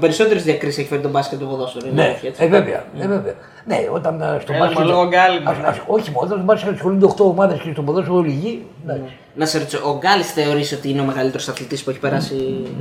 [0.00, 1.86] περισσότερες διακρίσεις έχει φέρει τον μπάσκετ το ποδόσφαιρο.
[1.86, 2.44] είναι Ναι, αλήθεια, έτσι.
[2.44, 3.34] ε, βέβαια, ε, βέβαια.
[3.66, 4.78] Ναι, όταν ε, στο Έλα, μπάσκετ.
[4.84, 5.66] μα λόγω γκάλι, ας- ναι.
[5.66, 8.64] ας- Όχι μόνο, όταν στο μπάσκετ ασχολούνται 8 ομάδες και στο ποδόσφαιρο όλη η γη.
[8.84, 9.12] εντάξει.
[9.34, 12.34] Να σε ρωτήσω, ο Γκάλης θεωρείς ότι είναι ο μεγαλύτερος αθλητής που έχει περάσει;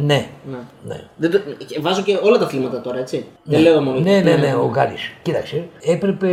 [0.05, 0.25] Ναι.
[0.51, 0.57] Ναι.
[0.87, 0.95] ναι.
[1.15, 1.39] Δεν το...
[1.81, 3.25] Βάζω και όλα τα αθλήματα τώρα, έτσι.
[3.43, 3.99] Δεν λέω μόνο.
[3.99, 5.11] Ναι, ναι, ναι, ο Γκάλης.
[5.21, 6.27] Κοίταξε, έπρεπε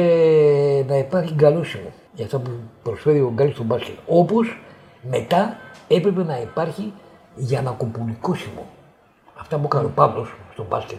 [0.88, 2.50] να υπάρχει γκαλούσιμο για αυτά που
[2.82, 3.94] προσφέρει ο Γκάλης στο μπάσκετ.
[4.06, 4.60] Όπως
[5.10, 5.56] μετά
[5.94, 6.92] έπρεπε να υπάρχει
[7.36, 8.66] για ανακουπουλικόσιμο.
[9.40, 10.98] Αυτά που έκανε ο Παύλος στο μπάσκετ.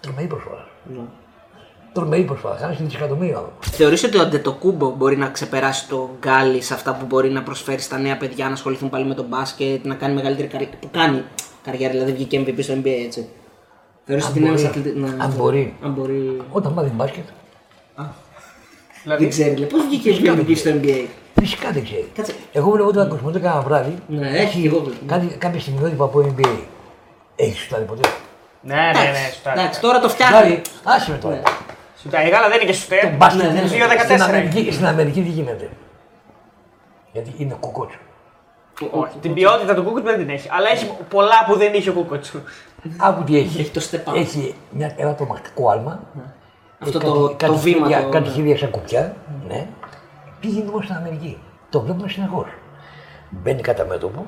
[0.00, 0.68] Τρομερή προσφορά.
[0.92, 1.00] Ναι.
[1.92, 2.56] Τρομερή προσφορά.
[2.56, 3.56] Χάνει δισεκατομμύρια άνθρωπο.
[3.62, 7.80] Θεωρείς ότι ο Αντετοκούμπο μπορεί να ξεπεράσει τον Γκάλι σε αυτά που μπορεί να προσφέρει
[7.80, 10.72] στα νέα παιδιά να ασχοληθούν πάλι με τον μπάσκετ, να κάνει μεγαλύτερη καριέρα.
[10.80, 11.22] που κάνει
[11.62, 13.28] καριέρα, δηλαδή βγήκε MVP στο NBA έτσι.
[14.04, 14.68] Θεωρείς Αν ότι είναι ένας μπορεί.
[14.78, 14.98] αθλητή.
[14.98, 15.74] Ναι, Αν μπορεί.
[15.82, 16.42] Αν μπορεί.
[16.52, 17.24] Όταν μάθεις μπάσκετ,
[19.02, 21.04] Δηλαδή, Δεν ξέρει, πώς βγήκε Φυσικά δεν MVP στο NBA.
[21.40, 22.10] Φυσικά δεν ξέρει.
[22.14, 22.34] Κάτσε.
[22.52, 23.96] Εγώ βλέπω τον Κοσμοτέ κάνα βράδυ.
[24.08, 25.00] Ναι, έχει και εγώ βλέπω.
[25.06, 26.58] Κάτι, κάποια στιγμιότυπα από NBA.
[27.36, 28.08] Έχεις σουτάρει ποτέ;
[28.62, 28.80] ναι, ναι,
[29.10, 29.60] ναι, σουτάρει.
[29.60, 30.36] Εντάξει, τώρα το φτιάχνει.
[30.36, 30.62] Σουτάρει.
[30.84, 31.40] Άσε με τώρα.
[32.02, 32.26] Σουτάρει.
[32.26, 33.00] Η Γάλα δεν είναι και σουτέρ.
[33.00, 34.46] Το μπάσκετ ναι, ναι, είναι- δύο δεκατέσσερα στην, είναι.
[34.48, 35.68] Αμερική, στην Αμερική τι γίνεται.
[37.12, 37.98] Γιατί είναι κουκότσο.
[38.90, 40.48] Όχι, την ποιότητα του Κούκουτ δεν την έχει.
[40.50, 42.24] Αλλά έχει πολλά που δεν είχε ο Κούκουτ.
[42.96, 43.60] Άκου τι έχει.
[43.60, 44.16] Έχει το step up.
[44.16, 46.00] Έχει μια, ένα τρομακτικό άλμα.
[46.80, 48.34] Αυτό Έχει το- κάτι, το κάτι βήμα χέρια- το- Κάτι ναι.
[48.34, 49.16] χέρια σαν κουπιά.
[49.48, 49.66] Ναι.
[50.46, 51.38] Τι γίνεται όμως στην Αμερική;
[51.70, 52.46] Το βλέπουμε συνεχώς.
[53.30, 54.26] Μπαίνει κατά μέτωπο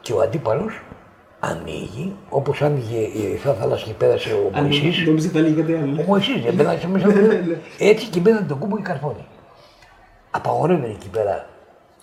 [0.00, 0.80] και ο αντίπαλος
[1.40, 5.06] ανοίγει όπως άνοιγε η Εθνά Θάλασσα και πέρασε ο Μωυσής.
[5.06, 6.00] Νόμιζα θα λέει κάτι άλλο.
[6.00, 7.60] Ο Μωυσής έμπαινε μέσα Ναι, μέσα.
[7.78, 9.24] Έτσι και μπαίνανε τον κούμπο και καρφώνει.
[10.30, 11.46] Απαγορεύεται εκεί πέρα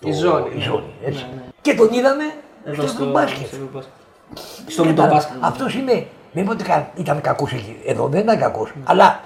[0.00, 0.48] το- Η ζώνη.
[0.56, 1.26] Η ζώνη έτσι.
[1.60, 2.24] Και τον είδαμε
[2.64, 3.46] Εδώ στο μπάσκετ.
[3.46, 3.92] στο μπάσκετ.
[4.66, 5.36] Στο με το μπάσκετ.
[5.40, 6.06] Αυτός είναι.
[6.32, 7.76] Δεν είπα ότι κα- ήταν κακός εκεί.
[7.86, 8.72] Εδώ δεν ήταν κακός.
[8.84, 9.20] Αλλά δεν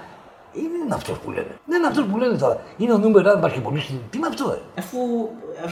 [0.53, 1.59] είναι αυτός που λένε.
[1.65, 2.61] Δεν είναι αυτός που λένε τώρα.
[2.77, 4.01] Είναι ο νούμερο ένα μπασκετμπολίστη.
[4.09, 4.97] Τι είναι αυτό, ε; Αφού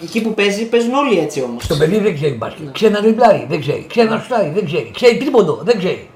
[0.04, 1.68] εκεί που παίζει, παίζουν όλοι έτσι όμως.
[1.68, 2.72] Το παιδί δεν ξέρει μπάσκετ.
[2.72, 3.86] Ξέρει να δριμπλάρει, δεν ξέρει.
[3.90, 4.92] Ξέρει να σουτάρει, δεν ξέρει.
[4.94, 6.10] Ξέρει τρίποντο, δεν ξέρει.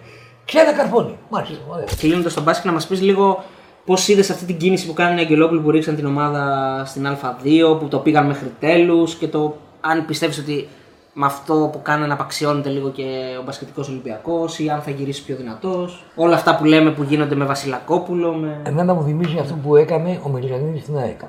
[0.45, 1.17] Ξέρει να καρφώνει.
[1.29, 1.55] Μάλιστα.
[1.69, 1.85] Ωραία.
[1.97, 3.43] Κλείνοντας τον μπάσκετ, να μας πεις λίγο
[3.85, 7.79] πώς είδες αυτή την κίνηση που κάνουν οι Αγγελόπουλοι που ρίξαν την ομάδα στην Α2,
[7.79, 10.67] που το πήγαν μέχρι τέλους και το αν πιστεύεις ότι
[11.13, 15.35] με αυτό που κάνανε απαξιώνεται λίγο και ο μπασκετικός Ολυμπιακός ή αν θα γυρίσει πιο
[15.35, 16.03] δυνατός.
[16.15, 18.33] Όλα αυτά που λέμε που γίνονται με Βασιλακόπουλο.
[18.33, 18.61] Με...
[18.63, 21.19] Εμένα μου θυμίζει αυτό που έκανε ο Μελιγανίδη στην ΑΕΚ.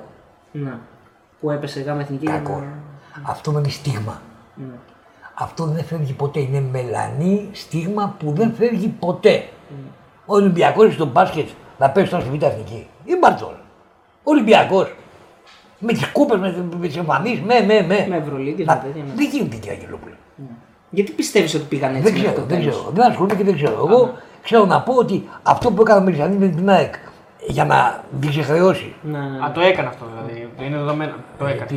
[0.51, 0.73] Ναι.
[1.41, 2.25] Που έπεσε γάμα εθνική.
[2.25, 2.63] Κακό.
[3.23, 4.21] Αυτό είναι στίγμα.
[4.55, 4.65] Ναι.
[5.33, 6.39] Αυτό δεν φεύγει ποτέ.
[6.39, 9.43] Είναι μελανή στίγμα που δεν φεύγει ποτέ.
[10.25, 12.87] Ο Ολυμπιακός στο μπάσκετ να παίξει τώρα στη Β' Εθνική.
[13.03, 13.61] Η Μπαρτζόνα.
[14.23, 14.95] Ολυμπιακός.
[15.79, 18.05] Με τις κούπες, με, με τις εμφανίσεις, με, με, με.
[18.09, 19.13] Με Ευρωλίγκες, Να- με τέτοια, ναι.
[19.15, 20.13] Δεν γίνεται κύριε Αγγελόπουλε.
[20.89, 22.91] Γιατί πιστεύεις ότι πήγαν έτσι Δεν μέχρι ξέρω, το δεν τέλος; ξέρω.
[22.93, 23.73] Δεν ασχολούμαι και δεν ξέρω.
[23.87, 24.13] Εγώ
[24.43, 26.93] ξέρω να πω ότι αυτό που έκανε ο Μελισσανή με την ΑΕΚ
[27.47, 28.93] για να την ξεχρεώσει.
[29.01, 29.45] Ναι, ναι.
[29.45, 30.49] Α, το έκανε αυτό δηλαδή.
[30.67, 31.13] Είναι δεδομένο.
[31.37, 31.65] Το έκανε.
[31.65, 31.75] Τι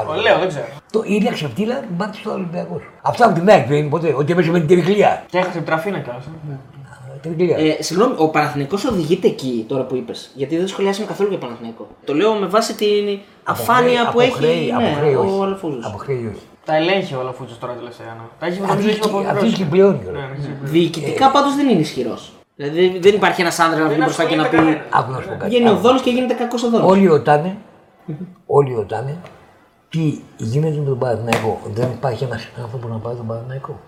[0.00, 0.12] άλλο.
[0.14, 0.64] Το λέω, δεν ξέρω.
[0.92, 2.82] Το η ίδια ξεφτύλα την πάτε στο Ολυμπιακός.
[3.02, 4.14] Αυτά από την ΑΕΚ δεν είναι ποτέ.
[4.16, 5.24] Ότι έπεσε με την τρικλία.
[5.30, 6.24] Και έχασε την τραφίνα κιόλας.
[7.22, 7.56] Τρικλία.
[7.56, 10.30] Ε, συγγνώμη, ο Παναθηναϊκός οδηγείται εκεί τώρα που είπες.
[10.34, 11.88] Γιατί δεν σχολιάσαμε καθόλου για Παναθηναϊκό.
[12.04, 15.42] Το λέω με βάση την αφάνεια Από που έχει χρέη- από ναι, χρέη ο όχι.
[15.42, 15.84] Αλαφούζος.
[15.86, 16.44] Από χρέη όχι.
[16.64, 18.06] Τα ελέγχει ο Λαφούτσο τώρα τελευταία.
[18.06, 18.22] ναι.
[18.38, 19.52] Τα έχει νομίζω έχει Αυτή αποβεβαιώσει.
[19.56, 20.00] και πλέον.
[20.04, 20.58] Ναι, ναι.
[20.62, 22.32] Διοικητικά πάντως δεν είναι ισχυρός.
[22.56, 24.56] Δηλαδή δεν υπάρχει ένας άντρας να βγει μπροστά και να πει.
[24.56, 25.48] ασχολείται Άκου να σου πω κάτι.
[25.50, 25.80] Βγαίνει ο Άκου.
[25.80, 26.90] Δόλος και γίνεται κακός ο Δόλος.
[26.90, 27.56] Όλοι ρωτάνε,
[28.46, 29.16] όλοι ρωτάνε
[29.88, 31.60] τι γίνεται με τον Παναθηναϊκό.
[31.74, 33.80] Δεν υπάρχει ένας άνθρωπος να πάρει τον Παναθηναϊκό.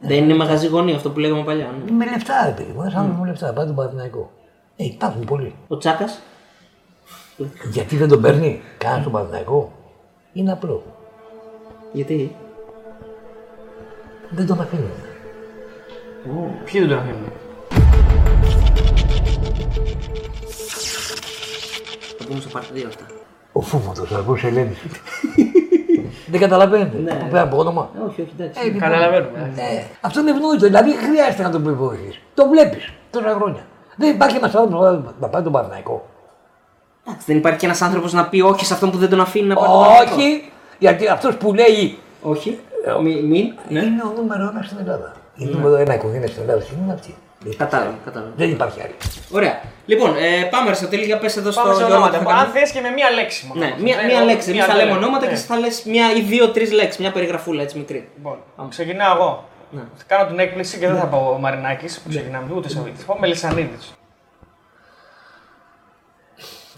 [0.00, 1.74] Δεν είναι μαγαζί γωνία αυτό που λέγαμε παλιά.
[1.84, 1.90] ναι.
[1.92, 2.82] Με λεφτά, ρε παιδί μου.
[2.82, 4.30] Ένα άνθρωπο με λεφτά, πάρει τον Παναθηναϊκό.
[4.76, 5.54] Ε, υπάρχουν πολλοί.
[5.68, 6.20] Ο Τσάκας.
[7.72, 9.72] Γιατί δεν τον παίρνει κανένας τον Παναθηναϊκό;
[10.32, 10.82] Είναι απλό.
[11.92, 12.36] Γιατί;
[14.30, 14.88] Δεν τον αφήνει.
[16.64, 17.32] Ποιοι δεν τον αφήνουν;
[22.18, 23.06] Θα πούμε στο πάρτι 2 αυτά.
[23.52, 24.78] Ο Φούφωτος, ο αργό Ελένης.
[26.30, 26.98] Δεν καταλαβαίνετε.
[26.98, 27.14] Ναι.
[27.14, 27.88] Που πέρα από όνομα.
[27.96, 28.60] Ε, Όχι, όχι, εντάξει.
[28.60, 29.52] Ε, λοιπόν, Καταλαβαίνουμε.
[29.54, 29.84] Ναι.
[30.00, 30.66] Αυτό είναι ευνόητο.
[30.66, 32.20] Δηλαδή δεν χρειάζεται να το προπολογίσει.
[32.34, 33.62] Το βλέπεις τόσα χρόνια.
[33.96, 36.06] Δεν υπάρχει ένας άνθρωπος να πάρει τον Παναθηναϊκό.
[37.06, 39.46] Εντάξει, δεν υπάρχει και ένας άνθρωπος να πει όχι σε αυτόν που δεν τον αφήνει
[39.46, 40.14] να πάρει τον Παναθηναϊκό.
[40.14, 42.58] Όχι, γιατί αυτός που λέει Όχι.
[43.02, 43.52] Μη- Μην.
[43.68, 43.80] Ναι.
[43.80, 45.12] είναι ο νούμερο ένα στην Ελλάδα.
[45.36, 47.14] Η νούμερο ένα οικογένεια στην Ελλάδα είναι αυτή;
[47.56, 48.32] Κατάλαβα, κατάλαβα.
[48.36, 48.94] Δεν υπάρχει άλλη.
[49.30, 49.60] Ωραία.
[49.86, 52.18] Λοιπόν, ε, πάμε Αριστοτέλη για πες εδώ στο Πάμε σε Γιώργο ονόματα.
[52.18, 52.58] τι θα Αν κάνουμε.
[52.58, 53.60] θες και με μία λέξη μόνο.
[53.60, 54.48] Ναι, μία, Ναι, μία εγώ- λέξη.
[54.50, 54.98] Εμείς μία θα λέμε λέξη.
[55.04, 55.28] ονόματα Ναι.
[55.30, 58.08] και εσύ θα λες μία ή δύο-τρει λέξεις, μια περιγραφούλα έτσι μικρή.
[58.16, 59.48] Λοιπόν, ξεκινάω εγώ.
[59.70, 59.80] Ναι.
[59.96, 62.96] Θα κάνω την έκπληξη και δεν θα πω ο Μαρινάκης που ξεκινάμε, ούτε Σαββίδη.
[62.96, 63.92] Θα πω Μελισανίδης.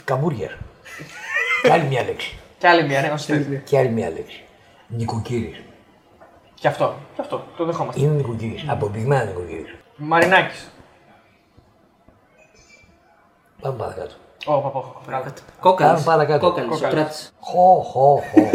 [0.05, 0.59] Καμπούρια.
[1.63, 2.39] και άλλη μια λέξη.
[2.59, 3.61] Και άλλη μία, ναι, ως τέτοιο.
[3.65, 4.45] Και άλλη μια λέξη.
[4.87, 5.65] Νοικοκύρη.
[6.55, 6.95] Και αυτό.
[7.15, 7.45] Και αυτό.
[7.57, 8.01] Το δεχόμαστε.
[8.01, 8.65] Είναι νοικοκύρη.
[8.67, 9.75] Αποδειγμένα νοικοκύρη.
[10.03, 10.71] Μαρινάκης.
[13.61, 14.15] Πάμε παρακάτω.
[14.47, 14.95] Ω, παπώ.
[15.61, 16.05] Κόκαλης.
[16.05, 16.47] Πάμε παρακάτω.
[16.47, 16.71] Κόκαλης.
[16.71, 16.97] Κόκαλης.
[16.97, 17.17] Σοκράτη.
[17.41, 18.51] Χω, χω, χω.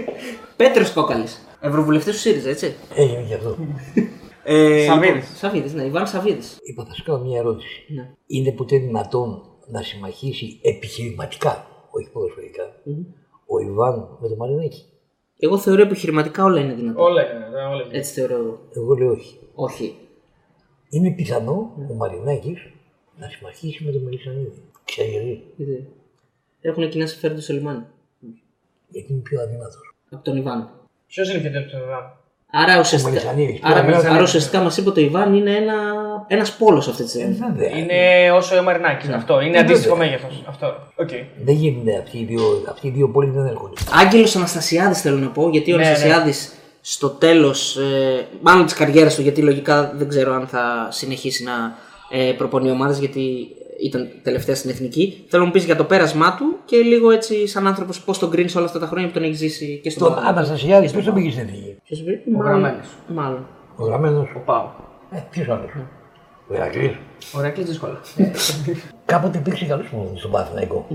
[0.56, 1.46] Πέτρος Κόκαλης.
[1.60, 2.76] Ευρωβουλευτής του ΣΥΡΙΖΑ, έτσι.
[2.94, 3.56] Έγινε και αυτό.
[4.44, 5.14] Ε, Σαββίδης.
[5.14, 6.58] λοιπόν, Σαββίδης, ναι, Ιβάν Σαββίδης.
[6.62, 7.84] Είπα, θα σου κάνω μια ερώτηση.
[7.88, 8.10] Ναι.
[8.26, 12.62] Είναι ποτέ δυνατόν να συμμαχίσει επιχειρηματικά, όχι ποδοσφαιρικά,
[13.46, 14.84] ο Ιβάν με τον Μαρινάκη;
[15.38, 17.02] Εγώ θεωρώ επιχειρηματικά όλα είναι δυνατά.
[17.02, 17.48] Όλα είναι.
[17.48, 17.98] ναι, όλα είναι.
[17.98, 18.58] Έτσι θεωρώ εγώ.
[18.74, 19.38] Εγώ λέω όχι.
[19.54, 19.96] Όχι.
[20.88, 22.58] Είναι πιθανό ο Μαρινάκης
[23.18, 24.62] να συμμαχίσει με τον Μελισανίδη.
[24.84, 25.42] Ξέρει γιατί.
[25.56, 25.86] Γιατί
[26.60, 27.82] Έχουν κοινά συμφέροντα στο λιμάνι.
[28.88, 29.94] Γιατί είναι πιο αδύνατος.
[30.10, 30.68] Από τον Ιβάν.
[31.06, 32.22] Ποιος είναι και τέτοιο εδώ.
[32.56, 33.60] Άρα ουσιαστικά, Μελισσανίδης.
[33.62, 34.10] άρα, Μελισσανίδης.
[34.14, 35.74] άρα ουσιαστικά μας είπε ότι ο Ιβάν είναι ένα
[36.28, 37.34] ένας πόλος αυτή τη στιγμή.
[37.34, 37.76] Βέβαια.
[37.76, 39.08] Είναι όσο ο Μαρινάκης.
[39.08, 39.40] Αυτό.
[39.40, 40.10] Είναι Ε, αντίστοιχο βέβαια.
[40.10, 40.44] μέγεθος.
[40.48, 40.66] Αυτό.
[40.96, 41.08] Οκ.
[41.44, 43.74] Δεν γίνεται αυτοί οι δύο, αυτοί οι δύο πόλοι δεν έρχονται.
[44.04, 45.88] Άγγελος Αναστασιάδης θέλω να πω, γιατί ο Ναι, ναι.
[45.88, 46.52] Αναστασιάδης
[46.86, 51.52] στο τέλος, ε, μάλλον της καριέρας του, γιατί λογικά δεν ξέρω αν θα συνεχίσει να
[52.10, 53.46] ε, προπονεί ομάδες, γιατί
[53.82, 55.24] ήταν τελευταία στην εθνική.
[55.28, 58.30] Θέλω να μου πεις για το πέρασμά του και λίγο έτσι, σαν άνθρωπος, πώς τον
[58.30, 61.14] κρίνεις όλα αυτά τα χρόνια που τον έχεις ζήσει και στον Τον Αναστασιάδη, ποιος τον
[61.14, 62.86] πήγε στην εθνική; Ποιος είπε; Ο Μάλλον- Γραμμένος.
[63.08, 63.46] Μάλλον.
[63.76, 64.28] Ο γραμμένος.
[64.36, 64.66] Ο Πάο.
[65.10, 65.70] Ε, ποιος άλλος;
[66.48, 66.96] Ο Ηρακλή.
[67.36, 68.00] Ωραία, κλείσει δύσκολα.
[69.04, 70.86] Κάποτε υπήρξε καλός στον Παναθηναϊκό.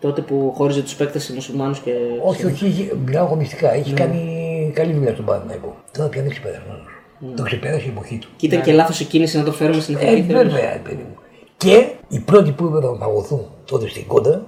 [0.00, 1.92] Τότε που χώριζε τους παίκτες σε μουσουλμάνους και.
[2.24, 3.72] Όχι, όχι, είχε- μιλάω αγωνιστικά.
[3.72, 4.41] Έχει κάνει
[4.72, 5.76] καλή δουλειά στον Παναθηναϊκό.
[5.92, 6.82] Τώρα πια είναι ξεπερασμένο.
[7.36, 8.28] Το ξεπέρασε η εποχή του.
[8.36, 10.32] Και ήταν και λάθος η κίνηση να το φέρουμε στην Ε, εθνική.
[10.32, 11.14] θεωρείς; βέβαια, παιδί μου.
[11.56, 14.42] Και οι πρώτοι που είπαν να παγωθούν τότε στην κόντρα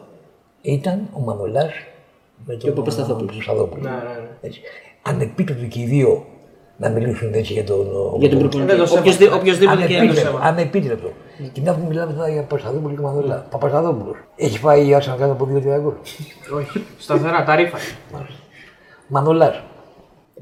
[0.63, 1.73] ήταν ο Μανολάς
[2.47, 3.37] με τον ο Παπασταθόπουλος.
[3.37, 3.83] Παπασταθόπουλο.
[3.83, 4.29] Ναι, ναι, ναι.
[4.41, 4.61] Έτσι.
[5.03, 6.25] Ανεπίτρεπτο και οι δύο
[6.77, 7.87] να μιλήσουν έτσι για τον.
[8.19, 8.77] Για τον Δεν προπονητή.
[8.77, 9.01] το σέβομαι.
[9.01, 10.39] Οποιοσδήποτε οποιοσδήποτε και Ανεπίτρεπτο.
[10.43, 11.11] Ανεπίτρεπτο.
[11.53, 13.47] Και να που μιλάμε τώρα για Παπασταθόπουλο και Μανολά.
[13.51, 14.17] Παπασταθόπουλος.
[14.37, 15.93] Έχει φάει η Άρσενα κάτω από δύο-τρία γκολ.
[16.57, 16.85] Όχι.
[16.99, 17.79] Σταθερά, τα ρήφα.
[19.07, 19.63] Μανολάς.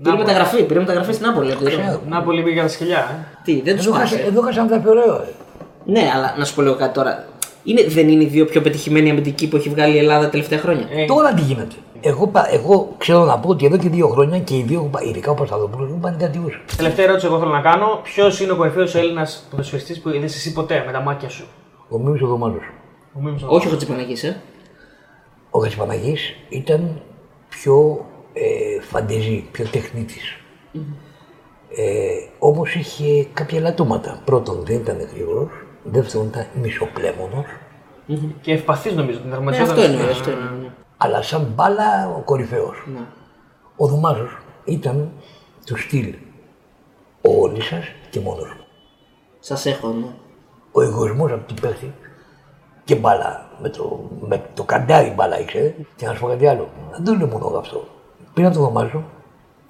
[0.02, 1.52] Πήρε μεταγραφή, πήρε μεταγραφή στην Νάπολη.
[1.52, 1.98] από τη Ρώμη.
[2.08, 2.98] Να πολύ πήγε για τα σκυλιά.
[2.98, 3.36] ε.
[3.44, 4.28] Τι, δεν τους Εδώ χάσε- πάσε.
[4.28, 5.14] Εδώ χάσαμε τα ωραίο.
[5.14, 5.28] ε.
[5.84, 7.24] Ναι, αλλά να σου πω λίγο κάτι τώρα.
[7.64, 10.58] Είναι, δεν είναι οι δύο πιο πετυχημένοι αμυντικοί που έχει βγάλει η Ελλάδα τα τελευταία
[10.58, 11.74] χρόνια; Ε, Τώρα τι γίνεται.
[12.00, 15.30] Εγώ, πα- εγώ ξέρω να πω ότι εδώ και δύο χρόνια και οι δύο, ειδικά
[15.30, 16.58] ο Παπασταθόπουλο, έχουν πάνε κάτι ούσο.
[16.76, 18.00] Τελευταία ερώτηση εγώ θέλω να κάνω.
[18.02, 21.44] Ποιος είναι ο κορυφαίος Έλληνας ποδοσφαιριστής που είδες εσύ ποτέ με τα μάτια σου;
[21.88, 22.62] Ο Μίμης ο Δωμάζος.
[23.16, 24.40] Ο Μίμης ο- Όχι ο Χατζηπαναγής, ε.
[25.50, 27.00] Ο Γασιπαναγής ήταν
[27.48, 30.36] πιο ε, φαντεζή, πιο τεχνίτης.
[31.76, 34.20] Ε, όμως είχε κάποια λατώματα.
[34.24, 35.50] Πρώτον δεν ήταν γρήγορος,
[35.84, 37.44] δεύτερον ήταν μισοπλέμονος,
[38.40, 39.18] Και ευπαθής νομίζω.
[39.18, 39.70] Την Ναι, τραυματιόταν.
[39.70, 40.40] αυτό είναι, αυτό είναι.
[40.62, 40.68] ναι.
[40.96, 42.82] αλλά σαν μπάλα ο κορυφαίος.
[42.92, 43.00] Ναι.
[43.76, 45.10] Ο Δωμάζος ήταν
[45.66, 46.14] του στυλ
[47.22, 48.64] ο Όλισσας και μόνος του.
[49.38, 50.06] Σας έχω, ναι.
[50.72, 51.92] ο εγωισμός από την παίχτη
[52.84, 53.50] και μπάλα.
[53.62, 55.74] Με το, με το καντάρι μπάλα ήξερε.
[55.96, 56.68] Και να σου πω κάτι άλλο.
[56.92, 57.84] Δεν το είναι μόνο αυτό.
[58.34, 59.04] Πήρα το δωμάζο,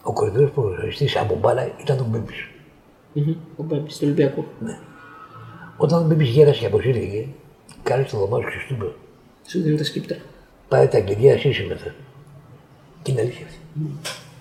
[0.03, 2.49] ο κορυφαίο ποδοσφαιριστή από μπάλα ήταν ο Μπέμπης.
[3.13, 3.35] Μμμ.
[3.57, 4.45] Ο Μπέμπης του Ολυμπιακού.
[5.77, 7.27] Όταν ο Μπέμπης γέρασε και αποσύρθηκε,
[7.83, 8.85] κάλεσε το δωμάζο και σου είπε:
[9.47, 10.17] Σου δίνει τα σκύπτρα.
[10.69, 11.95] Πάρε τα αγγελία, εσύ είσαι μετά.
[13.03, 13.59] Και είναι αλήθεια αυτή.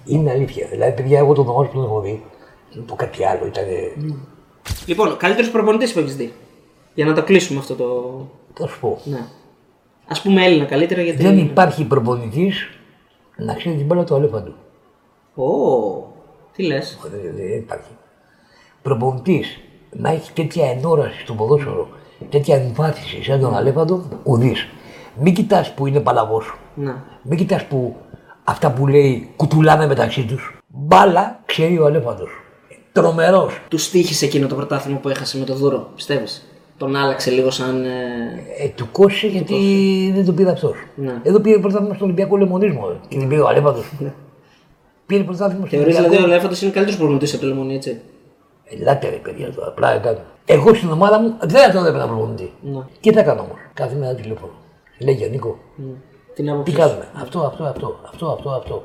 [0.06, 0.68] Είναι αλήθεια.
[0.72, 2.24] Δηλαδή, παιδιά, εγώ το δωμάζο που τον έχω δει,
[2.74, 3.46] δεν πω κάτι άλλο.
[3.46, 3.66] Ήταν.
[4.86, 6.34] Λοιπόν, καλύτερος προπονητής που έχεις δει.
[6.94, 8.28] Για να το κλείσουμε αυτό το.
[8.54, 9.00] Θα σου πω.
[9.04, 9.20] Ναι.
[10.08, 11.24] Α πούμε Έλληνα καλύτερα γιατί.
[11.24, 12.70] Δεν υπάρχει προπονητής
[13.46, 14.54] να ξέρεις την μπάλα του αλέφαντου.
[15.36, 15.46] Ω,
[16.54, 17.92] τι λες; Δεν, δεν υπάρχει.
[18.82, 19.60] Προπονητής
[19.92, 21.88] να έχεις τέτοια ενόραση στο ποδόσφαιρο,
[22.30, 24.56] τέτοια εμφάθιση σαν τον αλέφαντο, ουδή.
[25.20, 26.54] Μην κοιτάς που είναι παλαβός.
[26.76, 26.96] Ναι.
[27.22, 27.96] Μην κοιτάς που
[28.44, 30.58] αυτά που λέει κουτουλάνε μεταξύ τους.
[30.68, 32.30] Μπάλα ξέρει ο αλέφαντος.
[32.92, 33.62] Τρομερός.
[33.68, 36.46] Του τύχησε εκείνο το πρωτάθλημα που έχασε με το δούρο, πιστεύεις;
[36.82, 37.84] Τον άλλαξε λίγο σαν.
[37.84, 37.90] ε,
[38.64, 39.56] Ε, του κόστησε γιατί
[40.16, 40.74] δεν τον πήρε αυτός.
[40.96, 41.20] Ναι.
[41.24, 42.88] Εδώ πήρε πρωτάθλημα στον Ολυμπιακό Λεμονίσμο.
[43.08, 43.80] Και την πήρε ο αλέφαντο.
[45.06, 46.10] Πήρε πρωτάθλημα στον Θεωρείς Ολυμπιακό.
[46.10, 48.02] δηλαδή ο Λέφαντο είναι καλύτερος προπονητής από το Λεμονί, έτσι;
[48.70, 50.18] Ελάτε ρε παιδιά τώρα, απλά κάνω.
[50.46, 52.52] Εγώ στην ομάδα μου δεν θα τον έπαιρνα προπονητή.
[52.62, 52.80] Ναι.
[53.00, 53.58] Και τι θα κάνω όμως.
[53.74, 54.52] Κάθε μέρα τηλέφωνο.
[55.00, 55.58] Λέγε Νίκο,
[56.36, 56.74] Την τι άποψη.
[56.74, 58.84] κάνουμε; Αυτό, αυτό, αυτό, αυτό, αυτό, αυτό.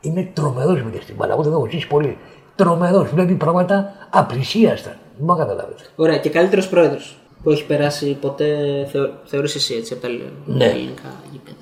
[0.00, 1.32] Είμαι τρομερός με στην μπάλα.
[1.32, 2.18] Εγώ δεν έχω ζήσει πολύ.
[2.54, 3.10] Τρομερός.
[3.10, 4.96] Βλέπει πράγματα απρισίαστα.
[5.16, 5.82] Δεν μπορώ να καταλάβετε.
[5.96, 8.46] Ωραία, και καλύτερος πρόεδρος που έχει περάσει ποτέ,
[8.92, 10.64] θεω, θεωρείς εσύ έτσι, από τα ελλη- Ναι.
[10.64, 11.56] ελληνικά γήπεδα.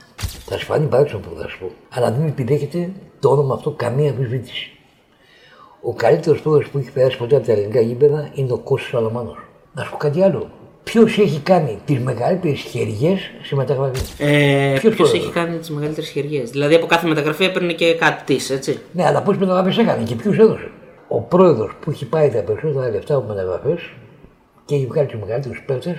[0.45, 1.71] Θα σου φανεί παράξενο που θα σου πω.
[1.89, 2.91] Αλλά δεν επιδέχεται
[3.21, 4.71] το όνομα αυτό καμία αμφισβήτηση.
[5.83, 9.37] Ο καλύτερος πρόεδρος που έχει περάσει ποτέ από τα ελληνικά γήπεδα είναι ο Κώστας Αλαμάνο.
[9.75, 10.51] Να σου πω κάτι άλλο.
[10.85, 15.71] Ποιος έχει κάνει τις μεγαλύτερες χεριές σε μεταγραφή; Ε, Ποιος Ποιος πρόεδρος; έχει κάνει τις
[15.71, 19.79] μεγαλύτερες χεριές; Δηλαδή από κάθε μεταγραφή έπαιρνε και κάτι της, έτσι; Ναι, αλλά πώς μεταγραφές
[19.79, 20.71] έκανε και ποιου έδωσε;
[21.15, 23.81] Ο πρόεδρος που έχει πάρει τα περισσότερα λεφτά από μεταγραφές
[24.65, 25.97] και έχει βγάλει τους μεγαλύτερους παίκτες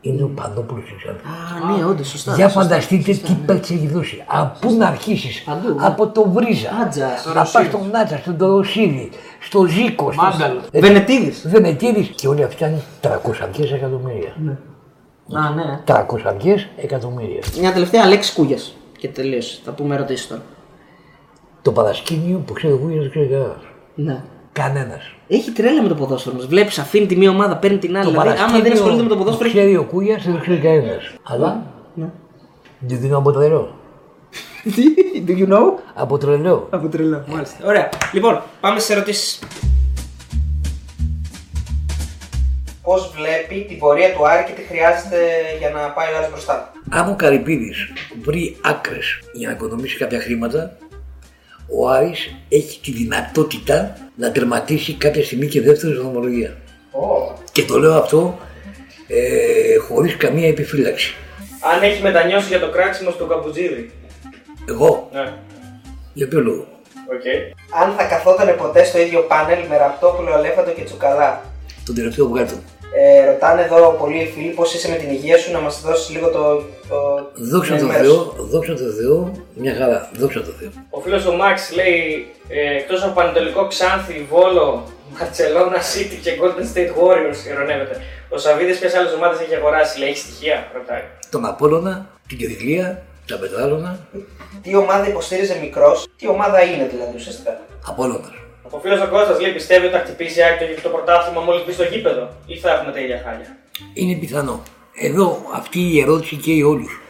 [0.00, 2.34] είναι ο Πανόπουλο Α, ναι, όντως, σωστά.
[2.34, 2.60] Για σωστά.
[2.62, 4.24] φανταστείτε τι παίκτες έχει δώσει.
[4.26, 5.86] Από πού να αρχίσεις; Παντού, ναι.
[5.86, 6.68] Από το Βρίζα.
[6.84, 9.10] Άτζα, Να πας στον Νάτσα, στον Τωροσίδη,
[9.40, 10.12] στο Ζήκο.
[10.12, 10.60] στο- Μάνταλο.
[10.70, 11.48] Ε, Βενετίδης.
[11.48, 12.08] Βενετίδης.
[12.08, 14.30] Και όλοι αυτοί ήταν 300 εκατομμύρια.
[15.32, 15.80] Α, ναι.
[15.84, 17.42] 300 εκατομμύρια.
[17.60, 18.76] Μια τελευταία λέξη κούγιας.
[18.98, 19.60] Και τελείωσε.
[19.64, 20.42] Θα πούμε ερωτήσεις τώρα.
[21.62, 23.56] Το παρασκήνιο που ξέρει εγώ δεν το ξέρει κανένας.
[23.98, 24.22] Ναι.
[24.52, 25.12] Κανένας.
[25.28, 26.46] Έχει τρέλα με το ποδόσφαιρο μας.
[26.46, 28.10] Βλέπεις, αφήνει τη μία ομάδα, παίρνει την άλλη.
[28.10, 29.48] Δηλαδή, άμα δεν ασχολείται με το που ποδόσφαιρο.
[29.48, 30.92] έχει- ξέρει ο Κούγιας δεν το ξέρει κανένα.
[31.22, 31.62] Αλλά
[31.94, 32.06] Ναι.
[32.78, 33.74] δεν δίνω από τρελό.
[34.62, 34.84] Τι,
[35.26, 35.62] do you know?
[35.94, 36.66] Από τρελό.
[36.70, 37.56] Από τρελό, μάλιστα.
[37.66, 37.88] Ωραία.
[38.12, 39.38] Λοιπόν, πάμε στις ερωτήσεις.
[42.82, 45.16] Πώς βλέπει την πορεία του Άρη και τι χρειάζεται
[45.58, 47.76] για να πάει ο Άρης μπροστά; Αν ο Καρυπίδης
[48.22, 50.76] βρει άκρες για να οικονομήσει κάποια χρήματα,
[51.68, 56.56] ο Άρης έχει τη δυνατότητα να τερματίσει κάποια στιγμή και δεύτερη στην ομολογία.
[57.52, 58.38] Και το λέω αυτό
[59.08, 61.14] ε, χωρίς καμία επιφύλαξη.
[61.74, 63.90] Αν έχεις μετανιώσει για το κράξιμο στον Καμπουτζίδη.
[64.68, 65.32] Εγώ, Ναι.
[66.12, 66.66] για ποιο λόγο;
[67.12, 67.24] Οκ.
[67.82, 71.42] Αν θα καθόταν ποτέ στο ίδιο πάνελ με Ραπτόπουλο, Αλέφαντο και Τσουκαλά.
[71.84, 72.48] Τον τελευταίο βγάλε
[72.98, 76.10] Ε, ρωτάνε εδώ πολλοί οι φίλοι πώς είσαι με την υγεία σου, να μας δώσεις
[76.10, 76.62] λίγο το.
[76.88, 76.96] το
[77.34, 78.10] Δόξα την τω ενημέρωση.
[78.10, 80.70] Θεώ, δόξα τω Θεώ, μια χαρά, δόξα τω Θεώ.
[80.90, 84.84] Ο φίλος ο Μάξ λέει ε, εκτός από Πανετολικό Ξάνθη, Βόλο,
[85.18, 88.00] Barcelona City και Golden State Warriors ειρωνεύεται.
[88.28, 91.02] Ο Σαββίδης ποιες άλλες ομάδες έχει αγοράσει, λέει, έχει στοιχεία, ρωτάει.
[91.30, 93.98] Τον Απόλλωνα, την Κερδιλία, τα Πετράλωνα,
[94.62, 97.60] Τι ομάδα υποστήριζε μικρός, τι ομάδα είναι δηλαδή ουσιαστικά.
[97.86, 98.45] Απόλλωνας.
[98.70, 101.64] Ο φίλος ο Κώστας λέει πιστεύει ότι θα χτυπήσει η Άκη το, το πρωτάθλημα μόλις
[101.66, 103.56] μπει στο γήπεδο ή θα έχουμε τα ίδια χάλια.
[103.94, 104.62] Είναι πιθανό.
[104.94, 107.00] Εδώ αυτή η ερώτηση καίει όλους.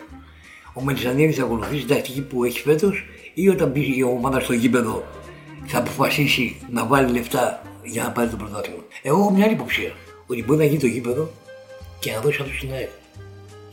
[0.75, 3.05] Ο Μελισανίδης θα ακολουθήσει την τακτική που έχει φέτος
[3.35, 5.05] ή όταν μπει η ομάδα στο γήπεδο
[5.67, 8.83] θα αποφασίσει να βάλει λεφτά για να πάρει το πρωτάθλημα.
[9.03, 9.93] Εγώ έχω μια άλλη υποψία.
[10.27, 11.31] Ότι μπορεί να γίνει το γήπεδο
[11.99, 12.89] και να δώσει αυτό στην ΑΕΚ.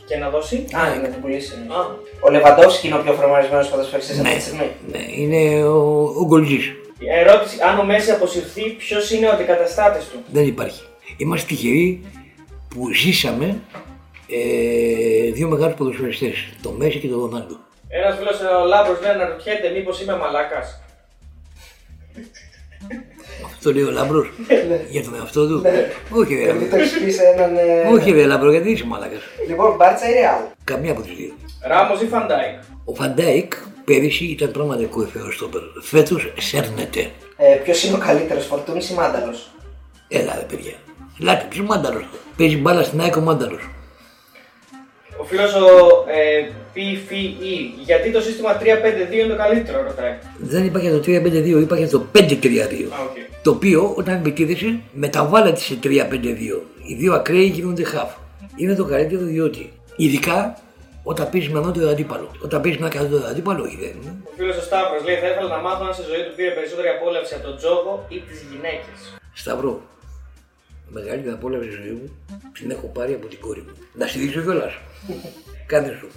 [0.07, 1.53] Και να δώσει; Α, είναι να την πουλήσει.
[1.53, 1.79] Α,
[2.21, 4.69] Ο Λεβαντόφσκι είναι ο πιο φορμαρισμένος ποδοσφαιριστής αυτή Ναι, τη στιγμή.
[4.91, 6.71] ναι, είναι ο, ο γκολτζής.
[7.03, 10.83] Η ερώτηση, αν ο Μέση αποσυρθεί, ποιος είναι ο αντικαταστάτης του; Δεν υπάρχει.
[11.17, 12.03] Είμαστε τυχεροί
[12.69, 13.59] που ζήσαμε
[14.27, 17.55] ε, δύο μεγάλους ποδοσφαιριστές, το Μέση και τον Ρονάλντο.
[17.87, 20.81] Ένας φίλος ο Λάμπρος λέει να ρωτιέται μήπως είμαι μαλάκας.
[23.45, 24.31] Αυτό λέει ο Λάμπρος
[24.89, 25.61] για τον εαυτό του.
[26.09, 27.57] Όχι, ρε, Δηλαδή το έχεις πει σε έναν.
[27.57, 29.21] ε, όχι, ρε Λάμπρο, γιατί είσαι μαλάκας.
[29.47, 31.33] Λοιπόν, Μπάρτσα ή Ρεάλ; Καμία από τις δύο.
[31.67, 33.53] Ράμος ή Φαν Ντάικ; Ο Φαν Ντάικ
[33.85, 35.61] πέρυσι ήταν πράγματι κορυφαίο στόπερ.
[35.81, 37.11] Φέτος σέρνεται.
[37.37, 39.49] Ε, Ποιος είναι ο καλύτερος, Φορτούνης ή Μάνταλος;
[40.07, 40.73] Έλα ρε παιδιά.
[41.19, 42.05] Ελάτε, ποιος Μάνταλος;
[42.37, 43.69] Παίζει μπάλα στην ΑΕΚ ο Μάνταλος.
[45.17, 45.65] Ο φίλος ο
[46.09, 47.21] ε, PFE,
[47.85, 48.63] γιατί το σύστημα 3-5-2
[49.13, 50.13] είναι το καλύτερο, ρωτάει.
[50.39, 52.19] Δεν υπάρχει το 3-5-2, υπάρχει το 5-3-2.
[52.19, 53.15] Α, οκ.
[53.43, 55.87] Το οποίο όταν επιτίθεσαι μεταβάλλεται σε 3-5-2.
[56.87, 58.11] Οι δύο ακραίοι γίνονται χαφ.
[58.55, 60.57] Είναι το καλύτερο διότι ειδικά
[61.03, 62.31] όταν παίζει με ανώτερο αντίπαλο.
[62.43, 64.15] Όταν παίζει με ένα κατώτερο αντίπαλο, όχι δεν είναι.
[64.23, 66.87] Ο φίλος ο Σταύρος λέει: Θα ήθελα να μάθω αν στη ζωή του πήρε περισσότερη
[66.87, 68.97] απόλαυση από τον τζόγο ή τις γυναίκες.
[69.33, 69.81] Σταύρο.
[70.87, 72.07] Μεγαλύτερη απόλαυση στη ζωή μου
[72.53, 73.73] την έχω πάρει από την κόρη μου.
[73.93, 74.73] Να στη δείξω κιόλας.
[75.71, 76.07] Κάνε σου.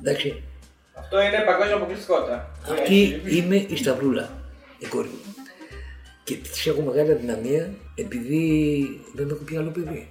[0.00, 0.42] Εντάξει.
[0.94, 2.50] Αυτό είναι παγκόσμια αποκλειστικότητα.
[2.70, 4.30] Αυτή είναι η Σταυρούλα,
[4.78, 5.20] η κόρη μου.
[6.24, 8.42] Και της έχω μεγάλη αδυναμία επειδή
[9.14, 10.08] δεν έχω πια άλλο παιδί.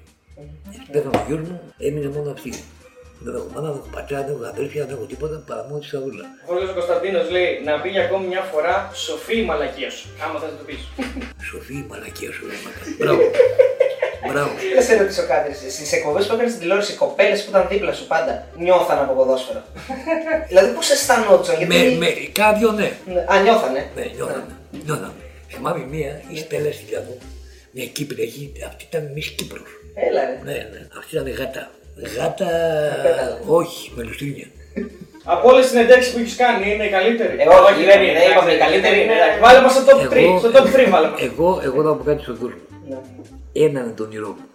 [0.91, 2.53] Πέθανε ο γιος μου, έμεινε μόνο αυτή.
[3.25, 5.85] Δεν έχω μάνα, δεν έχω πατέρα, δεν έχω αδέρφια, δεν έχω τίποτα παρά μόνο τη
[5.91, 6.25] Σταυρούλα.
[6.49, 10.05] Ο φίλο Κωνσταντίνος λέει: Να πει για ακόμη μια φορά σοφή η μαλακία σου.
[10.23, 10.81] Άμα θες να το πεις.
[11.49, 12.79] Σοφή η μαλακία σου, ρε μάνα.
[12.99, 13.21] Μπράβο.
[14.29, 14.51] Μπράβο.
[14.75, 15.49] Να σε ρωτήσω κάτι.
[15.77, 18.33] Στις εκπομπές που έκανες στην τηλεόραση, οι κοπέλες που ήταν δίπλα σου πάντα
[18.65, 19.61] νιώθαν από ποδόσφαιρο.
[20.49, 21.75] δηλαδή πώς αισθανόντουσαν, γιατί.
[21.75, 22.09] με, με,
[22.41, 22.89] κάποιον ναι.
[23.13, 23.81] Ναι, Α, νιώθανε.
[23.95, 24.53] Ναι, νιώθαμε.
[24.85, 25.21] νιώθαμε.
[25.51, 27.17] Θυμάμαι μία, η Στέλλα στη Λιαδό,
[27.71, 29.69] μια Κύπριακη, αυτή ήταν Μισ Κύπρος.
[30.07, 30.39] Έλα, ρε.
[30.43, 31.71] Ναι, ναι, αυτή ήταν γάτα.
[31.95, 32.45] Γάτα,
[33.03, 33.39] πέταλα.
[33.45, 34.47] όχι, με λουστρίνια.
[35.23, 37.35] Από όλες τις συνεντεύξεις που έχεις κάνει είναι η καλύτερη.
[37.39, 39.13] Εγώ όχι, δεν είναι, είπαμε η καλύτερη είναι.
[39.13, 39.39] εντάξει.
[39.39, 40.35] Βάλε μας στο top 3.
[40.39, 41.21] Στο top 3 βάλε μας.
[41.21, 42.59] εγώ, εγώ θα πω κάτι στον κόσμο.
[42.87, 42.97] Ναι.
[43.53, 44.45] Ένα είναι το όνειρό μου.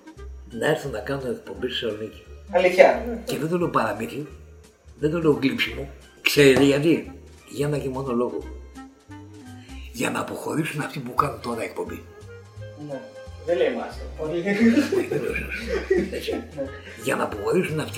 [0.51, 2.23] Να έρθω να κάνω εκπομπή στη Θεσσαλονίκη.
[2.53, 3.05] Αλήθεια.
[3.25, 4.27] Και δεν το λέω παραμύθι,
[4.99, 5.89] δεν το λέω γλύψιμο.
[6.21, 7.13] Ξέρετε γιατί;
[7.49, 8.39] Για ένα και μόνο λόγο.
[9.93, 12.03] Για να αποχωρήσουν αυτοί που κάνουν τώρα εκπομπή.
[12.89, 13.01] Ναι.
[13.47, 14.05] Жалей масло.
[17.07, 17.93] Яна Буарыжина в